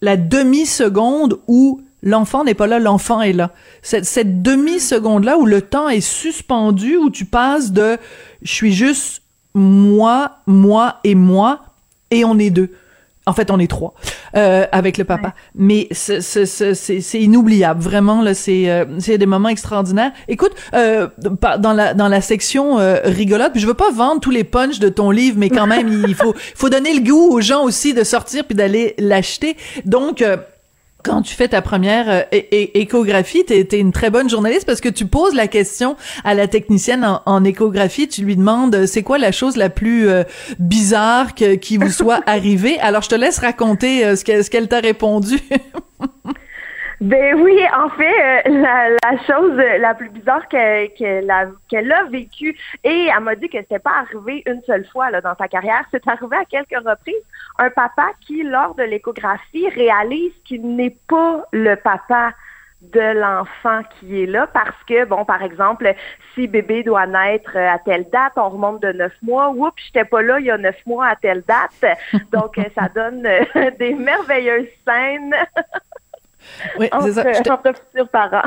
la 0.00 0.16
demi-seconde 0.16 1.38
où 1.46 1.82
l'enfant 2.02 2.44
n'est 2.44 2.54
pas 2.54 2.66
là, 2.66 2.78
l'enfant 2.78 3.20
est 3.20 3.32
là. 3.32 3.52
Cette, 3.82 4.04
cette 4.04 4.42
demi-seconde-là 4.42 5.38
où 5.38 5.46
le 5.46 5.62
temps 5.62 5.88
est 5.88 6.00
suspendu, 6.00 6.96
où 6.96 7.10
tu 7.10 7.24
passes 7.24 7.72
de 7.72 7.98
je 8.42 8.52
suis 8.52 8.72
juste 8.72 9.22
moi, 9.54 10.38
moi 10.46 10.98
et 11.04 11.14
moi, 11.14 11.60
et 12.10 12.24
on 12.24 12.38
est 12.38 12.50
deux. 12.50 12.70
En 13.24 13.34
fait, 13.34 13.52
on 13.52 13.60
est 13.60 13.68
trois 13.68 13.94
euh, 14.36 14.66
avec 14.72 14.98
le 14.98 15.04
papa. 15.04 15.34
Mais 15.54 15.86
c'est 15.92 17.20
inoubliable, 17.20 17.80
vraiment 17.80 18.20
là. 18.20 18.34
C'est 18.34 18.68
euh, 18.68 18.84
des 18.84 19.26
moments 19.26 19.48
extraordinaires. 19.48 20.12
Écoute, 20.26 20.52
euh, 20.74 21.06
dans 21.58 21.72
la 21.72 21.94
dans 21.94 22.08
la 22.08 22.20
section 22.20 22.80
euh, 22.80 22.98
rigolote, 23.04 23.52
je 23.54 23.66
veux 23.66 23.74
pas 23.74 23.92
vendre 23.92 24.20
tous 24.20 24.30
les 24.30 24.44
punchs 24.44 24.80
de 24.80 24.88
ton 24.88 25.10
livre, 25.10 25.36
mais 25.38 25.50
quand 25.50 25.66
même, 25.68 25.88
il 26.08 26.14
faut 26.14 26.34
faut 26.54 26.68
donner 26.68 26.94
le 26.94 27.00
goût 27.00 27.30
aux 27.30 27.40
gens 27.40 27.62
aussi 27.62 27.94
de 27.94 28.02
sortir 28.02 28.44
puis 28.44 28.56
d'aller 28.56 28.94
l'acheter. 28.98 29.56
Donc 29.84 30.20
euh, 30.20 30.36
quand 31.02 31.22
tu 31.22 31.34
fais 31.34 31.48
ta 31.48 31.62
première 31.62 32.08
euh, 32.08 32.22
échographie, 32.32 33.44
tu 33.44 33.54
es, 33.54 33.78
une 33.78 33.92
très 33.92 34.10
bonne 34.10 34.28
journaliste 34.30 34.66
parce 34.66 34.80
que 34.80 34.88
tu 34.88 35.06
poses 35.06 35.34
la 35.34 35.48
question 35.48 35.96
à 36.24 36.34
la 36.34 36.48
technicienne 36.48 37.06
en, 37.26 37.44
échographie, 37.44 38.08
tu 38.08 38.22
lui 38.22 38.36
demandes 38.36 38.74
euh, 38.74 38.86
c'est 38.86 39.02
quoi 39.02 39.18
la 39.18 39.32
chose 39.32 39.56
la 39.56 39.68
plus 39.68 40.08
euh, 40.08 40.24
bizarre 40.58 41.34
qui 41.34 41.76
vous 41.76 41.90
soit 41.90 42.20
arrivée? 42.26 42.78
Alors 42.80 43.02
je 43.02 43.08
te 43.08 43.14
laisse 43.14 43.38
raconter 43.38 44.16
ce 44.16 44.50
qu'elle 44.50 44.68
t'a 44.68 44.80
répondu. 44.80 45.38
Ben 47.02 47.34
oui, 47.34 47.58
en 47.76 47.88
fait, 47.88 48.46
euh, 48.46 48.96
la, 49.02 49.16
chose 49.26 49.56
la 49.56 49.92
plus 49.92 50.08
bizarre 50.08 50.46
qu'elle 50.46 51.28
a 51.28 52.04
vécue, 52.04 52.56
et 52.84 53.08
elle 53.12 53.24
m'a 53.24 53.34
dit 53.34 53.48
que 53.48 53.58
c'était 53.58 53.80
pas 53.80 54.04
arrivé 54.06 54.44
une 54.46 54.62
seule 54.62 54.86
fois 54.86 55.10
dans 55.20 55.34
sa 55.34 55.48
carrière, 55.48 55.84
c'est 55.90 56.06
arrivé 56.06 56.36
à 56.36 56.44
quelques 56.44 56.78
reprises. 56.86 57.24
Un 57.58 57.70
papa 57.70 58.10
qui, 58.20 58.44
lors 58.44 58.76
de 58.76 58.84
l'échographie, 58.84 59.68
réalise 59.70 60.32
qu'il 60.44 60.76
n'est 60.76 60.96
pas 61.08 61.44
le 61.52 61.74
papa 61.74 62.34
de 62.82 63.18
l'enfant 63.18 63.80
qui 63.98 64.22
est 64.22 64.26
là 64.26 64.46
parce 64.46 64.80
que, 64.86 65.04
bon, 65.04 65.24
par 65.24 65.42
exemple, 65.42 65.92
si 66.34 66.46
bébé 66.46 66.84
doit 66.84 67.08
naître 67.08 67.56
à 67.56 67.80
telle 67.80 68.08
date, 68.10 68.34
on 68.36 68.48
remonte 68.48 68.80
de 68.80 68.92
neuf 68.92 69.14
mois. 69.22 69.50
Oups, 69.50 69.82
j'étais 69.86 70.04
pas 70.04 70.22
là 70.22 70.38
il 70.38 70.46
y 70.46 70.50
a 70.52 70.58
neuf 70.58 70.78
mois 70.86 71.08
à 71.08 71.16
telle 71.16 71.42
date. 71.42 71.98
Donc, 72.30 72.60
ça 72.76 72.88
donne 72.94 73.26
des 73.80 73.94
merveilleuses 73.94 74.68
scènes. 74.86 75.34
Oui, 76.78 76.88
c'est 77.02 77.12
ça. 77.12 77.52
Entre, 77.52 77.72
futurs 77.90 78.08
parents. 78.08 78.42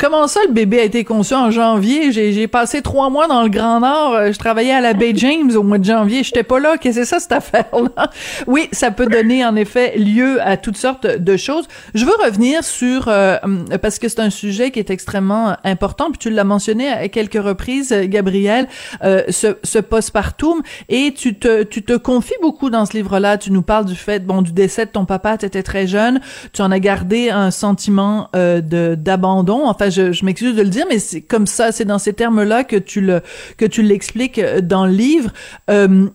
Comment 0.00 0.26
ça 0.26 0.40
le 0.48 0.52
bébé 0.52 0.80
a 0.80 0.84
été 0.84 1.04
conçu 1.04 1.34
en 1.34 1.50
janvier? 1.50 2.10
J'ai 2.10 2.48
passé 2.48 2.80
trois 2.80 3.10
mois 3.10 3.28
dans 3.28 3.42
le 3.42 3.50
Grand 3.50 3.80
Nord, 3.80 4.14
euh, 4.14 4.32
je 4.32 4.38
travaillais 4.38 4.72
à 4.72 4.80
la 4.80 4.94
Bay 4.94 5.12
James 5.14 5.54
au 5.54 5.62
mois 5.62 5.76
de 5.76 5.84
janvier, 5.84 6.24
j'étais 6.24 6.42
pas 6.42 6.58
là, 6.58 6.78
qu'est-ce 6.78 7.00
que 7.00 7.04
c'est 7.04 7.10
ça 7.10 7.20
cette 7.20 7.32
affaire-là? 7.32 8.10
Oui, 8.46 8.68
ça 8.72 8.90
peut 8.90 9.06
donner 9.06 9.44
en 9.44 9.54
effet 9.56 9.98
lieu 9.98 10.40
à 10.40 10.56
toutes 10.56 10.78
sortes 10.78 11.06
de 11.06 11.36
choses. 11.36 11.68
Je 11.94 12.06
veux 12.06 12.14
revenir 12.24 12.64
sur, 12.64 13.08
euh, 13.08 13.36
parce 13.82 13.98
que 13.98 14.08
c'est 14.08 14.20
un 14.20 14.30
sujet 14.30 14.70
qui 14.70 14.78
est 14.78 14.88
extrêmement 14.88 15.56
important, 15.64 16.10
puis 16.10 16.18
tu 16.18 16.30
l'as 16.30 16.44
mentionné 16.44 16.88
à 16.88 17.08
quelques 17.08 17.42
reprises, 17.42 17.94
Gabriel, 18.04 18.68
euh, 19.04 19.22
ce, 19.28 19.58
ce 19.62 19.78
postpartum, 19.78 20.62
et 20.88 21.12
tu 21.12 21.38
te, 21.38 21.62
tu 21.62 21.82
te 21.82 21.96
confies 21.96 22.32
beaucoup 22.40 22.70
dans 22.70 22.86
ce 22.86 22.94
livre-là, 22.94 23.36
tu 23.36 23.52
nous 23.52 23.62
parles 23.62 23.84
du 23.84 23.96
fait, 23.96 24.24
bon, 24.24 24.40
du 24.40 24.52
décès 24.52 24.86
de 24.86 24.90
ton 24.90 25.04
papa, 25.04 25.36
tu 25.36 25.44
étais 25.44 25.62
très 25.62 25.86
jeune, 25.86 26.20
tu 26.54 26.62
en 26.62 26.70
as 26.70 26.78
gardé 26.78 27.28
un 27.28 27.50
sentiment 27.50 28.30
euh, 28.34 28.62
d'abandon, 28.96 29.66
enfin, 29.66 29.89
je, 29.90 30.24
m'excuse 30.24 30.54
de 30.54 30.62
le 30.62 30.68
dire, 30.68 30.86
mais 30.88 30.98
c'est 30.98 31.20
comme 31.20 31.46
ça, 31.46 31.72
c'est 31.72 31.84
dans 31.84 31.98
ces 31.98 32.12
termes-là 32.12 32.64
que 32.64 32.76
tu 32.76 33.00
le 33.00 33.20
que 33.56 33.64
tu 33.64 33.82
l'expliques 33.82 34.38
euh, 34.38 34.60
dans 34.60 34.86
le 34.86 34.92
livre. 34.92 35.30
Euh, 35.68 36.08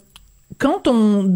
quand 0.57 0.87
on 0.87 1.29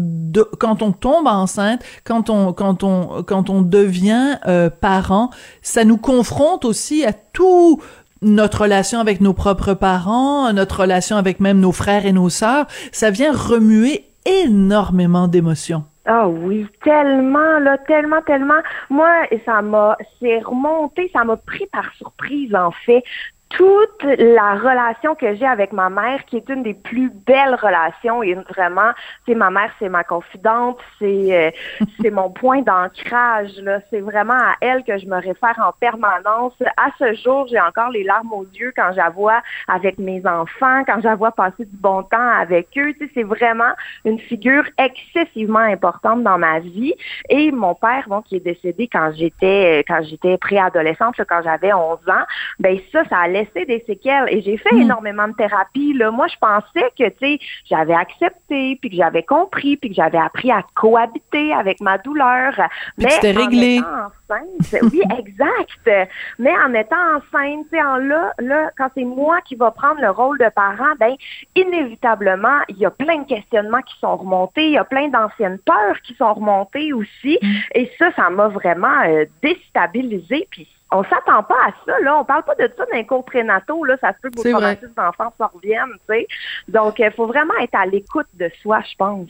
quand 0.58 0.82
on 0.82 0.92
tombe 0.92 1.26
enceinte, 1.26 1.82
quand 2.04 2.30
on 2.30 2.52
quand 2.52 2.82
on 2.82 3.22
quand 3.22 3.50
on 3.50 3.62
devient 3.62 4.38
euh, 4.46 4.70
parent, 4.70 5.30
ça 5.62 5.84
nous 5.84 5.98
confronte 5.98 6.64
aussi 6.64 7.04
à 7.04 7.12
tout 7.12 7.80
notre 8.22 8.62
relation 8.62 9.00
avec 9.00 9.20
nos 9.20 9.32
propres 9.32 9.74
parents, 9.74 10.52
notre 10.52 10.80
relation 10.80 11.16
avec 11.16 11.40
même 11.40 11.60
nos 11.60 11.72
frères 11.72 12.06
et 12.06 12.12
nos 12.12 12.28
sœurs, 12.28 12.66
ça 12.92 13.10
vient 13.10 13.32
remuer 13.32 14.06
énormément 14.26 15.28
d'émotions. 15.28 15.84
Ah 16.06 16.28
oui, 16.28 16.66
tellement, 16.82 17.58
là, 17.58 17.76
tellement, 17.78 18.22
tellement. 18.22 18.60
Moi, 18.88 19.26
ça 19.44 19.60
m'a, 19.60 19.96
c'est 20.18 20.38
remonté, 20.40 21.10
ça 21.12 21.24
m'a 21.24 21.36
pris 21.36 21.66
par 21.66 21.92
surprise, 21.94 22.54
en 22.54 22.70
fait 22.70 23.02
toute 23.50 24.04
la 24.04 24.54
relation 24.54 25.14
que 25.16 25.34
j'ai 25.34 25.46
avec 25.46 25.72
ma 25.72 25.90
mère, 25.90 26.24
qui 26.24 26.36
est 26.36 26.48
une 26.48 26.62
des 26.62 26.74
plus 26.74 27.10
belles 27.10 27.56
relations, 27.56 28.22
et 28.22 28.34
vraiment, 28.34 28.92
c'est 29.26 29.34
ma 29.34 29.50
mère, 29.50 29.70
c'est 29.78 29.88
ma 29.88 30.04
confidente, 30.04 30.78
c'est 30.98 31.32
euh, 31.32 31.50
c'est 32.00 32.10
mon 32.10 32.30
point 32.30 32.62
d'ancrage. 32.62 33.50
Là, 33.62 33.80
c'est 33.90 34.00
vraiment 34.00 34.34
à 34.34 34.54
elle 34.60 34.84
que 34.84 34.96
je 34.98 35.06
me 35.06 35.16
réfère 35.16 35.58
en 35.64 35.72
permanence. 35.72 36.54
À 36.76 36.90
ce 36.98 37.14
jour, 37.14 37.48
j'ai 37.48 37.60
encore 37.60 37.90
les 37.90 38.04
larmes 38.04 38.32
aux 38.32 38.46
yeux 38.54 38.72
quand 38.74 38.92
je 38.92 38.98
la 38.98 39.10
vois 39.10 39.42
avec 39.66 39.98
mes 39.98 40.24
enfants, 40.26 40.84
quand 40.86 40.98
je 40.98 41.08
la 41.08 41.16
vois 41.16 41.32
passer 41.32 41.64
du 41.64 41.76
bon 41.76 42.04
temps 42.04 42.30
avec 42.38 42.68
eux. 42.78 42.94
Tu 42.94 43.06
sais, 43.06 43.10
c'est 43.14 43.24
vraiment 43.24 43.72
une 44.04 44.20
figure 44.20 44.64
excessivement 44.78 45.58
importante 45.58 46.22
dans 46.22 46.38
ma 46.38 46.60
vie. 46.60 46.94
Et 47.28 47.50
mon 47.50 47.74
père, 47.74 48.04
bon, 48.06 48.22
qui 48.22 48.36
est 48.36 48.40
décédé 48.44 48.88
quand 48.90 49.10
j'étais 49.16 49.84
quand 49.88 50.02
j'étais 50.02 50.38
préadolescente, 50.38 51.16
quand 51.28 51.42
j'avais 51.42 51.72
11 51.72 51.98
ans, 52.08 52.24
ben 52.60 52.78
ça, 52.92 53.04
ça 53.08 53.18
allait 53.18 53.39
laissé 53.40 53.66
des 53.66 53.82
séquelles 53.86 54.26
et 54.28 54.42
j'ai 54.42 54.56
fait 54.56 54.74
hmm. 54.74 54.82
énormément 54.82 55.28
de 55.28 55.34
thérapie. 55.34 55.92
Là. 55.94 56.10
Moi, 56.10 56.26
je 56.28 56.36
pensais 56.40 56.90
que, 56.98 57.08
tu 57.08 57.16
sais, 57.20 57.38
j'avais 57.68 57.94
accepté, 57.94 58.78
puis 58.80 58.90
que 58.90 58.96
j'avais 58.96 59.22
compris, 59.22 59.76
puis 59.76 59.90
que 59.90 59.94
j'avais 59.94 60.18
appris 60.18 60.50
à 60.50 60.64
cohabiter 60.74 61.52
avec 61.52 61.80
ma 61.80 61.98
douleur. 61.98 62.54
mais 62.98 63.10
c'était 63.10 63.32
réglé. 63.32 63.80
Enceinte, 63.80 64.82
oui, 64.92 65.02
exact. 65.18 66.10
Mais 66.38 66.52
en 66.64 66.74
étant 66.74 66.96
enceinte, 67.16 67.66
tu 67.70 67.76
sais, 67.76 67.82
en 67.82 67.96
là, 67.96 68.32
là, 68.38 68.70
quand 68.76 68.88
c'est 68.94 69.04
moi 69.04 69.40
qui 69.42 69.56
va 69.56 69.70
prendre 69.70 70.00
le 70.00 70.10
rôle 70.10 70.38
de 70.38 70.48
parent, 70.48 70.94
ben 70.98 71.14
inévitablement, 71.56 72.60
il 72.68 72.78
y 72.78 72.86
a 72.86 72.90
plein 72.90 73.18
de 73.18 73.26
questionnements 73.26 73.82
qui 73.82 73.98
sont 74.00 74.16
remontés, 74.16 74.66
il 74.66 74.72
y 74.72 74.78
a 74.78 74.84
plein 74.84 75.08
d'anciennes 75.08 75.58
peurs 75.58 76.00
qui 76.02 76.14
sont 76.14 76.34
remontées 76.34 76.92
aussi, 76.92 77.38
hmm. 77.42 77.52
et 77.74 77.90
ça, 77.98 78.12
ça 78.14 78.30
m'a 78.30 78.48
vraiment 78.48 79.02
euh, 79.06 79.24
déstabilisée. 79.42 80.46
Puis 80.50 80.68
on 80.92 81.04
s'attend 81.04 81.42
pas 81.42 81.58
à 81.66 81.70
ça, 81.86 82.00
là. 82.00 82.18
On 82.18 82.24
parle 82.24 82.42
pas 82.42 82.54
de 82.54 82.70
ça 82.76 82.84
d'un 82.92 83.04
cours 83.04 83.24
prénataux, 83.24 83.84
là. 83.84 83.96
Ça 84.00 84.12
se 84.12 84.20
peut 84.20 84.30
que 84.30 84.36
vos 84.36 84.50
traumatismes 84.50 84.92
d'enfants 84.96 85.32
s'en 85.38 85.50
reviennent, 85.54 85.92
tu 86.08 86.14
sais. 86.14 86.26
Donc, 86.68 86.98
il 86.98 87.10
faut 87.12 87.26
vraiment 87.26 87.54
être 87.60 87.74
à 87.74 87.86
l'écoute 87.86 88.26
de 88.34 88.50
soi, 88.62 88.80
je 88.88 88.96
pense. 88.96 89.28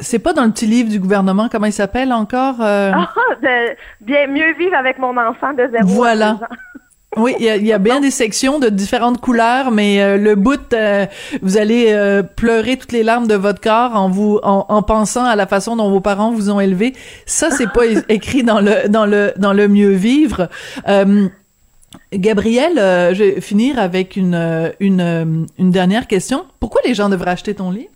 C'est 0.00 0.18
pas 0.18 0.32
dans 0.32 0.44
le 0.44 0.50
petit 0.50 0.66
livre 0.66 0.90
du 0.90 1.00
gouvernement, 1.00 1.48
comment 1.50 1.66
il 1.66 1.72
s'appelle 1.72 2.12
encore? 2.12 2.60
Euh? 2.60 2.92
Ah, 2.94 3.08
de 3.42 3.76
bien 4.02 4.26
mieux 4.26 4.52
vivre 4.54 4.76
avec 4.76 4.98
mon 4.98 5.16
enfant 5.16 5.52
de 5.54 5.68
zéro 5.72 5.86
voilà. 5.86 6.38
Oui, 7.16 7.34
il 7.40 7.46
y 7.46 7.72
a, 7.72 7.78
bien 7.78 8.00
des 8.00 8.10
sections 8.10 8.58
de 8.58 8.68
différentes 8.68 9.22
couleurs, 9.22 9.70
mais 9.70 10.02
euh, 10.02 10.18
le 10.18 10.34
bout, 10.34 10.74
euh, 10.74 11.06
vous 11.40 11.56
allez 11.56 11.86
euh, 11.88 12.22
pleurer 12.22 12.76
toutes 12.76 12.92
les 12.92 13.02
larmes 13.02 13.26
de 13.26 13.34
votre 13.34 13.60
corps 13.60 13.96
en 13.96 14.10
vous 14.10 14.38
en, 14.42 14.82
pensant 14.82 15.24
à 15.24 15.34
la 15.34 15.46
façon 15.46 15.76
dont 15.76 15.90
vos 15.90 16.02
parents 16.02 16.30
vous 16.30 16.50
ont 16.50 16.60
élevé. 16.60 16.92
Ça, 17.24 17.50
c'est 17.50 17.72
pas 17.72 17.86
écrit 18.10 18.42
dans 18.42 18.60
le 18.60 18.88
dans 18.88 19.06
le 19.06 19.32
dans 19.38 19.54
le 19.54 19.66
mieux 19.66 19.92
vivre. 19.92 20.50
Gabriel, 22.12 22.72
je 22.76 23.22
vais 23.22 23.40
finir 23.40 23.78
avec 23.78 24.16
une 24.16 24.72
une 24.80 25.46
une 25.58 25.70
dernière 25.70 26.06
question. 26.06 26.44
Pourquoi 26.60 26.82
les 26.84 26.92
gens 26.92 27.08
devraient 27.08 27.30
acheter 27.30 27.54
ton 27.54 27.70
livre? 27.70 27.95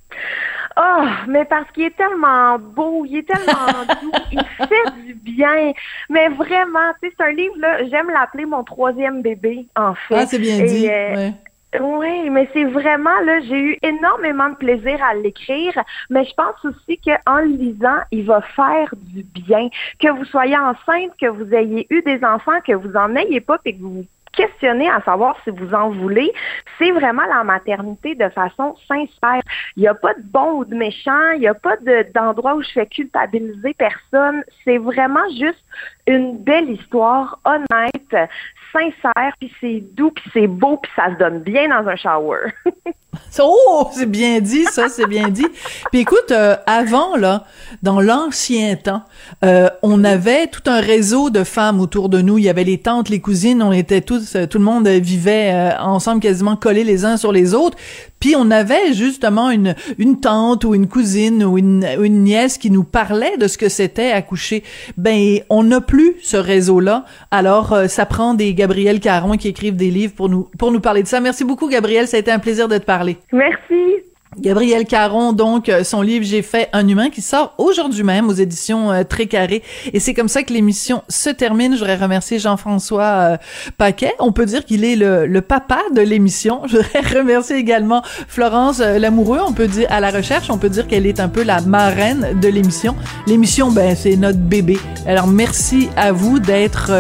Oh, 0.81 1.05
mais 1.29 1.45
parce 1.45 1.71
qu'il 1.73 1.85
est 1.85 1.97
tellement 1.97 2.59
beau, 2.59 3.05
il 3.05 3.19
est 3.19 3.29
tellement 3.29 3.85
doux, 4.03 4.13
il 4.33 4.41
fait 4.67 5.03
du 5.05 5.15
bien. 5.15 5.73
Mais 6.09 6.29
vraiment, 6.29 6.93
tu 7.03 7.09
sais, 7.09 7.15
c'est 7.19 7.25
un 7.25 7.33
livre, 7.33 7.55
là, 7.59 7.87
j'aime 7.89 8.09
l'appeler 8.09 8.47
mon 8.47 8.65
troisième 8.65 9.21
bébé, 9.21 9.67
en 9.77 9.95
fait. 9.95 10.15
Ah, 10.15 10.27
c'est 10.27 10.39
bien 10.39 10.65
dit. 10.65 10.89
Euh, 10.89 11.31
oui, 11.79 12.31
mais 12.31 12.49
c'est 12.53 12.65
vraiment 12.65 13.21
là, 13.21 13.41
j'ai 13.43 13.59
eu 13.59 13.79
énormément 13.83 14.49
de 14.49 14.57
plaisir 14.57 15.03
à 15.05 15.15
l'écrire, 15.15 15.73
mais 16.09 16.25
je 16.25 16.35
pense 16.35 16.65
aussi 16.65 16.99
qu'en 16.99 17.39
le 17.41 17.57
lisant, 17.57 17.99
il 18.11 18.25
va 18.25 18.41
faire 18.41 18.93
du 18.97 19.23
bien. 19.23 19.69
Que 20.01 20.09
vous 20.09 20.25
soyez 20.25 20.57
enceinte, 20.57 21.13
que 21.21 21.27
vous 21.27 21.53
ayez 21.55 21.87
eu 21.91 22.03
des 22.03 22.25
enfants, 22.25 22.61
que 22.67 22.73
vous 22.73 22.97
en 22.97 23.15
ayez 23.17 23.41
pas, 23.41 23.59
et 23.65 23.75
que 23.75 23.83
vous 23.83 24.05
questionner 24.33 24.89
à 24.89 25.01
savoir 25.03 25.37
si 25.45 25.51
vous 25.51 25.75
en 25.75 25.91
voulez, 25.91 26.33
c'est 26.79 26.91
vraiment 26.93 27.25
la 27.27 27.45
maternité 27.45 28.15
de 28.15 28.29
façon 28.29 28.77
sincère. 28.89 29.43
Il 29.77 29.81
n'y 29.83 29.89
a 29.89 29.95
pas 29.95 30.15
de 30.15 30.23
bon 30.23 30.59
ou 30.59 30.65
de 30.65 30.75
méchant, 30.75 31.33
il 31.35 31.41
n'y 31.41 31.49
a 31.49 31.55
pas 31.55 31.77
d'endroit 32.15 32.55
où 32.55 32.63
je 32.63 32.71
fais 32.71 32.87
culpabiliser 32.87 33.75
personne. 33.75 34.43
C'est 34.65 34.79
vraiment 34.79 35.29
juste 35.39 35.65
une 36.07 36.39
belle 36.39 36.71
histoire, 36.71 37.39
honnête, 37.45 38.31
sincère, 38.73 39.33
puis 39.39 39.53
c'est 39.61 39.81
doux, 39.95 40.11
puis 40.11 40.31
c'est 40.33 40.47
beau, 40.47 40.77
puis 40.77 40.91
ça 40.97 41.11
se 41.11 41.19
donne 41.19 41.41
bien 41.41 41.69
dans 41.69 41.89
un 41.89 41.97
shower. 41.97 42.53
oh, 43.41 43.89
c'est 43.93 44.11
bien 44.11 44.41
dit, 44.41 44.65
ça, 44.65 44.89
c'est 44.89 45.07
bien 45.07 45.29
dit. 45.29 45.47
Puis 45.91 46.01
écoute, 46.01 46.31
euh, 46.31 46.57
avant 46.67 47.17
là, 47.17 47.45
dans 47.83 48.01
l'ancien 48.01 48.77
temps, 48.77 49.03
euh, 49.45 49.69
on 49.83 50.05
avait 50.05 50.47
tout 50.47 50.63
un 50.67 50.81
réseau 50.81 51.31
de 51.31 51.45
femmes 51.45 51.81
autour 51.81 52.09
de 52.09 52.21
nous. 52.21 52.39
Il 52.39 52.45
y 52.45 52.49
avait 52.49 52.65
les 52.65 52.79
tantes, 52.79 53.09
les 53.09 53.21
cousines, 53.21 53.63
on 53.63 53.73
était 53.73 54.01
tous, 54.01 54.37
euh, 54.37 54.47
tout 54.47 54.59
le 54.59 54.65
monde 54.65 54.87
vivait 54.89 55.75
ensemble, 55.81 56.21
quasiment 56.21 56.57
collés 56.57 56.85
les 56.85 57.05
uns 57.05 57.17
sur 57.17 57.33
les 57.33 57.55
autres. 57.55 57.77
Puis 58.21 58.35
on 58.37 58.51
avait 58.51 58.93
justement 58.93 59.51
une, 59.51 59.75
une 59.97 60.21
tante 60.21 60.65
ou 60.65 60.75
une 60.75 60.89
cousine 60.89 61.43
ou 61.43 61.57
une, 61.57 61.87
une 62.03 62.23
nièce 62.23 62.59
qui 62.59 62.71
nous 62.71 62.85
parlait 62.85 63.39
de 63.39 63.49
ce 63.49 63.57
que 63.57 63.71
c'était 63.71 64.11
accoucher. 64.11 64.63
Ben, 64.99 65.41
on 65.49 65.65
n'a 65.65 65.81
plus 65.81 66.17
ce 66.23 66.37
réseau-là. 66.37 67.07
Alors, 67.31 67.75
ça 67.89 68.05
prend 68.05 68.35
des 68.35 68.53
Gabriel 68.53 69.01
Caron 69.01 69.39
qui 69.39 69.49
écrivent 69.49 69.77
des 69.77 69.91
livres 69.91 70.13
pour 70.15 70.29
nous, 70.29 70.51
pour 70.59 70.71
nous 70.71 70.81
parler 70.81 71.03
de 71.03 71.09
ça. 71.09 71.21
Merci 71.21 71.45
beaucoup, 71.45 71.69
Gabriel. 71.69 72.07
Ça 72.07 72.19
a 72.19 72.21
été 72.21 72.31
un 72.31 72.39
plaisir 72.39 72.69
de 72.69 72.77
te 72.77 72.85
parler. 72.85 73.00
Merci. 73.33 74.03
Gabriel 74.39 74.87
Caron, 74.87 75.33
donc, 75.33 75.69
euh, 75.69 75.83
son 75.83 76.03
livre 76.03 76.25
J'ai 76.25 76.43
fait 76.43 76.69
un 76.73 76.87
humain 76.87 77.11
qui 77.11 77.21
sort 77.21 77.53
aujourd'hui 77.59 78.05
même 78.05 78.29
aux 78.29 78.33
éditions 78.33 78.93
euh, 78.93 79.03
Très 79.03 79.27
Carré. 79.27 79.63
Et 79.93 79.99
c'est 79.99 80.15
comme 80.15 80.29
ça 80.29 80.45
que 80.45 80.53
l'émission 80.53 81.03
se 81.09 81.31
termine. 81.31 81.73
Je 81.73 81.79
voudrais 81.79 81.97
remercier 81.97 82.39
Jean-François 82.39 83.03
euh, 83.03 83.37
Paquet. 83.77 84.13
On 84.21 84.31
peut 84.31 84.47
dire 84.47 84.65
qu'il 84.65 84.85
est 84.85 84.95
le, 84.95 85.27
le, 85.27 85.41
papa 85.41 85.81
de 85.93 86.01
l'émission. 86.01 86.63
Je 86.69 86.77
voudrais 86.77 87.19
remercier 87.19 87.57
également 87.57 88.03
Florence 88.05 88.79
Lamoureux. 88.79 89.41
On 89.45 89.53
peut 89.53 89.67
dire, 89.67 89.89
à 89.91 89.99
la 89.99 90.11
recherche, 90.11 90.49
on 90.49 90.59
peut 90.59 90.71
dire 90.71 90.87
qu'elle 90.87 91.07
est 91.07 91.19
un 91.19 91.29
peu 91.29 91.43
la 91.43 91.61
marraine 91.61 92.39
de 92.41 92.49
l'émission. 92.49 92.95
L'émission, 93.27 93.73
ben, 93.73 93.97
c'est 93.97 94.17
notre 94.17 94.39
bébé. 94.39 94.79
Alors, 95.07 95.27
merci 95.27 95.89
à 95.97 96.13
vous 96.13 96.39
d'être 96.39 96.93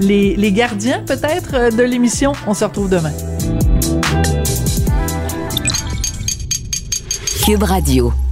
les, 0.00 0.34
les 0.34 0.52
gardiens, 0.52 1.02
peut-être, 1.06 1.74
de 1.74 1.82
l'émission. 1.84 2.32
On 2.48 2.54
se 2.54 2.64
retrouve 2.64 2.90
demain. 2.90 3.12
Radio. 7.60 8.31